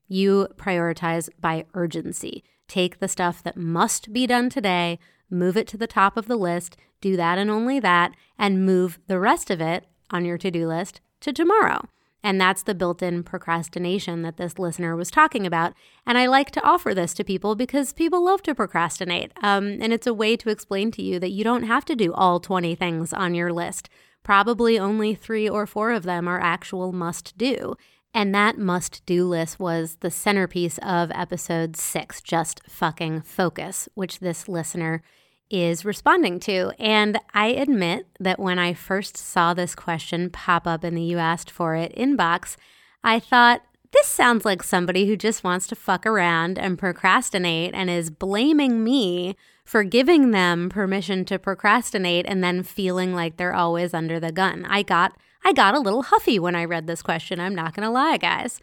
You 0.08 0.48
prioritize 0.56 1.30
by 1.42 1.66
urgency. 1.74 2.44
Take 2.68 3.00
the 3.00 3.08
stuff 3.08 3.42
that 3.44 3.58
must 3.58 4.14
be 4.14 4.28
done 4.28 4.50
today, 4.50 5.00
move 5.30 5.58
it 5.58 5.68
to 5.68 5.78
the 5.78 5.88
top 5.88 6.18
of 6.18 6.28
the 6.28 6.38
list, 6.38 6.78
do 7.02 7.16
that 7.16 7.38
and 7.38 7.50
only 7.50 7.80
that, 7.80 8.14
and 8.38 8.66
move 8.66 9.00
the 9.08 9.20
rest 9.20 9.50
of 9.50 9.62
it 9.62 9.86
on 10.10 10.26
your 10.26 10.38
to 10.38 10.52
do 10.52 10.68
list 10.68 11.02
to 11.22 11.34
tomorrow. 11.34 11.88
And 12.24 12.42
that's 12.42 12.64
the 12.64 12.76
built 12.76 13.02
in 13.02 13.24
procrastination 13.24 14.22
that 14.24 14.38
this 14.38 14.58
listener 14.58 14.96
was 14.96 15.12
talking 15.12 15.46
about. 15.46 15.74
And 16.06 16.18
I 16.18 16.26
like 16.26 16.52
to 16.52 16.64
offer 16.66 16.94
this 16.94 17.14
to 17.16 17.24
people 17.24 17.56
because 17.56 17.94
people 17.94 18.26
love 18.26 18.42
to 18.44 18.56
procrastinate. 18.56 19.32
Um, 19.42 19.78
and 19.82 19.94
it's 19.94 20.08
a 20.08 20.14
way 20.14 20.36
to 20.38 20.50
explain 20.50 20.92
to 20.92 21.02
you 21.02 21.20
that 21.20 21.32
you 21.32 21.44
don't 21.44 21.64
have 21.64 21.86
to 21.86 21.96
do 21.96 22.14
all 22.14 22.40
20 22.40 22.76
things 22.76 23.14
on 23.14 23.36
your 23.36 23.54
list. 23.54 23.88
Probably 24.24 24.78
only 24.78 25.16
three 25.16 25.48
or 25.48 25.66
four 25.66 25.92
of 25.92 26.04
them 26.04 26.28
are 26.28 26.42
actual 26.42 26.92
must 26.92 27.38
do. 27.38 27.76
And 28.18 28.34
that 28.34 28.58
must 28.58 29.06
do 29.06 29.28
list 29.28 29.60
was 29.60 29.98
the 30.00 30.10
centerpiece 30.10 30.80
of 30.80 31.12
episode 31.14 31.78
six, 31.78 32.20
Just 32.20 32.62
Fucking 32.68 33.22
Focus, 33.22 33.88
which 33.94 34.22
this 34.22 34.48
listener 34.48 35.04
is 35.52 35.86
responding 35.86 36.40
to. 36.40 36.72
And 36.80 37.20
I 37.36 37.50
admit 37.50 38.08
that 38.20 38.40
when 38.40 38.58
I 38.58 38.74
first 38.74 39.18
saw 39.18 39.54
this 39.54 39.76
question 39.76 40.32
pop 40.32 40.66
up 40.66 40.84
in 40.84 40.96
the 40.96 41.04
You 41.04 41.20
Asked 41.20 41.52
For 41.52 41.76
It 41.76 41.96
inbox, 41.96 42.56
I 43.04 43.20
thought, 43.20 43.62
this 43.92 44.08
sounds 44.08 44.46
like 44.46 44.64
somebody 44.64 45.06
who 45.06 45.16
just 45.16 45.44
wants 45.44 45.68
to 45.68 45.76
fuck 45.76 46.04
around 46.04 46.58
and 46.58 46.80
procrastinate 46.80 47.76
and 47.76 47.88
is 47.88 48.10
blaming 48.10 48.84
me 48.84 49.36
for 49.64 49.84
giving 49.84 50.32
them 50.32 50.70
permission 50.70 51.24
to 51.26 51.38
procrastinate 51.38 52.26
and 52.28 52.44
then 52.44 52.64
feeling 52.64 53.14
like 53.14 53.38
they're 53.38 53.54
always 53.54 53.94
under 53.94 54.20
the 54.20 54.32
gun. 54.32 54.66
I 54.66 54.82
got 54.82 55.16
I 55.48 55.54
got 55.54 55.76
a 55.76 55.80
little 55.80 56.04
huffy 56.04 56.40
when 56.40 56.56
I 56.56 56.66
read 56.66 56.88
this 56.88 57.02
question, 57.02 57.40
I'm 57.40 57.56
not 57.56 57.74
to 57.86 57.90
lie, 57.90 58.18
guys. 58.18 58.60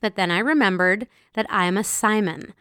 But 0.00 0.16
then 0.16 0.32
I 0.32 0.40
remembered 0.40 1.06
that 1.34 1.46
I'm 1.48 1.76
a 1.76 1.84
Simon. 1.84 2.54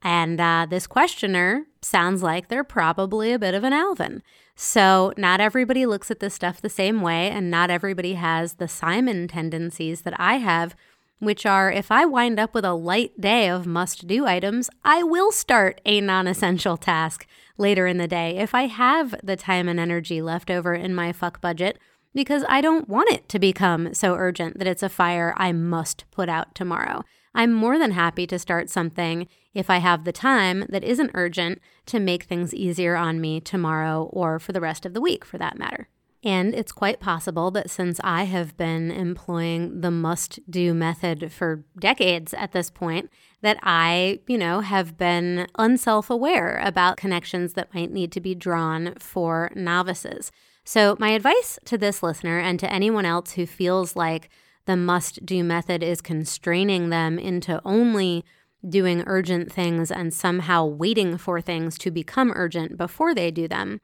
And 0.00 0.40
uh, 0.40 0.66
this 0.70 0.86
questioner 0.86 1.66
sounds 1.82 2.22
like 2.22 2.48
they're 2.48 2.64
probably 2.64 3.30
a 3.34 3.38
bit 3.38 3.52
of 3.52 3.64
an 3.64 3.74
Alvin. 3.74 4.22
So, 4.56 5.12
not 5.18 5.42
everybody 5.42 5.84
looks 5.84 6.10
at 6.10 6.20
this 6.20 6.32
stuff 6.32 6.62
the 6.62 6.70
same 6.70 7.02
way, 7.02 7.28
and 7.28 7.50
not 7.50 7.68
everybody 7.68 8.14
has 8.14 8.54
the 8.54 8.66
Simon 8.66 9.28
tendencies 9.28 10.00
that 10.02 10.18
I 10.18 10.38
have, 10.38 10.74
which 11.18 11.44
are 11.44 11.70
if 11.70 11.92
I 11.92 12.06
wind 12.06 12.40
up 12.40 12.54
with 12.54 12.64
a 12.64 12.72
light 12.72 13.20
day 13.20 13.50
of 13.50 13.66
must 13.66 14.06
do 14.06 14.24
items, 14.24 14.70
I 14.86 15.02
will 15.02 15.32
start 15.32 15.82
a 15.84 16.00
non 16.00 16.26
essential 16.26 16.78
task 16.78 17.26
later 17.58 17.86
in 17.86 17.98
the 17.98 18.08
day 18.08 18.38
if 18.38 18.54
I 18.54 18.68
have 18.68 19.14
the 19.22 19.36
time 19.36 19.68
and 19.68 19.78
energy 19.78 20.22
left 20.22 20.50
over 20.50 20.72
in 20.72 20.94
my 20.94 21.12
fuck 21.12 21.42
budget 21.42 21.78
because 22.14 22.44
I 22.48 22.60
don't 22.60 22.88
want 22.88 23.10
it 23.10 23.28
to 23.28 23.38
become 23.38 23.94
so 23.94 24.14
urgent 24.14 24.58
that 24.58 24.66
it's 24.66 24.82
a 24.82 24.88
fire 24.88 25.34
I 25.36 25.52
must 25.52 26.04
put 26.10 26.28
out 26.28 26.54
tomorrow. 26.54 27.04
I'm 27.34 27.52
more 27.52 27.78
than 27.78 27.92
happy 27.92 28.26
to 28.26 28.38
start 28.38 28.70
something 28.70 29.28
if 29.54 29.70
I 29.70 29.78
have 29.78 30.04
the 30.04 30.12
time 30.12 30.64
that 30.68 30.84
isn't 30.84 31.12
urgent 31.14 31.60
to 31.86 32.00
make 32.00 32.24
things 32.24 32.54
easier 32.54 32.96
on 32.96 33.20
me 33.20 33.40
tomorrow 33.40 34.10
or 34.12 34.38
for 34.38 34.52
the 34.52 34.60
rest 34.60 34.84
of 34.84 34.94
the 34.94 35.00
week, 35.00 35.24
for 35.24 35.38
that 35.38 35.58
matter. 35.58 35.88
And 36.24 36.52
it's 36.54 36.72
quite 36.72 36.98
possible 36.98 37.50
that 37.52 37.70
since 37.70 38.00
I 38.02 38.24
have 38.24 38.56
been 38.56 38.90
employing 38.90 39.82
the 39.82 39.90
must 39.90 40.40
do 40.50 40.74
method 40.74 41.30
for 41.32 41.64
decades 41.78 42.34
at 42.34 42.50
this 42.52 42.70
point, 42.70 43.08
that 43.40 43.58
I, 43.62 44.18
you 44.26 44.36
know, 44.36 44.60
have 44.60 44.98
been 44.98 45.46
unself 45.56 46.10
aware 46.10 46.60
about 46.64 46.96
connections 46.96 47.52
that 47.52 47.72
might 47.72 47.92
need 47.92 48.10
to 48.12 48.20
be 48.20 48.34
drawn 48.34 48.94
for 48.98 49.52
novices. 49.54 50.32
So, 50.68 50.96
my 50.98 51.12
advice 51.12 51.58
to 51.64 51.78
this 51.78 52.02
listener 52.02 52.38
and 52.38 52.60
to 52.60 52.70
anyone 52.70 53.06
else 53.06 53.32
who 53.32 53.46
feels 53.46 53.96
like 53.96 54.28
the 54.66 54.76
must 54.76 55.24
do 55.24 55.42
method 55.42 55.82
is 55.82 56.02
constraining 56.02 56.90
them 56.90 57.18
into 57.18 57.62
only 57.64 58.22
doing 58.68 59.02
urgent 59.06 59.50
things 59.50 59.90
and 59.90 60.12
somehow 60.12 60.66
waiting 60.66 61.16
for 61.16 61.40
things 61.40 61.78
to 61.78 61.90
become 61.90 62.34
urgent 62.36 62.76
before 62.76 63.14
they 63.14 63.30
do 63.30 63.48
them. 63.48 63.80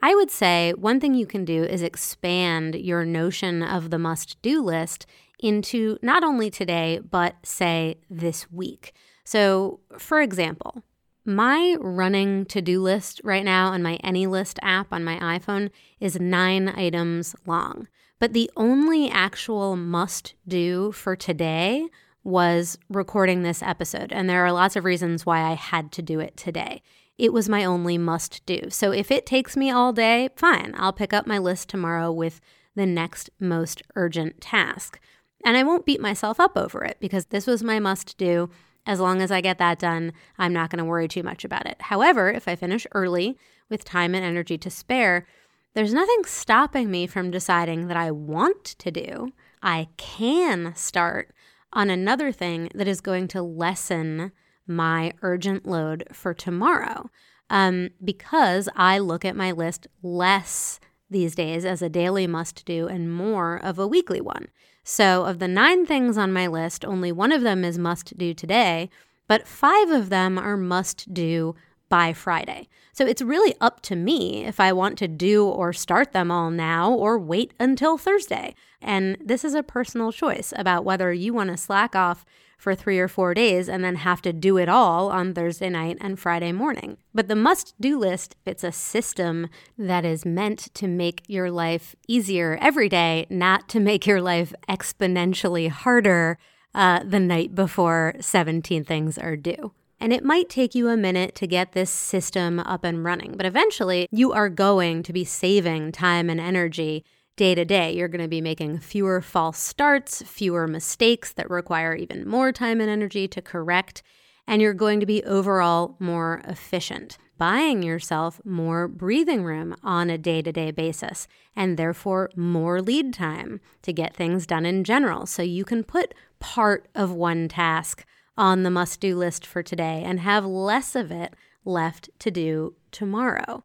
I 0.00 0.14
would 0.14 0.30
say 0.30 0.74
one 0.76 1.00
thing 1.00 1.14
you 1.14 1.24
can 1.24 1.46
do 1.46 1.64
is 1.64 1.80
expand 1.80 2.74
your 2.74 3.06
notion 3.06 3.62
of 3.62 3.88
the 3.88 3.98
must 3.98 4.36
do 4.42 4.62
list 4.62 5.06
into 5.38 5.96
not 6.02 6.22
only 6.22 6.50
today, 6.50 7.00
but 7.10 7.36
say 7.42 8.00
this 8.10 8.52
week. 8.52 8.92
So, 9.24 9.80
for 9.96 10.20
example, 10.20 10.82
my 11.28 11.76
running 11.78 12.46
to 12.46 12.62
do 12.62 12.80
list 12.80 13.20
right 13.22 13.44
now 13.44 13.68
on 13.68 13.82
my 13.82 13.98
AnyList 14.02 14.58
app 14.62 14.92
on 14.92 15.04
my 15.04 15.18
iPhone 15.38 15.70
is 16.00 16.18
nine 16.18 16.68
items 16.68 17.36
long. 17.46 17.86
But 18.18 18.32
the 18.32 18.50
only 18.56 19.10
actual 19.10 19.76
must 19.76 20.34
do 20.48 20.90
for 20.90 21.14
today 21.14 21.86
was 22.24 22.78
recording 22.88 23.42
this 23.42 23.62
episode. 23.62 24.12
And 24.12 24.28
there 24.28 24.44
are 24.44 24.52
lots 24.52 24.74
of 24.74 24.84
reasons 24.84 25.24
why 25.24 25.42
I 25.42 25.52
had 25.52 25.92
to 25.92 26.02
do 26.02 26.18
it 26.18 26.36
today. 26.36 26.82
It 27.18 27.32
was 27.32 27.48
my 27.48 27.64
only 27.64 27.98
must 27.98 28.44
do. 28.46 28.70
So 28.70 28.90
if 28.90 29.10
it 29.10 29.26
takes 29.26 29.56
me 29.56 29.70
all 29.70 29.92
day, 29.92 30.30
fine. 30.34 30.74
I'll 30.78 30.92
pick 30.92 31.12
up 31.12 31.26
my 31.26 31.38
list 31.38 31.68
tomorrow 31.68 32.10
with 32.10 32.40
the 32.74 32.86
next 32.86 33.28
most 33.38 33.82
urgent 33.96 34.40
task. 34.40 34.98
And 35.44 35.56
I 35.56 35.62
won't 35.62 35.86
beat 35.86 36.00
myself 36.00 36.40
up 36.40 36.56
over 36.56 36.84
it 36.84 36.96
because 37.00 37.26
this 37.26 37.46
was 37.46 37.62
my 37.62 37.78
must 37.78 38.16
do. 38.16 38.50
As 38.88 39.00
long 39.00 39.20
as 39.20 39.30
I 39.30 39.42
get 39.42 39.58
that 39.58 39.78
done, 39.78 40.14
I'm 40.38 40.54
not 40.54 40.70
going 40.70 40.78
to 40.78 40.84
worry 40.84 41.08
too 41.08 41.22
much 41.22 41.44
about 41.44 41.66
it. 41.66 41.76
However, 41.78 42.30
if 42.30 42.48
I 42.48 42.56
finish 42.56 42.86
early 42.92 43.36
with 43.68 43.84
time 43.84 44.14
and 44.14 44.24
energy 44.24 44.56
to 44.56 44.70
spare, 44.70 45.26
there's 45.74 45.92
nothing 45.92 46.24
stopping 46.24 46.90
me 46.90 47.06
from 47.06 47.30
deciding 47.30 47.88
that 47.88 47.98
I 47.98 48.10
want 48.10 48.64
to 48.64 48.90
do, 48.90 49.32
I 49.62 49.88
can 49.98 50.72
start 50.74 51.34
on 51.70 51.90
another 51.90 52.32
thing 52.32 52.70
that 52.74 52.88
is 52.88 53.02
going 53.02 53.28
to 53.28 53.42
lessen 53.42 54.32
my 54.66 55.12
urgent 55.20 55.66
load 55.66 56.04
for 56.10 56.32
tomorrow. 56.32 57.10
Um, 57.50 57.90
because 58.02 58.70
I 58.74 58.98
look 58.98 59.22
at 59.24 59.36
my 59.36 59.52
list 59.52 59.86
less 60.02 60.80
these 61.10 61.34
days 61.34 61.66
as 61.66 61.82
a 61.82 61.90
daily 61.90 62.26
must 62.26 62.64
do 62.64 62.88
and 62.88 63.12
more 63.12 63.56
of 63.62 63.78
a 63.78 63.86
weekly 63.86 64.22
one. 64.22 64.48
So, 64.90 65.26
of 65.26 65.38
the 65.38 65.48
nine 65.48 65.84
things 65.84 66.16
on 66.16 66.32
my 66.32 66.46
list, 66.46 66.82
only 66.82 67.12
one 67.12 67.30
of 67.30 67.42
them 67.42 67.62
is 67.62 67.76
must 67.76 68.16
do 68.16 68.32
today, 68.32 68.88
but 69.26 69.46
five 69.46 69.90
of 69.90 70.08
them 70.08 70.38
are 70.38 70.56
must 70.56 71.12
do 71.12 71.54
by 71.90 72.14
Friday. 72.14 72.70
So 72.94 73.04
it's 73.04 73.20
really 73.20 73.54
up 73.60 73.82
to 73.82 73.96
me 73.96 74.46
if 74.46 74.58
I 74.58 74.72
want 74.72 74.96
to 74.98 75.06
do 75.06 75.46
or 75.46 75.74
start 75.74 76.12
them 76.12 76.30
all 76.30 76.50
now 76.50 76.90
or 76.90 77.18
wait 77.18 77.52
until 77.60 77.98
Thursday. 77.98 78.54
And 78.80 79.18
this 79.22 79.44
is 79.44 79.52
a 79.52 79.62
personal 79.62 80.10
choice 80.10 80.54
about 80.56 80.86
whether 80.86 81.12
you 81.12 81.34
want 81.34 81.50
to 81.50 81.58
slack 81.58 81.94
off 81.94 82.24
for 82.58 82.74
three 82.74 82.98
or 82.98 83.08
four 83.08 83.32
days 83.32 83.68
and 83.68 83.82
then 83.82 83.96
have 83.96 84.20
to 84.20 84.32
do 84.32 84.58
it 84.58 84.68
all 84.68 85.10
on 85.10 85.32
Thursday 85.32 85.70
night 85.70 85.96
and 86.00 86.18
Friday 86.18 86.52
morning. 86.52 86.98
But 87.14 87.28
the 87.28 87.36
must 87.36 87.74
do 87.80 87.98
list, 87.98 88.36
it's 88.44 88.64
a 88.64 88.72
system 88.72 89.48
that 89.78 90.04
is 90.04 90.26
meant 90.26 90.74
to 90.74 90.88
make 90.88 91.22
your 91.28 91.50
life 91.50 91.94
easier 92.08 92.58
every 92.60 92.88
day, 92.88 93.26
not 93.30 93.68
to 93.70 93.80
make 93.80 94.06
your 94.06 94.20
life 94.20 94.52
exponentially 94.68 95.70
harder 95.70 96.36
uh, 96.74 97.02
the 97.04 97.20
night 97.20 97.54
before 97.54 98.14
17 98.20 98.84
things 98.84 99.16
are 99.16 99.36
due. 99.36 99.72
And 100.00 100.12
it 100.12 100.24
might 100.24 100.48
take 100.48 100.74
you 100.74 100.88
a 100.88 100.96
minute 100.96 101.34
to 101.36 101.46
get 101.46 101.72
this 101.72 101.90
system 101.90 102.60
up 102.60 102.84
and 102.84 103.04
running, 103.04 103.34
but 103.36 103.46
eventually 103.46 104.08
you 104.10 104.32
are 104.32 104.48
going 104.48 105.02
to 105.04 105.12
be 105.12 105.24
saving 105.24 105.92
time 105.92 106.30
and 106.30 106.40
energy 106.40 107.04
day 107.38 107.54
to 107.54 107.64
day. 107.64 107.94
You're 107.94 108.08
going 108.08 108.20
to 108.20 108.28
be 108.28 108.42
making 108.42 108.80
fewer 108.80 109.22
false 109.22 109.58
starts, 109.58 110.20
fewer 110.22 110.66
mistakes 110.66 111.32
that 111.32 111.48
require 111.48 111.94
even 111.94 112.28
more 112.28 112.52
time 112.52 112.80
and 112.82 112.90
energy 112.90 113.26
to 113.28 113.40
correct, 113.40 114.02
and 114.46 114.60
you're 114.60 114.74
going 114.74 115.00
to 115.00 115.06
be 115.06 115.24
overall 115.24 115.96
more 115.98 116.42
efficient, 116.44 117.16
buying 117.38 117.82
yourself 117.82 118.40
more 118.44 118.88
breathing 118.88 119.44
room 119.44 119.74
on 119.82 120.10
a 120.10 120.18
day 120.18 120.42
to 120.42 120.52
day 120.52 120.70
basis, 120.70 121.28
and 121.56 121.78
therefore 121.78 122.30
more 122.34 122.82
lead 122.82 123.14
time 123.14 123.60
to 123.82 123.92
get 123.92 124.14
things 124.14 124.46
done 124.46 124.66
in 124.66 124.84
general. 124.84 125.24
So 125.24 125.42
you 125.42 125.64
can 125.64 125.84
put 125.84 126.12
part 126.40 126.88
of 126.94 127.12
one 127.12 127.48
task 127.48 128.04
on 128.36 128.64
the 128.64 128.70
must 128.70 129.00
do 129.00 129.16
list 129.16 129.46
for 129.46 129.62
today 129.62 130.02
and 130.04 130.20
have 130.20 130.44
less 130.44 130.94
of 130.94 131.10
it 131.12 131.34
left 131.64 132.10
to 132.18 132.30
do 132.30 132.74
tomorrow. 132.90 133.62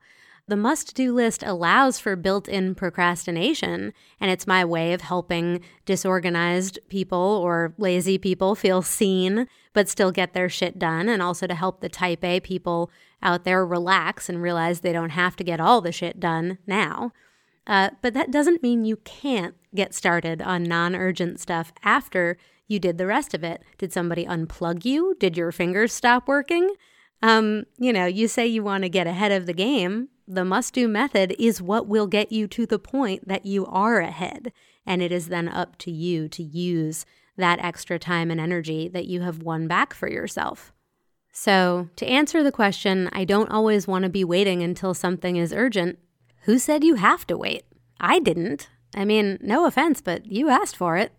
The 0.48 0.58
must 0.58 0.94
do 0.94 1.14
list 1.14 1.42
allows 1.44 2.00
for 2.00 2.18
built 2.18 2.50
in 2.50 2.76
procrastination, 2.76 3.94
and 4.20 4.30
it's 4.30 4.46
my 4.46 4.66
way 4.66 4.92
of 4.92 5.02
helping 5.02 5.62
disorganized 5.86 6.80
people 6.90 7.18
or 7.18 7.74
lazy 7.78 8.18
people 8.18 8.54
feel 8.54 8.82
seen 8.82 9.48
but 9.72 9.90
still 9.90 10.12
get 10.12 10.34
their 10.34 10.50
shit 10.50 10.78
done, 10.78 11.10
and 11.10 11.22
also 11.22 11.48
to 11.48 11.56
help 11.56 11.80
the 11.80 11.90
type 11.90 12.24
A 12.24 12.40
people 12.40 12.92
out 13.22 13.44
there 13.44 13.66
relax 13.66 14.30
and 14.30 14.42
realize 14.42 14.82
they 14.82 14.94
don't 14.94 15.12
have 15.12 15.36
to 15.38 15.44
get 15.44 15.60
all 15.60 15.82
the 15.82 15.92
shit 15.92 16.20
done 16.20 16.60
now. 16.68 17.12
Uh, 17.66 17.92
but 18.02 18.14
that 18.14 18.30
doesn't 18.30 18.62
mean 18.62 18.86
you 18.86 18.98
can't 18.98 19.56
get 19.74 19.94
started 19.94 20.42
on 20.42 20.64
non 20.64 20.96
urgent 20.96 21.40
stuff 21.40 21.72
after 21.84 22.38
you 22.68 22.80
did 22.80 22.98
the 22.98 23.08
rest 23.08 23.34
of 23.34 23.44
it. 23.44 23.64
Did 23.78 23.94
somebody 23.94 24.26
unplug 24.26 24.86
you? 24.86 25.16
Did 25.20 25.38
your 25.38 25.52
fingers 25.52 25.94
stop 25.94 26.28
working? 26.28 26.76
Um, 27.22 27.64
you 27.78 27.94
know, 27.94 28.06
you 28.06 28.28
say 28.28 28.46
you 28.46 28.64
want 28.64 28.84
to 28.84 28.90
get 28.90 29.08
ahead 29.08 29.32
of 29.32 29.46
the 29.46 29.54
game. 29.54 30.10
The 30.28 30.46
must 30.46 30.74
do 30.74 30.88
method 30.88 31.36
is 31.38 31.62
what 31.62 31.88
will 31.88 32.08
get 32.08 32.32
you 32.32 32.48
to 32.48 32.66
the 32.66 32.80
point 32.80 33.28
that 33.28 33.46
you 33.46 33.66
are 33.66 34.00
ahead. 34.00 34.54
And 34.86 35.02
it 35.02 35.12
is 35.12 35.28
then 35.28 35.48
up 35.48 35.78
to 35.80 35.92
you 35.92 36.28
to 36.30 36.44
use 36.44 37.06
that 37.38 37.60
extra 37.60 38.00
time 38.00 38.32
and 38.32 38.40
energy 38.40 38.88
that 38.88 39.06
you 39.06 39.22
have 39.22 39.44
won 39.44 39.68
back 39.68 39.94
for 39.94 40.10
yourself. 40.10 40.72
So, 41.32 41.90
to 41.96 42.06
answer 42.06 42.44
the 42.44 42.52
question, 42.52 43.10
I 43.12 43.26
don't 43.26 43.50
always 43.50 43.88
want 43.88 44.04
to 44.04 44.10
be 44.10 44.24
waiting 44.24 44.62
until 44.62 44.94
something 44.94 45.36
is 45.36 45.52
urgent. 45.52 45.98
Who 46.44 46.60
said 46.60 46.84
you 46.84 46.96
have 46.96 47.26
to 47.28 47.38
wait? 47.38 47.64
I 48.00 48.20
didn't. 48.20 48.70
I 48.96 49.04
mean, 49.06 49.40
no 49.42 49.66
offense, 49.66 50.00
but 50.02 50.28
you 50.28 50.50
asked 50.50 50.76
for 50.76 50.96
it. 50.98 51.12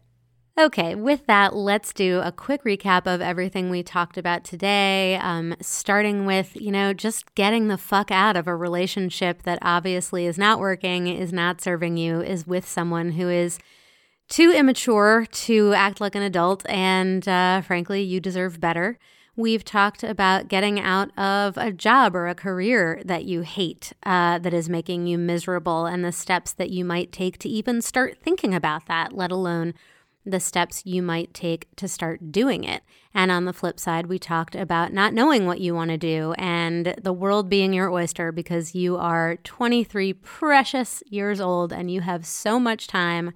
Okay, 0.57 0.95
with 0.95 1.27
that, 1.27 1.57
let's 1.57 1.93
do 1.93 2.21
a 2.21 2.31
quick 2.31 2.63
recap 2.63 3.13
of 3.13 3.21
everything 3.21 3.71
we 3.71 3.83
talked 3.83 4.17
about 4.17 4.45
today. 4.45 5.17
Um, 5.17 5.57
starting 5.61 6.27
with, 6.27 6.55
you 6.55 6.71
know, 6.71 6.93
just 6.93 7.35
getting 7.35 7.67
the 7.67 7.77
fuck 7.77 8.13
out 8.13 8.37
of 8.37 8.47
a 8.47 8.55
relationship 8.55 9.43
that 9.43 9.59
obviously 9.63 10.27
is 10.27 10.39
not 10.39 10.61
working, 10.61 11.09
is 11.09 11.33
not 11.33 11.61
serving 11.61 11.97
you, 11.97 12.21
is 12.21 12.47
with 12.47 12.69
someone 12.69 13.13
who 13.13 13.29
is 13.29 13.59
too 14.29 14.53
immature 14.53 15.27
to 15.33 15.73
act 15.73 16.01
like 16.01 16.15
an 16.15 16.23
adult, 16.23 16.65
and 16.69 17.27
uh, 17.27 17.61
frankly, 17.63 18.03
you 18.03 18.21
deserve 18.21 18.61
better. 18.61 18.97
We've 19.35 19.65
talked 19.65 20.05
about 20.05 20.47
getting 20.47 20.79
out 20.79 21.11
of 21.19 21.59
a 21.59 21.73
job 21.73 22.15
or 22.15 22.29
a 22.29 22.35
career 22.37 23.03
that 23.05 23.25
you 23.25 23.41
hate, 23.41 23.93
uh, 24.05 24.39
that 24.39 24.55
is 24.55 24.69
making 24.69 25.09
you 25.09 25.19
miserable, 25.19 25.87
and 25.87 26.05
the 26.05 26.13
steps 26.13 26.53
that 26.53 26.71
you 26.71 26.85
might 26.85 27.11
take 27.11 27.39
to 27.39 27.49
even 27.49 27.83
start 27.83 28.19
thinking 28.23 28.55
about 28.55 28.87
that, 28.87 29.13
let 29.13 29.33
alone 29.33 29.75
the 30.27 30.41
steps 30.41 30.83
you 30.85 31.03
might 31.03 31.35
take 31.35 31.69
to 31.77 31.87
start 31.87 32.33
doing 32.33 32.65
it. 32.65 32.83
And 33.13 33.31
on 33.31 33.45
the 33.45 33.53
flip 33.53 33.79
side, 33.79 34.07
we 34.07 34.19
talked 34.19 34.55
about 34.55 34.93
not 34.93 35.13
knowing 35.13 35.47
what 35.47 35.61
you 35.61 35.75
want 35.75 35.91
to 35.91 35.99
do 35.99 36.35
and 36.39 36.95
the 37.01 37.13
world 37.13 37.49
being 37.49 37.73
your 37.73 37.91
oyster 37.91 38.33
because 38.33 38.75
you 38.75 38.97
are 38.97 39.37
23 39.45 40.13
precious 40.15 41.03
years 41.07 41.41
old 41.41 41.73
and 41.73 41.91
you 41.91 42.01
have 42.01 42.27
so 42.27 42.59
much 42.59 42.87
time 42.87 43.33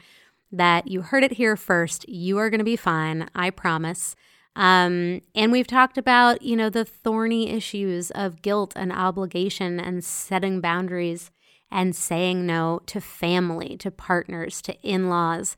that 0.51 0.89
you 0.89 1.03
heard 1.03 1.25
it 1.25 1.33
here 1.33 1.57
first. 1.57 2.09
You 2.09 2.39
are 2.39 2.49
going 2.49 2.59
to 2.59 2.65
be 2.65 2.77
fine, 2.77 3.29
I 3.35 3.51
promise. 3.51 4.17
Um, 4.57 5.21
and 5.35 5.53
we've 5.53 5.67
talked 5.67 5.99
about, 5.99 6.43
you 6.43 6.57
know, 6.57 6.71
the 6.71 6.85
thorny 6.85 7.51
issues 7.51 8.11
of 8.11 8.43
guilt 8.43 8.73
and 8.75 8.93
obligation 8.93 9.79
and 9.79 10.03
setting 10.03 10.61
boundaries 10.61 11.31
and 11.71 11.95
saying 11.95 12.47
no 12.47 12.81
to 12.87 13.01
family, 13.01 13.77
to 13.77 13.91
partners, 13.91 14.63
to 14.63 14.75
in 14.83 15.09
laws 15.09 15.57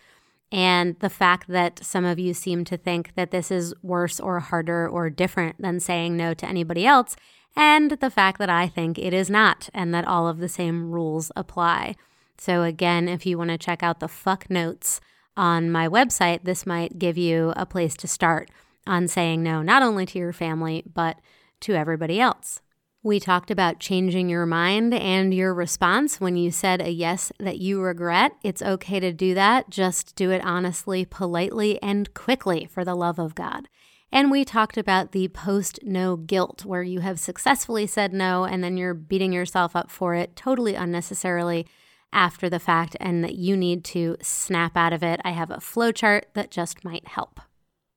and 0.53 0.99
the 0.99 1.11
fact 1.11 1.49
that 1.49 1.85
some 1.85 2.05
of 2.05 2.19
you 2.19 2.35
seem 2.35 2.65
to 2.65 2.77
think 2.77 3.15
that 3.15 3.31
this 3.31 3.51
is 3.51 3.75
worse 3.83 4.19
or 4.19 4.41
harder 4.41 4.89
or 4.89 5.11
different 5.11 5.61
than 5.61 5.81
saying 5.81 6.17
no 6.17 6.35
to 6.35 6.47
anybody 6.47 6.87
else, 6.87 7.17
and 7.57 7.93
the 7.93 8.11
fact 8.11 8.39
that 8.39 8.51
I 8.51 8.69
think 8.69 8.99
it 8.99 9.13
is 9.13 9.31
not, 9.31 9.69
and 9.75 9.95
that 9.95 10.07
all 10.07 10.29
of 10.29 10.39
the 10.39 10.49
same 10.49 10.91
rules 10.91 11.31
apply. 11.37 11.95
So, 12.39 12.63
again, 12.63 13.09
if 13.09 13.27
you 13.27 13.37
want 13.37 13.51
to 13.51 13.59
check 13.59 13.83
out 13.83 14.01
the 14.01 14.09
fuck 14.09 14.49
notes 14.49 15.01
on 15.37 15.71
my 15.71 15.89
website, 15.89 16.45
this 16.45 16.67
might 16.67 16.99
give 16.99 17.19
you 17.19 17.53
a 17.57 17.67
place 17.67 17.97
to 17.99 18.09
start 18.09 18.51
on 18.87 19.09
saying 19.09 19.43
no, 19.43 19.63
not 19.63 19.83
only 19.83 20.07
to 20.07 20.19
your 20.19 20.33
family, 20.33 20.83
but 20.93 21.19
to 21.61 21.75
everybody 21.75 22.19
else. 22.21 22.61
We 23.03 23.19
talked 23.19 23.51
about 23.51 23.81
changing 23.81 24.29
your 24.29 24.45
mind 24.45 24.93
and 24.93 25.33
your 25.33 25.55
response 25.55 26.21
when 26.21 26.37
you 26.37 26.51
said 26.51 26.83
a 26.83 26.91
yes 26.91 27.33
that 27.41 27.57
you 27.57 27.81
regret. 27.81 28.33
It's 28.43 28.61
okay 28.61 29.01
to 29.01 29.11
do 29.11 29.33
that. 29.33 29.71
Just 29.71 30.15
do 30.17 30.31
it 30.31 30.45
honestly, 30.45 31.07
politely, 31.07 31.81
and 31.83 32.13
quickly 32.13 32.69
for 32.71 32.85
the 32.85 32.95
love 32.95 33.19
of 33.19 33.35
God. 33.35 33.69
And 34.13 34.31
we 34.31 34.45
talked 34.45 34.77
about 34.77 35.13
the 35.13 35.29
post 35.29 35.79
no 35.83 36.17
guilt, 36.17 36.67
where 36.67 36.83
you 36.83 37.01
have 37.01 37.19
successfully 37.19 37.87
said 37.87 38.13
no 38.13 38.45
and 38.45 38.63
then 38.63 38.77
you're 38.77 38.93
beating 38.93 39.33
yourself 39.33 39.75
up 39.75 39.91
for 39.91 40.15
it 40.15 40.37
totally 40.37 40.75
unnecessarily 40.75 41.67
after 42.13 42.51
the 42.51 42.59
fact, 42.59 42.97
and 43.01 43.25
that 43.25 43.37
you 43.37 43.57
need 43.57 43.85
to 43.85 44.17
snap 44.21 44.77
out 44.77 44.93
of 44.93 45.03
it. 45.03 45.21
I 45.25 45.31
have 45.31 45.51
a 45.51 45.59
flowchart 45.59 46.25
that 46.35 46.51
just 46.51 46.85
might 46.85 47.07
help. 47.07 47.41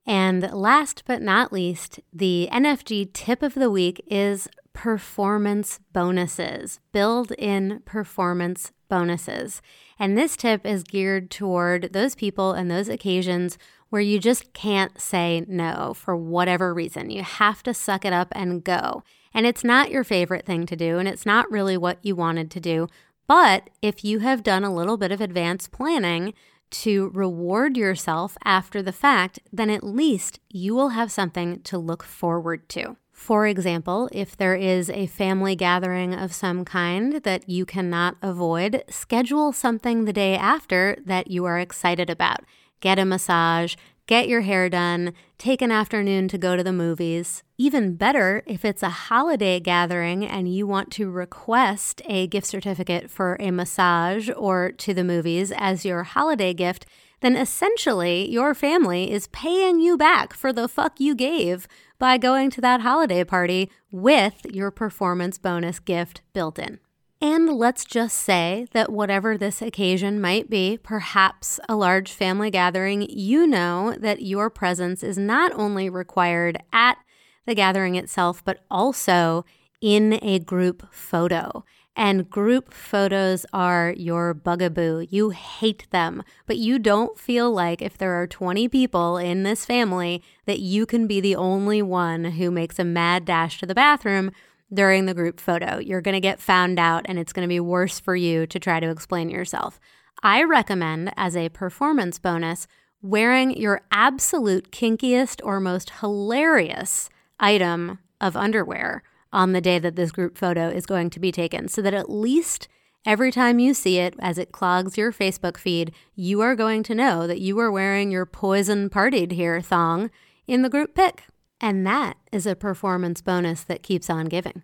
And 0.05 0.51
last 0.51 1.03
but 1.05 1.21
not 1.21 1.53
least, 1.53 1.99
the 2.11 2.49
NFG 2.51 3.13
tip 3.13 3.41
of 3.41 3.53
the 3.53 3.69
week 3.71 4.03
is 4.07 4.49
performance 4.73 5.79
bonuses, 5.93 6.79
build 6.91 7.31
in 7.33 7.81
performance 7.85 8.71
bonuses. 8.89 9.61
And 9.97 10.17
this 10.17 10.35
tip 10.35 10.65
is 10.65 10.83
geared 10.83 11.31
toward 11.31 11.93
those 11.93 12.15
people 12.15 12.51
and 12.51 12.69
those 12.69 12.89
occasions 12.89 13.57
where 13.89 14.01
you 14.01 14.19
just 14.19 14.53
can't 14.53 14.99
say 14.99 15.45
no 15.47 15.93
for 15.95 16.15
whatever 16.15 16.73
reason. 16.73 17.09
You 17.09 17.23
have 17.23 17.61
to 17.63 17.73
suck 17.73 18.03
it 18.03 18.11
up 18.11 18.29
and 18.31 18.63
go. 18.63 19.03
And 19.33 19.45
it's 19.45 19.63
not 19.63 19.91
your 19.91 20.03
favorite 20.03 20.45
thing 20.45 20.65
to 20.65 20.75
do, 20.75 20.97
and 20.97 21.07
it's 21.07 21.25
not 21.25 21.49
really 21.51 21.77
what 21.77 21.99
you 22.01 22.15
wanted 22.15 22.51
to 22.51 22.59
do. 22.59 22.87
But 23.27 23.69
if 23.81 24.03
you 24.03 24.19
have 24.19 24.43
done 24.43 24.63
a 24.63 24.73
little 24.73 24.97
bit 24.97 25.11
of 25.11 25.21
advanced 25.21 25.71
planning 25.71 26.33
to 26.73 27.09
reward 27.13 27.77
yourself 27.77 28.37
after 28.43 28.81
the 28.81 28.91
fact, 28.91 29.39
then 29.51 29.69
at 29.69 29.83
least 29.83 30.39
you 30.49 30.75
will 30.75 30.89
have 30.89 31.11
something 31.11 31.61
to 31.61 31.77
look 31.77 32.03
forward 32.03 32.67
to. 32.69 32.97
For 33.11 33.47
example, 33.47 34.09
if 34.11 34.35
there 34.35 34.55
is 34.55 34.89
a 34.89 35.05
family 35.05 35.55
gathering 35.55 36.13
of 36.13 36.33
some 36.33 36.65
kind 36.65 37.23
that 37.23 37.47
you 37.47 37.65
cannot 37.65 38.17
avoid, 38.21 38.83
schedule 38.89 39.53
something 39.53 40.05
the 40.05 40.11
day 40.11 40.35
after 40.35 40.97
that 41.05 41.29
you 41.29 41.45
are 41.45 41.59
excited 41.59 42.09
about. 42.09 42.39
Get 42.81 42.99
a 42.99 43.05
massage, 43.05 43.75
get 44.07 44.27
your 44.27 44.41
hair 44.41 44.69
done, 44.69 45.13
take 45.37 45.61
an 45.61 45.71
afternoon 45.71 46.27
to 46.27 46.37
go 46.37 46.55
to 46.55 46.63
the 46.63 46.73
movies. 46.73 47.43
Even 47.57 47.95
better, 47.95 48.43
if 48.45 48.65
it's 48.65 48.83
a 48.83 48.89
holiday 48.89 49.59
gathering 49.59 50.25
and 50.25 50.53
you 50.53 50.67
want 50.67 50.91
to 50.91 51.09
request 51.09 52.01
a 52.05 52.27
gift 52.27 52.47
certificate 52.47 53.09
for 53.09 53.37
a 53.39 53.51
massage 53.51 54.29
or 54.35 54.71
to 54.71 54.93
the 54.93 55.03
movies 55.03 55.51
as 55.55 55.85
your 55.85 56.03
holiday 56.03 56.53
gift, 56.53 56.85
then 57.21 57.37
essentially 57.37 58.29
your 58.29 58.53
family 58.53 59.09
is 59.09 59.27
paying 59.27 59.79
you 59.79 59.97
back 59.97 60.33
for 60.33 60.51
the 60.51 60.67
fuck 60.67 60.99
you 60.99 61.15
gave 61.15 61.67
by 61.97 62.17
going 62.17 62.49
to 62.49 62.59
that 62.59 62.81
holiday 62.81 63.23
party 63.23 63.71
with 63.91 64.45
your 64.51 64.69
performance 64.69 65.37
bonus 65.37 65.79
gift 65.79 66.21
built 66.33 66.59
in. 66.59 66.79
And 67.23 67.53
let's 67.53 67.85
just 67.85 68.17
say 68.17 68.67
that 68.73 68.91
whatever 68.91 69.37
this 69.37 69.61
occasion 69.61 70.19
might 70.19 70.49
be, 70.49 70.77
perhaps 70.83 71.57
a 71.69 71.75
large 71.77 72.11
family 72.11 72.51
gathering, 72.51 73.07
you 73.09 73.47
know 73.47 73.95
that 73.97 74.23
your 74.23 74.49
presence 74.49 75.03
is 75.03 75.17
not 75.17 75.53
only 75.53 75.89
required 75.89 76.61
at 76.73 76.97
the 77.45 77.55
gathering 77.55 77.95
itself, 77.95 78.43
but 78.43 78.65
also 78.69 79.45
in 79.79 80.19
a 80.21 80.39
group 80.39 80.85
photo. 80.91 81.63
And 81.95 82.29
group 82.29 82.73
photos 82.73 83.45
are 83.53 83.93
your 83.95 84.33
bugaboo. 84.33 85.07
You 85.09 85.29
hate 85.29 85.89
them, 85.91 86.23
but 86.45 86.57
you 86.57 86.77
don't 86.77 87.17
feel 87.17 87.53
like 87.53 87.81
if 87.81 87.97
there 87.97 88.21
are 88.21 88.27
20 88.27 88.67
people 88.67 89.17
in 89.17 89.43
this 89.43 89.65
family 89.65 90.21
that 90.45 90.59
you 90.59 90.85
can 90.85 91.07
be 91.07 91.21
the 91.21 91.37
only 91.37 91.81
one 91.81 92.25
who 92.25 92.51
makes 92.51 92.79
a 92.79 92.83
mad 92.83 93.23
dash 93.23 93.61
to 93.61 93.65
the 93.65 93.75
bathroom 93.75 94.31
during 94.73 95.05
the 95.05 95.13
group 95.13 95.39
photo. 95.39 95.79
You're 95.79 96.01
going 96.01 96.13
to 96.13 96.19
get 96.19 96.41
found 96.41 96.79
out 96.79 97.05
and 97.05 97.19
it's 97.19 97.33
going 97.33 97.47
to 97.47 97.53
be 97.53 97.59
worse 97.59 97.99
for 97.99 98.15
you 98.15 98.47
to 98.47 98.59
try 98.59 98.79
to 98.79 98.89
explain 98.89 99.29
yourself. 99.29 99.79
I 100.21 100.43
recommend, 100.43 101.11
as 101.17 101.35
a 101.35 101.49
performance 101.49 102.17
bonus, 102.17 102.65
wearing 103.01 103.51
your 103.51 103.81
absolute 103.91 104.71
kinkiest 104.71 105.41
or 105.43 105.59
most 105.59 105.91
hilarious 105.99 107.09
item 107.39 107.99
of 108.21 108.37
underwear 108.37 109.03
on 109.33 109.51
the 109.51 109.61
day 109.61 109.79
that 109.79 109.97
this 109.97 110.11
group 110.11 110.37
photo 110.37 110.69
is 110.69 110.85
going 110.85 111.09
to 111.09 111.19
be 111.19 111.31
taken 111.31 111.67
so 111.67 111.81
that 111.81 111.93
at 111.93 112.09
least 112.09 112.69
every 113.05 113.31
time 113.31 113.59
you 113.59 113.73
see 113.73 113.97
it 113.97 114.15
as 114.19 114.37
it 114.37 114.53
clogs 114.53 114.97
your 114.97 115.11
Facebook 115.11 115.57
feed, 115.57 115.93
you 116.15 116.39
are 116.39 116.55
going 116.55 116.83
to 116.83 116.95
know 116.95 117.27
that 117.27 117.41
you 117.41 117.59
are 117.59 117.71
wearing 117.71 118.11
your 118.11 118.25
poison 118.25 118.89
partied 118.89 119.33
here 119.33 119.59
thong 119.59 120.09
in 120.47 120.61
the 120.61 120.69
group 120.69 120.95
pic. 120.95 121.23
And 121.63 121.87
that 121.87 122.17
is 122.29 122.45
a 122.45 122.57
performance 122.57 123.21
bonus 123.21 123.63
that 123.63 123.83
keeps 123.83 124.09
on 124.09 124.25
giving. 124.25 124.63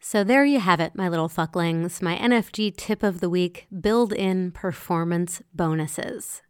So 0.00 0.24
there 0.24 0.44
you 0.44 0.58
have 0.58 0.80
it, 0.80 0.96
my 0.96 1.08
little 1.08 1.28
fucklings, 1.28 2.02
my 2.02 2.16
NFG 2.16 2.76
tip 2.76 3.04
of 3.04 3.20
the 3.20 3.30
week 3.30 3.68
build 3.80 4.12
in 4.12 4.50
performance 4.50 5.42
bonuses. 5.54 6.42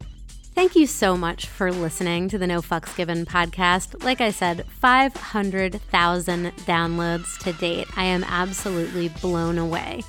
Thank 0.55 0.75
you 0.75 0.87
so 0.87 1.15
much 1.15 1.45
for 1.45 1.71
listening 1.71 2.29
to 2.29 2.39
the 2.39 2.47
No 2.47 2.61
Fucks 2.61 2.95
Given 2.95 3.27
podcast. 3.27 4.03
Like 4.03 4.21
I 4.21 4.31
said, 4.31 4.65
500,000 4.65 6.45
downloads 6.65 7.37
to 7.43 7.53
date. 7.53 7.87
I 7.95 8.05
am 8.05 8.23
absolutely 8.23 9.09
blown 9.21 9.59
away. 9.59 10.01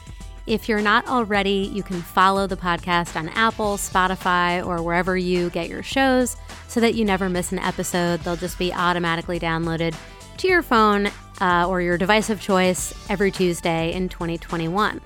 If 0.47 0.69
you're 0.69 0.83
not 0.83 1.07
already, 1.07 1.71
you 1.73 1.85
can 1.85 2.03
follow 2.03 2.49
the 2.49 2.57
podcast 2.57 3.15
on 3.17 3.29
Apple, 3.31 3.77
Spotify, 3.77 4.65
or 4.67 4.83
wherever 4.83 5.17
you 5.17 5.51
get 5.51 5.69
your 5.69 5.85
shows 5.85 6.37
so 6.67 6.81
that 6.81 6.95
you 6.95 7.05
never 7.05 7.29
miss 7.29 7.53
an 7.53 7.61
episode. 7.61 8.21
They'll 8.21 8.37
just 8.37 8.59
be 8.59 8.73
automatically 8.73 9.39
downloaded 9.39 9.95
to 10.39 10.49
your 10.49 10.63
phone 10.63 11.11
uh, 11.41 11.67
or 11.69 11.81
your 11.81 11.97
device 11.97 12.29
of 12.29 12.41
choice 12.41 12.93
every 13.09 13.31
Tuesday 13.31 13.93
in 13.93 14.09
2021. 14.09 15.01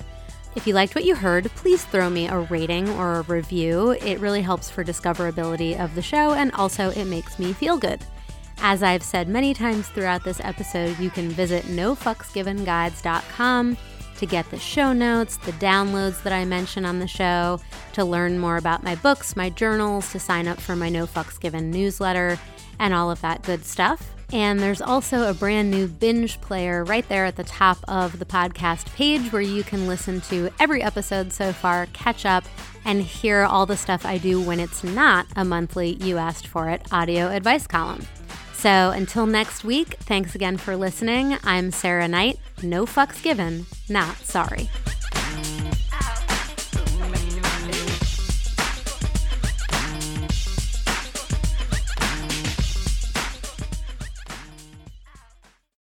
If 0.55 0.67
you 0.67 0.73
liked 0.73 0.95
what 0.95 1.05
you 1.05 1.15
heard, 1.15 1.51
please 1.57 1.85
throw 1.85 2.09
me 2.09 2.29
a 2.29 2.39
rating 2.39 2.89
or 2.91 3.17
a 3.17 3.23
review. 3.23 3.91
It 3.91 4.21
really 4.21 4.41
helps 4.41 4.71
for 4.71 4.83
discoverability 4.83 5.79
of 5.79 5.95
the 5.95 6.01
show 6.01 6.33
and 6.33 6.51
also 6.53 6.89
it 6.91 7.05
makes 7.05 7.39
me 7.39 7.53
feel 7.53 7.77
good. 7.77 8.01
As 8.63 8.83
I've 8.83 9.03
said 9.03 9.29
many 9.29 9.53
times 9.53 9.89
throughout 9.89 10.25
this 10.25 10.41
episode, 10.41 10.99
you 10.99 11.11
can 11.11 11.29
visit 11.29 11.65
nofucksgivenguides.com 11.65 13.77
to 14.19 14.27
get 14.27 14.51
the 14.51 14.59
show 14.59 14.93
notes, 14.93 15.37
the 15.37 15.53
downloads 15.53 16.23
that 16.23 16.33
I 16.33 16.45
mention 16.45 16.85
on 16.85 16.99
the 16.99 17.07
show, 17.07 17.61
to 17.93 18.05
learn 18.05 18.39
more 18.39 18.57
about 18.57 18.83
my 18.83 18.95
books, 18.97 19.37
my 19.37 19.51
journals, 19.51 20.13
to 20.13 20.19
sign 20.19 20.49
up 20.49 20.61
for 20.61 20.77
my 20.77 20.89
No 20.89 21.07
Fucks 21.07 21.41
Given 21.41 21.71
newsletter, 21.71 22.39
and 22.79 22.93
all 22.93 23.11
of 23.11 23.21
that 23.21 23.43
good 23.43 23.65
stuff. 23.65 24.13
And 24.33 24.59
there's 24.59 24.83
also 24.83 25.29
a 25.31 25.35
brand 25.35 25.71
new 25.71 25.87
binge 25.87 26.41
player 26.41 26.85
right 26.85 27.09
there 27.09 27.25
at 27.25 27.37
the 27.37 27.45
top 27.45 27.79
of 27.87 28.19
the 28.19 28.25
podcast 28.25 28.93
page 28.95 29.33
where 29.33 29.43
you 29.43 29.63
can 29.63 29.87
listen 29.87 30.21
to 30.23 30.51
every 30.59 30.83
episode 30.83 31.33
so 31.33 31.53
far, 31.53 31.87
catch 31.93 32.27
up, 32.27 32.45
and 32.85 33.03
hear 33.03 33.43
all 33.43 33.67
the 33.67 33.77
stuff 33.77 34.05
I 34.05 34.19
do 34.19 34.41
when 34.41 34.59
it's 34.59 34.83
not 34.83 35.27
a 35.37 35.45
monthly 35.45 35.95
You 36.03 36.19
Asked 36.19 36.49
For 36.49 36.69
It 36.69 36.83
audio 36.91 37.29
advice 37.29 37.67
column. 37.67 38.07
So 38.67 38.91
until 38.91 39.27
next 39.27 39.63
week, 39.63 39.95
thanks 40.01 40.35
again 40.35 40.57
for 40.57 40.75
listening. 40.75 41.39
I'm 41.45 41.71
Sarah 41.71 42.09
Knight. 42.09 42.41
No 42.65 42.85
fucks 42.85 43.23
given, 43.23 43.65
not 43.89 44.17
sorry. 44.17 44.69